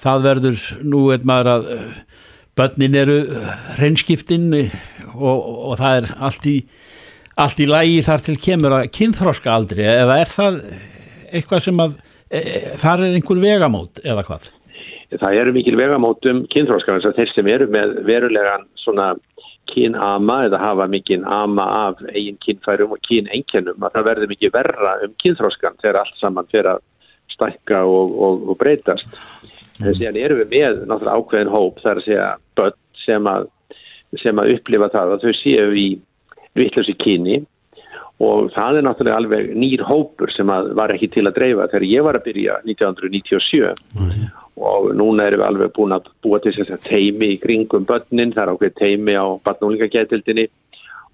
það 0.00 0.26
verður, 0.28 0.66
nú 0.84 1.02
er 1.14 1.24
maður 1.28 1.52
að 1.54 1.70
börnin 2.58 2.96
eru 2.98 3.18
reynskiptin 3.80 4.52
og, 5.14 5.40
og 5.70 5.74
það 5.80 5.98
er 6.00 6.14
allt 6.28 6.46
í, 6.50 6.56
allt 7.40 7.60
í 7.62 7.68
lægi 7.70 8.00
þar 8.08 8.24
til 8.26 8.36
kemur 8.42 8.76
að 8.78 8.88
kynþróska 8.96 9.52
aldrei 9.54 9.84
eða 9.88 10.20
er 10.22 10.32
það 10.32 10.62
eitthvað 11.30 11.66
sem 11.66 11.84
að 11.84 11.98
e, 12.28 12.40
þar 12.80 13.04
er 13.06 13.18
einhver 13.18 13.42
vegamót 13.44 14.02
eða 14.04 14.26
hvað? 14.28 14.50
Það 15.10 15.40
eru 15.40 15.54
mikil 15.56 15.76
vegamót 15.78 16.26
um 16.30 16.44
kynþróska 16.52 16.98
þess 16.98 17.10
að 17.10 17.20
þeir 17.20 17.32
sem 17.34 17.50
eru 17.50 17.70
með 17.72 17.96
verulegan 18.06 18.66
svona 18.78 19.12
kynama 19.70 20.36
eða 20.48 20.60
hafa 20.60 20.86
mikinn 20.90 21.24
ama 21.24 21.66
af 21.86 22.02
eigin 22.12 22.38
kynfærum 22.44 22.94
og 22.96 23.02
kynengjönum 23.06 23.86
að 23.86 23.96
það 23.96 24.08
verður 24.08 24.32
mikið 24.32 24.54
verra 24.54 24.96
um 25.04 25.14
kynþróskan 25.22 25.78
þegar 25.82 26.00
allt 26.02 26.20
saman 26.20 26.50
fyrir 26.50 26.72
að 26.74 26.82
stækka 27.34 27.84
og, 27.86 28.12
og, 28.26 28.44
og 28.50 28.58
breytast. 28.60 29.06
Þannig 29.78 29.92
að 29.92 29.98
síðan 30.00 30.20
erum 30.24 30.42
við 30.42 30.52
með 30.54 30.82
náttúrulega 30.90 31.16
ákveðin 31.20 31.54
hóp 31.54 31.80
þar 31.84 32.00
að 32.02 32.08
segja 32.08 32.28
börn 32.58 32.78
sem 33.04 33.30
að, 33.30 33.48
sem 34.20 34.42
að 34.42 34.52
upplifa 34.56 34.90
það 34.92 35.14
að 35.14 35.24
þau 35.24 35.38
séu 35.40 35.70
í 35.78 35.88
vittlösi 36.58 36.96
kyni 37.00 37.40
og 38.20 38.50
það 38.52 38.80
er 38.80 38.84
náttúrulega 38.84 39.22
alveg 39.22 39.50
nýr 39.56 39.86
hópur 39.88 40.32
sem 40.34 40.50
var 40.76 40.92
ekki 40.92 41.08
til 41.14 41.24
að 41.24 41.38
dreifa 41.38 41.70
þegar 41.72 41.88
ég 41.88 42.06
var 42.06 42.18
að 42.18 42.26
byrja 42.28 42.60
1997 42.66 43.74
mm 43.96 44.39
og 44.60 44.90
núna 44.96 45.26
erum 45.28 45.40
við 45.40 45.46
alveg 45.46 45.72
búin 45.76 45.94
að 45.96 46.10
búa 46.24 46.40
til 46.42 46.52
þess 46.56 46.74
að 46.74 46.84
teimi 46.84 47.30
í 47.34 47.38
kringum 47.40 47.86
börnin, 47.88 48.34
það 48.34 48.42
er 48.42 48.52
ákveð 48.54 48.74
teimi 48.80 49.16
á 49.16 49.26
barnúlingagætildinni 49.46 50.46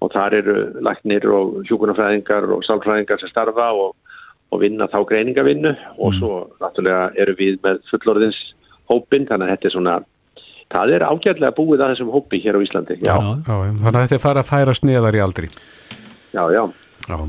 og 0.03 0.11
þar 0.13 0.35
eru 0.41 0.57
læknir 0.83 1.25
og 1.31 1.63
hjókunarfræðingar 1.69 2.51
og 2.53 2.65
sálfræðingar 2.67 3.21
sem 3.21 3.31
starfa 3.31 3.71
og, 3.73 3.95
og 4.51 4.61
vinna 4.61 4.89
þá 4.91 4.99
greiningavinnu 5.09 5.73
og 5.95 6.11
mm. 6.11 6.19
svo 6.19 6.33
náttúrulega 6.61 7.09
eru 7.23 7.37
við 7.39 7.57
með 7.63 7.81
fullorðins 7.91 8.43
hópin, 8.91 9.25
þannig 9.29 9.47
að 9.47 9.55
þetta 9.55 9.69
er 9.69 9.75
svona 9.77 9.97
það 10.67 10.95
er 10.97 11.07
ágætlega 11.07 11.55
búið 11.55 11.81
að 11.81 11.95
þessum 11.95 12.13
hópi 12.13 12.43
hér 12.43 12.59
á 12.59 12.63
Íslandi. 12.67 12.99
Já, 13.07 13.15
Já, 13.15 13.41
þannig 13.47 13.89
að 13.95 14.01
þetta 14.03 14.19
er 14.19 14.25
fara 14.27 14.43
að 14.43 14.51
færa 14.51 14.75
sneðar 14.75 15.15
í 15.17 15.23
aldri. 15.23 15.51
já, 16.35 16.43
já. 16.51 16.63
Já. 17.07 17.19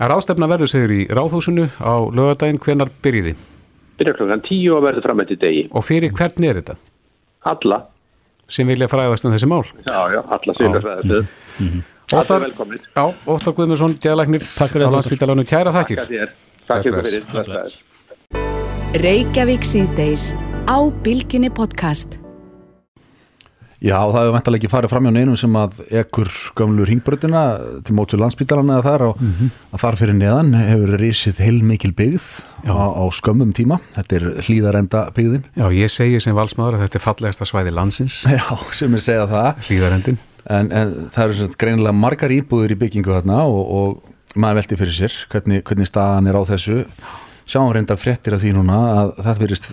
En 0.00 0.10
ráðstefna 0.10 0.48
verður 0.50 0.70
segur 0.72 0.92
í 0.96 1.02
Ráðhúsinu 1.06 1.68
á 1.78 1.94
lögadaginn 2.08 2.58
hvenar 2.58 2.90
byrjiði 3.04 3.36
Byrja 3.98 4.14
klokkan 4.18 4.40
tíu 4.42 4.74
og 4.76 4.82
verður 4.84 5.02
fram 5.06 5.20
eftir 5.20 5.36
degi. 5.38 5.68
og 5.72 5.84
fyrir 5.84 6.10
hvern 6.12 6.44
er 6.44 6.54
þetta 6.60 6.76
Alla. 7.44 7.82
sem 8.48 8.66
vilja 8.66 8.88
fræðast 8.88 9.24
um 9.24 9.32
þessi 9.32 9.46
mál? 9.48 9.62
Já, 9.86 10.00
já, 10.12 10.20
alla 10.26 10.54
sýndarfræðastöð. 10.58 11.26
Alla 12.12 12.22
Óttar- 12.22 12.40
velkomnir. 12.44 12.80
Já, 12.96 13.14
Óttar 13.26 13.54
Guðmundsson, 13.54 13.94
djæðlagnir 13.98 14.42
Takk 14.56 14.70
fyrir 14.72 14.84
á 14.84 14.88
þetta, 14.88 14.96
landsbytalanum, 14.96 15.44
kæra 15.48 15.72
þakkir. 15.72 15.96
Takk 15.96 16.10
þér. 16.10 16.28
Takk 16.66 16.82
fyrir. 16.84 17.80
Reykjavík 18.94 19.62
síðdeis 19.66 20.34
á 20.68 20.78
Bilginni 21.02 21.50
podcast. 21.50 22.23
Já, 23.84 23.98
það 24.00 24.14
hefur 24.16 24.32
vantalega 24.32 24.62
ekki 24.62 24.70
farið 24.72 24.92
fram 24.94 25.04
hjá 25.04 25.12
neinum 25.12 25.36
sem 25.36 25.56
að 25.60 25.80
ekkur 26.00 26.28
gömlu 26.56 26.86
ringbröðina 26.88 27.40
til 27.84 27.96
mótsu 27.98 28.16
landsbítalana 28.16 28.78
eða 28.78 28.84
þar 28.86 29.04
og 29.10 29.18
að 29.76 29.82
þar 29.82 29.98
fyrir 30.00 30.16
neðan 30.16 30.54
hefur 30.56 30.92
risið 31.02 31.42
heilmikil 31.44 31.90
byggð 31.98 32.28
á, 32.64 32.72
á 32.96 33.04
skömmum 33.12 33.52
tíma. 33.56 33.76
Þetta 33.98 34.16
er 34.16 34.24
hlýðarenda 34.46 35.02
byggðin. 35.18 35.44
Já, 35.60 35.66
ég 35.76 35.92
segi 35.92 36.22
sem 36.24 36.38
valsmaður 36.38 36.78
að 36.78 36.86
þetta 36.86 37.00
er 37.00 37.04
fallegasta 37.04 37.44
svæði 37.50 37.74
landsins, 37.76 38.22
Já, 38.38 38.46
sem 38.72 38.96
er 38.96 39.04
segja 39.04 39.26
það. 39.28 39.60
hlýðarendin. 39.68 40.18
En, 40.48 40.72
en 40.72 40.96
það 41.12 41.34
eru 41.36 41.50
greinilega 41.60 41.96
margar 41.96 42.32
íbúður 42.32 42.72
í 42.72 42.80
byggingu 42.80 43.12
þarna 43.18 43.42
og, 43.44 43.62
og 43.68 44.36
maður 44.40 44.62
velti 44.62 44.80
fyrir 44.80 44.96
sér 44.96 45.20
hvernig, 45.32 45.60
hvernig 45.68 45.88
staðan 45.92 46.32
er 46.32 46.40
á 46.40 46.42
þessu. 46.48 46.80
Sjáum 47.44 47.68
reyndar 47.76 48.00
fréttir 48.00 48.32
af 48.32 48.40
því 48.40 48.54
núna 48.56 48.76
að 48.96 49.10
það 49.26 49.40
verist 49.44 49.66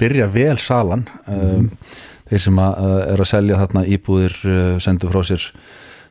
byrja 0.00 0.26
vel 0.28 0.58
salan. 0.60 1.06
Um, 1.24 1.70
þeir 2.34 2.44
sem 2.48 2.60
að, 2.60 2.84
er 3.14 3.22
að 3.22 3.30
selja 3.30 3.62
þarna 3.62 3.86
íbúðir 3.96 4.36
uh, 4.44 4.60
sendu 4.82 5.10
frá 5.10 5.22
sér 5.30 5.48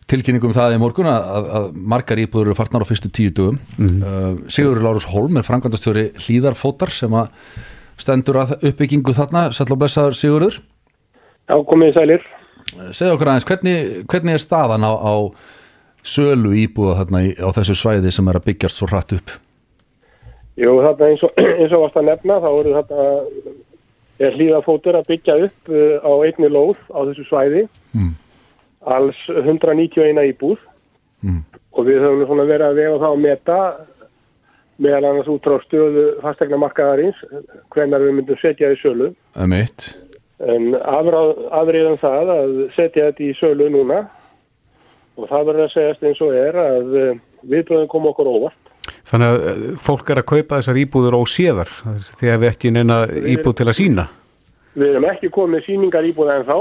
tilkynningum 0.10 0.52
um 0.52 0.56
það 0.56 0.76
í 0.76 0.82
morgun 0.82 1.08
að, 1.08 1.28
að, 1.38 1.50
að 1.58 1.68
margar 1.94 2.22
íbúður 2.24 2.50
eru 2.50 2.58
farnar 2.58 2.84
á 2.84 2.90
fyrstu 2.90 3.12
tíu 3.14 3.32
dögum. 3.36 3.60
Uh, 3.80 4.34
Sigurður 4.52 4.88
Lárus 4.88 5.08
Holm 5.12 5.40
er 5.40 5.48
frangandastjóri 5.48 6.10
hlýðarfótar 6.20 6.92
sem 6.92 7.16
að 7.16 7.32
stendur 8.00 8.42
að 8.42 8.56
uppbyggingu 8.72 9.16
þarna. 9.16 9.48
Sæll 9.56 9.70
og 9.72 9.80
blessaður 9.80 10.18
Sigurður. 10.20 10.60
Já, 11.48 11.56
komið 11.70 11.96
sælir. 11.98 12.28
Segðu 12.96 13.16
okkur 13.18 13.32
aðeins, 13.32 13.48
hvernig, 13.48 13.90
hvernig 14.12 14.38
er 14.38 14.42
staðan 14.42 14.88
á, 14.88 14.92
á 14.92 15.14
sölu 16.04 16.54
íbúða 16.64 17.02
þarna 17.02 17.24
í, 17.28 17.34
á 17.40 17.48
þessu 17.56 17.76
svæði 17.80 18.12
sem 18.12 18.30
er 18.32 18.40
að 18.40 18.48
byggjast 18.50 18.80
svo 18.80 18.90
hratt 18.92 19.16
upp? 19.16 19.36
Jú, 20.60 20.74
þarna 20.84 21.12
eins 21.12 21.24
og, 21.26 21.38
eins 21.60 21.76
og 21.76 21.86
varst 21.86 22.00
að 22.00 22.10
nefna, 22.10 22.40
þá 22.44 22.50
eru 22.52 22.76
þarna 22.80 23.06
er 24.28 24.38
hlýðafótur 24.38 25.00
að 25.00 25.10
byggja 25.14 25.40
upp 25.48 25.72
uh, 25.72 25.98
á 26.04 26.12
einni 26.26 26.52
lóð 26.52 26.78
á 26.92 27.00
þessu 27.10 27.26
svæði. 27.30 27.66
Mm. 27.96 28.14
Alls 28.94 29.20
191 29.32 30.24
íbúð 30.34 30.60
Mm. 31.24 31.40
og 31.72 31.86
við 31.88 32.02
höfum 32.04 32.42
verið 32.44 32.66
að 32.68 32.80
vega 32.82 32.96
það 33.00 33.14
að 33.14 33.22
meta 33.24 33.58
meðal 34.84 35.06
annars 35.08 35.30
út 35.32 35.46
frá 35.46 35.62
stöðu 35.64 36.06
fastegna 36.24 36.60
markaðarins 36.60 37.20
hvenar 37.72 38.04
við 38.04 38.18
myndum 38.18 38.40
setja 38.42 38.74
í 38.74 38.80
sölu. 38.82 39.14
Eitt. 39.40 39.94
En 40.44 40.74
afriðum 40.76 41.96
það 42.02 42.34
að 42.34 42.54
setja 42.76 43.08
þetta 43.08 43.24
í 43.24 43.32
sölu 43.40 43.70
núna 43.72 44.02
og 45.16 45.30
það 45.30 45.48
verður 45.50 45.64
að 45.68 45.74
segjast 45.78 46.04
eins 46.10 46.22
og 46.26 46.36
er 46.36 46.60
að 46.60 46.98
uh, 47.00 47.22
viðbröðum 47.54 47.92
kom 47.94 48.10
okkur 48.12 48.32
óvart. 48.34 48.63
Þannig 49.08 49.30
að 49.30 49.46
eh, 49.50 49.64
fólk 49.84 50.12
er 50.12 50.22
að 50.22 50.30
kaupa 50.34 50.60
þessar 50.60 50.82
íbúður 50.82 51.18
óséðar 51.22 51.72
að 51.88 52.44
við 52.44 52.50
ekki 52.50 52.74
neina 52.74 53.06
íbúð 53.08 53.58
til 53.60 53.70
að 53.70 53.80
sína. 53.80 54.08
Við 54.74 54.90
erum 54.90 55.06
ekki 55.12 55.30
komið 55.34 55.68
síningar 55.68 56.06
íbúða 56.10 56.40
en 56.40 56.48
þá. 56.48 56.58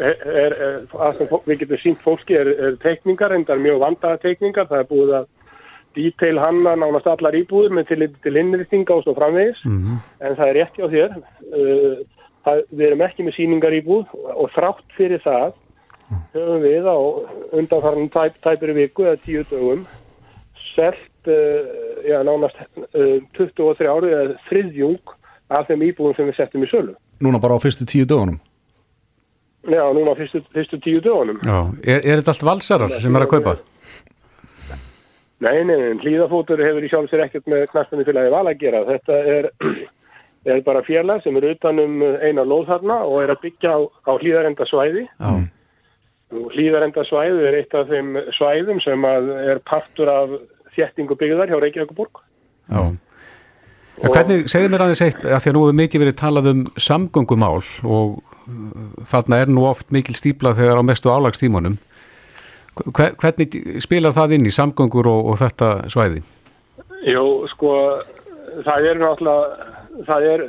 Er, 0.00 0.22
er, 0.24 0.54
að 0.96 1.18
sem 1.18 1.34
við 1.44 1.58
getum 1.62 1.82
sínt 1.82 2.04
fólki 2.04 2.38
er, 2.40 2.48
er 2.56 2.78
teikningar, 2.80 3.34
endar 3.36 3.60
mjög 3.60 3.82
vandaða 3.82 4.22
teikningar. 4.22 4.68
Það 4.70 4.80
er 4.80 4.88
búið 4.88 5.12
að 5.18 5.26
detail 5.98 6.38
hanna 6.40 6.72
nánast 6.78 7.10
allar 7.10 7.36
íbúður 7.36 7.74
með 7.76 7.90
til, 7.90 8.08
til 8.24 8.40
innrýstinga 8.40 8.96
og 8.96 9.04
svo 9.04 9.16
framvegis. 9.18 9.60
Mhm. 9.68 10.00
En 10.24 10.38
það 10.40 10.52
er 10.52 10.58
rétt 10.62 10.80
hjá 10.80 10.88
þér. 10.94 11.18
Uh, 11.48 12.24
það, 12.48 12.64
við 12.72 12.86
erum 12.88 13.06
ekki 13.08 13.26
með 13.26 13.36
síningar 13.36 13.76
íbúð 13.76 14.18
og 14.32 14.52
þrátt 14.56 14.96
fyrir 14.96 15.22
það 15.24 15.52
höfum 16.32 16.62
við 16.64 16.88
á 16.88 16.96
undanfarnum 17.58 18.08
tæp, 18.12 18.38
tæpiri 18.44 18.76
viku 18.76 19.04
eða 19.04 19.20
tíu 19.24 19.44
dögum 19.50 19.84
selt 20.72 21.17
já, 22.08 22.18
nánast 22.26 22.58
uh, 22.76 23.16
23 23.38 23.88
árið 23.88 24.14
eða 24.16 24.36
þriðjung 24.48 25.16
af 25.48 25.70
þeim 25.70 25.86
íbúðum 25.88 26.16
sem 26.16 26.28
við 26.28 26.38
settum 26.38 26.66
í 26.66 26.70
sölu. 26.70 26.94
Núna 27.24 27.40
bara 27.42 27.56
á 27.56 27.62
fyrstu 27.62 27.86
tíu 27.88 28.06
dögunum. 28.08 28.38
Já, 29.68 29.82
núna 29.92 30.14
á 30.14 30.18
fyrstu, 30.18 30.42
fyrstu 30.54 30.80
tíu 30.84 31.02
dögunum. 31.04 31.40
Já, 31.42 31.58
er, 31.82 32.00
er 32.04 32.20
þetta 32.20 32.34
allt 32.34 32.48
valsarar 32.50 32.96
sem 33.02 33.18
er 33.18 33.26
að 33.26 33.34
kaupa? 33.36 33.58
Nei, 35.38 35.60
nei, 35.62 35.76
nei, 35.76 35.92
hlýðafótur 36.02 36.58
hefur 36.66 36.82
í 36.82 36.90
sjálf 36.90 37.12
sér 37.12 37.28
ekkert 37.28 37.46
með 37.50 37.68
knastunni 37.70 38.06
félagi 38.06 38.32
val 38.34 38.46
að 38.50 38.58
gera. 38.62 38.82
Þetta 38.88 39.18
er, 39.34 39.50
er 40.54 40.64
bara 40.66 40.82
félag 40.86 41.22
sem 41.22 41.38
er 41.38 41.52
utan 41.52 41.78
um 41.82 42.02
eina 42.02 42.46
lóð 42.46 42.66
þarna 42.72 42.98
og 43.06 43.22
er 43.22 43.34
að 43.34 43.44
byggja 43.46 43.76
á, 43.76 43.80
á 43.86 44.12
hlýðarenda 44.18 44.66
svæði. 44.70 45.06
Já. 45.06 45.30
Og 46.28 46.50
Hlýðarenda 46.52 47.06
svæði 47.08 47.44
er 47.48 47.54
eitt 47.56 47.74
af 47.78 47.88
þeim 47.88 48.18
svæðum 48.36 48.82
sem 48.84 49.04
að 49.08 49.30
er 49.48 49.60
partur 49.64 50.10
af 50.12 50.34
þéttingu 50.78 51.18
byggðar 51.18 51.52
hjá 51.52 51.60
Reykjavíkuborg. 51.60 52.22
Já. 52.68 52.80
En 53.98 54.12
hvernig, 54.14 54.46
segðu 54.50 54.70
mér 54.70 54.84
aðeins 54.84 55.02
eitt, 55.02 55.24
að 55.26 55.40
því 55.42 55.50
að 55.50 55.56
nú 55.56 55.62
hefur 55.64 55.78
mikið 55.80 56.02
verið 56.04 56.16
talað 56.20 56.48
um 56.52 56.60
samgöngumál 56.78 57.62
og 57.82 58.18
uh, 58.20 58.98
þarna 59.10 59.40
er 59.42 59.50
nú 59.50 59.64
oft 59.66 59.90
mikil 59.94 60.14
stípla 60.14 60.54
þegar 60.54 60.78
á 60.78 60.82
mestu 60.86 61.10
álagstímanum. 61.10 61.78
Hver, 62.94 63.16
hvernig 63.18 63.56
spilar 63.82 64.14
það 64.14 64.36
inn 64.36 64.46
í 64.46 64.54
samgöngur 64.54 65.08
og, 65.10 65.32
og 65.32 65.40
þetta 65.40 65.72
svæði? 65.90 66.22
Jú, 67.08 67.24
sko, 67.50 67.72
það 68.66 68.86
er 68.92 69.02
náttúrulega, 69.02 69.70
það 70.06 70.26
er 70.30 70.44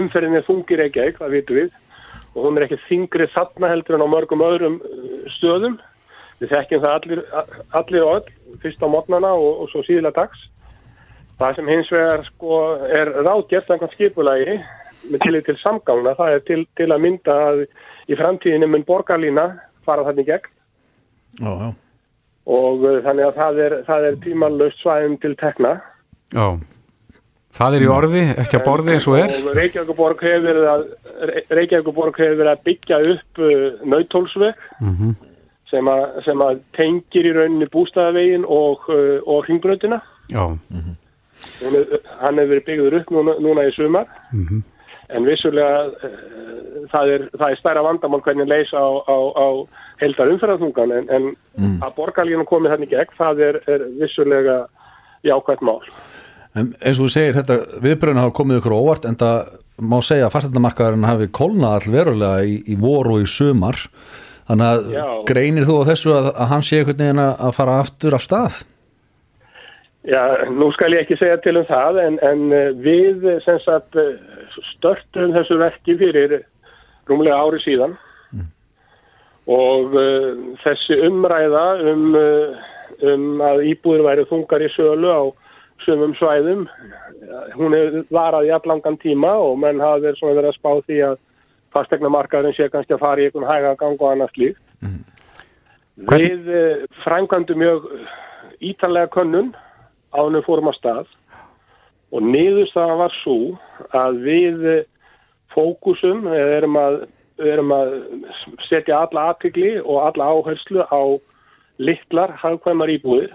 umferðinni 0.00 0.44
þungir 0.48 0.84
Reykjavík, 0.84 1.20
það 1.20 1.36
vitum 1.36 1.60
við, 1.60 1.74
og 2.32 2.46
hún 2.46 2.56
er 2.56 2.66
ekki 2.68 2.80
þingri 2.88 3.28
þarna 3.34 3.72
heldur 3.74 3.98
en 3.98 4.06
á 4.08 4.14
mörgum 4.16 4.46
öðrum 4.48 4.80
uh, 4.80 5.18
stöðum. 5.36 5.76
Við 6.44 6.50
þekkjum 6.52 6.82
það 6.84 6.96
allir, 6.98 7.20
allir 7.80 8.04
og 8.04 8.16
öll, 8.18 8.56
fyrst 8.60 8.82
á 8.84 8.88
mótnana 8.92 9.30
og, 9.32 9.62
og 9.64 9.70
svo 9.72 9.80
síðlega 9.86 10.18
dags. 10.18 10.42
Það 11.40 11.56
sem 11.56 11.70
hins 11.72 11.92
vegar 11.92 12.24
sko 12.28 12.58
er 12.84 13.10
ráðgert 13.24 13.70
samkvæmt 13.70 13.94
skipulagi 13.96 14.58
með 15.10 15.24
tillit 15.24 15.48
til 15.48 15.56
samgangna, 15.62 16.12
það 16.18 16.36
er 16.36 16.44
til, 16.48 16.60
til 16.78 16.90
að 16.92 17.02
mynda 17.04 17.38
að 17.48 17.64
í 18.12 18.18
framtíðinu 18.18 18.68
mun 18.70 18.84
borgarlína 18.86 19.48
fara 19.84 20.04
þannig 20.06 20.28
gegn 20.28 20.52
Já, 21.40 21.50
já. 21.50 21.70
og 22.54 22.84
uh, 22.84 23.00
þannig 23.04 23.26
að 23.26 23.40
það 23.40 23.58
er, 23.64 23.74
það 23.88 24.06
er 24.08 24.20
tímanlaust 24.22 24.84
svæðum 24.84 25.18
til 25.24 25.34
tekna. 25.40 25.74
Já. 26.30 26.46
Það 27.54 27.76
er 27.76 27.84
í 27.84 27.90
orði, 27.90 28.22
ekki 28.42 28.58
að 28.58 28.64
borði 28.66 28.94
eins 28.94 29.08
og 29.10 29.16
er. 29.18 29.34
Reykjavíkuborg 29.58 30.22
hefur 30.26 30.46
verið 30.48 30.68
að, 30.70 30.86
Reykjavíkuborg 31.58 32.16
hefur 32.22 32.40
verið 32.40 32.52
að 32.52 32.64
byggja 32.68 33.00
upp 33.14 33.44
uh, 33.44 33.86
nautólsveg 33.94 34.66
Mm 34.80 35.14
sem, 35.74 35.88
að, 35.90 36.04
sem 36.28 36.44
að 36.46 36.60
tengir 36.78 37.26
í 37.26 37.32
rauninni 37.34 37.66
bústæðavegin 37.74 38.46
og, 38.46 38.86
uh, 38.94 39.18
og 39.26 39.42
hringbröndina. 39.48 39.98
Já. 40.30 40.46
Hún 41.60 41.74
er- 41.76 41.98
Hann 42.22 42.38
hefur 42.38 42.54
verið 42.54 42.64
byggður 42.70 42.96
upp 43.00 43.10
núna, 43.12 43.34
núna 43.42 43.66
í 43.68 43.74
sumar 43.76 44.06
Mhm. 44.32 44.62
en 45.10 45.24
vissulega 45.28 45.86
uh, 45.90 46.86
það, 46.92 47.10
er, 47.14 47.24
það 47.36 47.50
er 47.50 47.58
stærra 47.60 47.82
vandamál 47.84 48.22
hvernig 48.24 48.48
leysa 48.48 48.78
á, 48.80 48.90
á, 49.04 49.16
á 49.36 49.48
heldar 50.00 50.30
umferðarþungan 50.32 50.94
en, 50.96 51.10
en 51.12 51.34
að 51.84 51.94
borgarlínu 51.98 52.46
komið 52.48 52.72
þannig 52.74 52.90
gegn 52.94 53.18
það 53.18 53.42
er, 53.48 53.58
er 53.68 53.84
vissulega 54.00 54.56
jákvæmt 55.24 55.62
mál. 55.68 55.82
En 56.54 56.72
eins 56.80 56.98
og 57.00 57.08
þú 57.08 57.12
segir, 57.12 57.34
þetta 57.34 57.58
viðbröðin 57.82 58.22
hafa 58.22 58.34
komið 58.38 58.60
ykkur 58.62 58.76
óvart 58.78 59.04
en 59.10 59.16
það 59.20 59.52
má 59.82 59.96
segja 60.06 60.28
að 60.28 60.34
fasteignamarkaðurinn 60.36 61.08
hafi 61.08 61.26
kolnað 61.34 61.76
all 61.76 61.92
verulega 61.98 62.44
í, 62.46 62.56
í 62.70 62.76
voru 62.78 63.16
og 63.18 63.24
í 63.24 63.28
sumar. 63.30 63.74
Þannig 64.48 64.70
að 64.70 64.86
Já. 64.92 65.04
greinir 65.30 65.66
þú 65.68 65.80
á 65.80 65.88
þessu 65.88 66.14
að, 66.14 66.30
að 66.34 66.48
hann 66.52 66.64
sé 66.66 66.78
einhvern 66.80 67.00
veginn 67.00 67.24
að 67.24 67.52
fara 67.56 67.80
aftur 67.80 68.16
af 68.16 68.24
stað? 68.24 68.62
Já, 70.04 70.20
nú 70.52 70.68
skal 70.74 70.92
ég 70.92 71.06
ekki 71.06 71.16
segja 71.16 71.38
til 71.40 71.56
um 71.56 71.64
það 71.64 71.98
en, 72.02 72.16
en 72.28 72.42
eh, 72.52 72.72
við 72.76 73.22
eh, 73.24 73.38
sem 73.40 73.56
sagt 73.64 73.96
eh, 73.96 74.18
störtum 74.74 75.32
þessu 75.32 75.56
verki 75.62 75.96
fyrir 75.96 76.42
rúmlega 77.08 77.38
ári 77.40 77.60
síðan 77.64 77.96
og 79.44 79.92
uh, 79.92 80.30
þessi 80.62 80.96
umræða 81.04 81.64
um, 81.90 82.04
um 83.04 83.42
að 83.44 83.58
íbúður 83.68 84.06
væri 84.06 84.22
þungar 84.30 84.64
í 84.64 84.70
sölu 84.72 85.10
á 85.12 85.22
sumum 85.84 86.14
svæðum 86.16 86.62
hún 87.58 87.76
hefur 87.76 88.06
varað 88.08 88.48
í 88.48 88.54
allangan 88.56 88.96
tíma 89.02 89.34
og 89.44 89.58
menn 89.60 89.82
svona 90.16 90.38
verið 90.38 90.48
að 90.48 90.56
spá 90.56 90.70
því 90.86 91.02
að 91.10 91.18
fastegna 91.74 92.10
markaðurinn 92.12 92.56
sé 92.56 92.68
kannski 92.72 92.96
að 92.96 93.02
fara 93.02 93.22
í 93.22 93.28
einhvern 93.28 93.48
hæga 93.48 93.74
gang 93.80 93.98
og 93.98 94.08
annars 94.10 94.38
líkt. 94.40 94.62
Við 96.10 96.48
uh, 96.50 96.86
frængandum 97.04 97.60
mjög 97.62 97.84
ítalega 98.64 99.10
könnun 99.14 99.52
ánum 100.14 100.44
fórum 100.46 100.70
að 100.70 100.78
stað 100.78 101.12
og 102.14 102.22
niðurstaðan 102.22 103.00
var 103.00 103.14
svo 103.22 103.38
að 103.98 104.18
við 104.22 104.66
eh, 104.70 104.82
fókusum 105.50 106.28
erum 106.30 106.76
að 106.78 107.00
erum 107.42 107.72
að 107.74 107.94
setja 108.62 109.00
alla 109.02 109.32
aðkygli 109.32 109.72
og 109.82 110.04
alla 110.04 110.28
áherslu 110.30 110.84
á 110.86 111.02
litlar 111.82 112.30
hagkvæmar 112.38 112.92
íbúðir. 112.94 113.32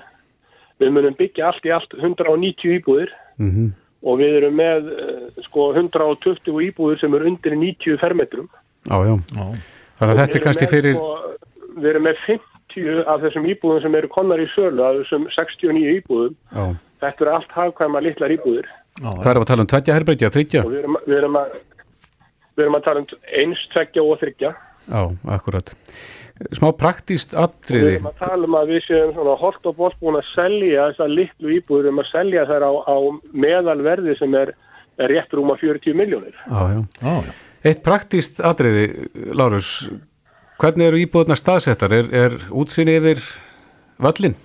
Við 0.80 0.94
munum 0.96 1.18
byggja 1.20 1.50
allt 1.50 1.68
í 1.68 1.74
allt 1.76 1.96
190 2.00 2.80
íbúðir 2.80 3.12
Mm 3.40 3.72
og 4.04 4.20
við 4.22 4.38
erum 4.39 4.56
með 4.60 4.89
eh, 4.95 5.43
sko 5.47 5.70
120 5.76 6.62
íbúðir 6.70 7.00
sem 7.02 7.16
er 7.18 7.26
undir 7.28 7.56
90 7.58 7.97
fermetrum. 8.02 8.47
Já, 8.88 8.95
já. 9.06 9.16
Þannig 10.00 10.14
að 10.14 10.22
þetta 10.22 10.39
er 10.39 10.43
kannski 10.45 10.70
fyrir, 10.72 10.95
Sko, 10.95 11.39
við 11.80 11.89
erum 11.93 12.06
með 12.08 12.22
50 12.28 13.02
af 13.12 13.24
þessum 13.26 13.47
íbúðum 13.52 13.82
sem 13.84 13.97
eru 14.00 14.12
konar 14.14 14.39
í 14.39 14.47
sölu, 14.54 14.84
af 14.86 15.02
þessum 15.02 15.26
69 15.36 15.97
íbúðum. 16.00 16.38
já, 16.54 16.64
Þetta 17.00 17.24
eru 17.26 17.34
allt 17.36 17.52
hagkvæma 17.56 18.02
litlar 18.04 18.32
íbúðir. 18.36 18.68
hvað 19.00 19.30
er 19.32 19.39
að 19.39 19.50
tala 19.52 19.64
um 19.64 19.68
tveggja 19.72 19.93
herbergja, 19.95 20.30
þryggja? 20.36 20.64
Og 20.66 20.72
við 20.72 20.80
erum, 20.84 20.97
við 21.08 21.18
erum, 21.18 21.36
að, 21.39 21.54
við 22.56 22.64
erum 22.66 22.76
að 22.80 22.84
tala 22.88 23.00
um 23.04 23.08
eins, 23.39 23.62
tveggja 23.74 24.04
og 24.04 24.20
þryggja. 24.20 24.54
Já, 24.89 25.02
akkurat. 25.36 25.76
Smá 26.56 26.70
praktíst 26.72 27.34
Við 27.36 27.42
atriði. 27.44 27.94
erum 27.98 28.10
að 28.14 28.22
tala 28.22 28.48
um 28.48 28.56
að 28.56 28.70
við 28.72 28.86
séum 28.86 29.10
svona 29.16 29.36
holt 29.42 29.66
og 29.68 29.76
bolt 29.76 29.98
búin 30.00 30.18
að 30.22 30.30
selja 30.32 30.86
þessar 30.92 31.10
litlu 31.12 31.50
íbúður, 31.58 31.82
við 31.84 31.90
erum 31.90 32.02
að 32.04 32.12
selja 32.14 32.46
þær 32.48 32.64
á, 32.64 32.72
á 32.88 32.98
meðalverði 33.46 34.16
sem 34.22 34.38
er, 34.40 34.54
er 35.04 35.12
rétt 35.12 35.36
rúma 35.36 35.58
40 35.60 35.98
miljónir. 36.00 36.38
Já, 36.48 36.80
já. 37.04 37.34
Eitt 37.68 37.84
praktíst 37.84 38.40
atriði, 38.40 38.86
Lárus, 39.36 39.90
hvernig 40.64 40.88
eru 40.88 41.02
íbúðuna 41.04 41.36
staðsettar? 41.36 41.92
Er, 41.98 42.08
er 42.16 42.38
útsinni 42.56 42.96
yfir 43.02 43.20
völlin? 44.00 44.38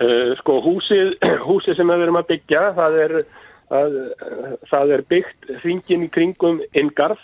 Uh, 0.00 0.32
sko 0.40 0.56
húsið, 0.64 1.18
húsið 1.48 1.76
sem 1.82 1.92
við 1.92 2.06
erum 2.06 2.20
að 2.22 2.30
byggja, 2.32 2.64
það 2.80 2.96
er, 3.04 3.16
það, 3.68 4.00
það 4.72 4.96
er 4.96 5.04
byggt 5.12 5.52
hringin 5.60 6.08
í 6.08 6.12
kringum 6.16 6.64
inngarð 6.72 7.20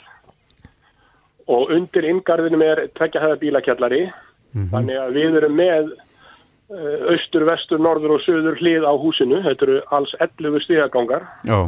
og 1.51 1.75
undir 1.75 2.07
inngarðinum 2.07 2.63
er 2.65 2.87
tvekja 2.99 3.25
hæða 3.25 3.41
bílakjallari. 3.43 4.05
Þannig 4.71 4.99
að 4.99 5.19
við 5.19 5.37
erum 5.41 5.59
með 5.59 5.93
uh, 5.93 6.97
austur, 7.13 7.47
vestur, 7.47 7.83
norður 7.83 8.17
og 8.17 8.25
söður 8.25 8.59
hlið 8.59 8.87
á 8.87 8.93
húsinu. 8.99 9.43
Þetta 9.47 9.67
eru 9.69 9.79
alls 9.95 10.15
11 10.19 10.65
stigagangar. 10.67 11.27
Já, 11.47 11.61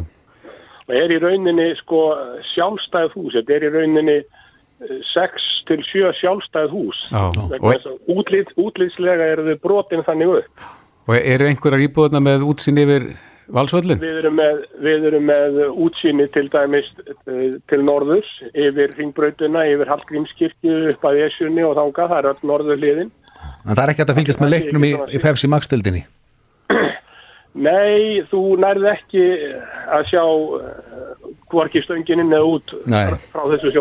og 0.83 0.95
er 0.99 1.13
í 1.15 1.19
rauninni 1.23 1.69
sko 1.79 2.05
sjálfstæð 2.53 3.13
hús, 3.15 3.35
þetta 3.37 3.55
er 3.55 3.67
í 3.67 3.73
rauninni 3.77 4.17
6 5.13 5.43
til 5.69 5.83
7 5.87 6.13
sjálfstæð 6.19 6.73
hús 6.73 6.97
útlít, 8.11 8.49
útlýtslega 8.59 9.29
eru 9.35 9.45
þau 9.47 9.61
brotin 9.63 10.03
þannig 10.03 10.33
upp 10.41 10.65
og 11.07 11.15
eru 11.19 11.47
einhverjar 11.47 11.85
íbúðuna 11.85 12.21
með 12.23 12.43
útsinni 12.49 12.83
yfir 12.83 13.05
valsvöllin? 13.53 13.99
við 14.01 14.19
erum 14.23 14.37
með, 14.39 14.63
við 14.83 15.07
erum 15.09 15.27
með 15.29 15.59
útsýni 15.71 16.27
til 16.33 16.45
dæmis 16.53 16.89
eh, 17.05 17.51
til 17.71 17.81
norðurs 17.85 18.31
yfir 18.51 18.95
ringbrautuna, 18.97 19.65
yfir 19.73 19.91
Hallgrímskirkju 19.91 20.79
upp 20.93 21.07
að 21.09 21.21
Esjunni 21.27 21.65
og 21.67 21.77
þanga, 21.79 22.09
það 22.11 22.19
er 22.19 22.29
öll 22.33 22.49
norður 22.53 22.81
hliðin 22.81 23.13
En 23.63 23.75
það 23.75 23.83
er 23.83 23.93
ekki 23.93 24.05
að 24.05 24.17
fylgjast 24.19 24.43
með 24.43 24.53
leiknum 24.53 24.87
í, 24.87 24.93
í 24.93 25.21
Pepsi 25.23 25.49
Max-dildinni 25.51 26.05
Nei, 27.67 28.23
þú 28.31 28.41
nærð 28.63 28.89
ekki 28.95 29.27
að 29.93 30.09
sjá 30.09 30.23
uh, 30.23 31.29
hvorki 31.53 31.83
stöngin 31.85 32.23
inn 32.23 32.33
eða 32.33 32.57
út 32.57 32.75
Nei. 32.89 33.05
frá 33.33 33.45
þessu 33.53 33.75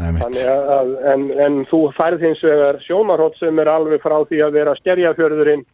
Það 0.00 0.36
að, 0.48 0.92
en, 1.12 1.24
en 1.44 1.56
þú 1.68 1.80
færð 1.92 2.22
hins 2.24 2.40
vegar 2.44 2.78
sjónarhótt 2.86 3.36
sem 3.40 3.58
er 3.60 3.68
alveg 3.68 4.00
frá 4.00 4.16
því 4.28 4.38
að 4.46 4.54
vera 4.56 4.76
skerjafjörðurinn 4.78 5.64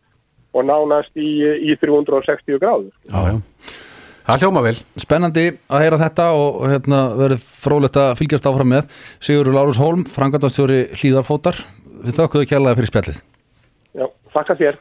og 0.55 0.65
nánast 0.69 1.13
í, 1.19 1.31
í 1.71 1.75
360 1.81 2.61
gráður. 2.63 2.93
já, 3.11 3.21
já. 3.33 3.41
Það 4.27 4.41
hljóma 4.43 4.63
vel. 4.65 4.75
Spennandi 4.99 5.43
að 5.71 5.83
heyra 5.85 5.99
þetta 6.01 6.25
og 6.35 6.57
hérna, 6.67 7.01
verður 7.15 7.43
frólægt 7.47 7.99
að 8.03 8.17
fylgjast 8.19 8.49
áfram 8.51 8.73
með 8.73 8.89
Sigurður 9.23 9.55
Lárus 9.55 9.79
Hólm, 9.79 10.03
frangandastjóri 10.11 10.81
Hlíðarfótar 10.99 11.61
Við 12.03 12.19
þökkuðu 12.19 12.49
kjærlega 12.51 12.79
fyrir 12.81 12.91
spjallið 12.91 13.21
Já, 13.97 14.07
þakka 14.35 14.57
þér. 14.59 14.81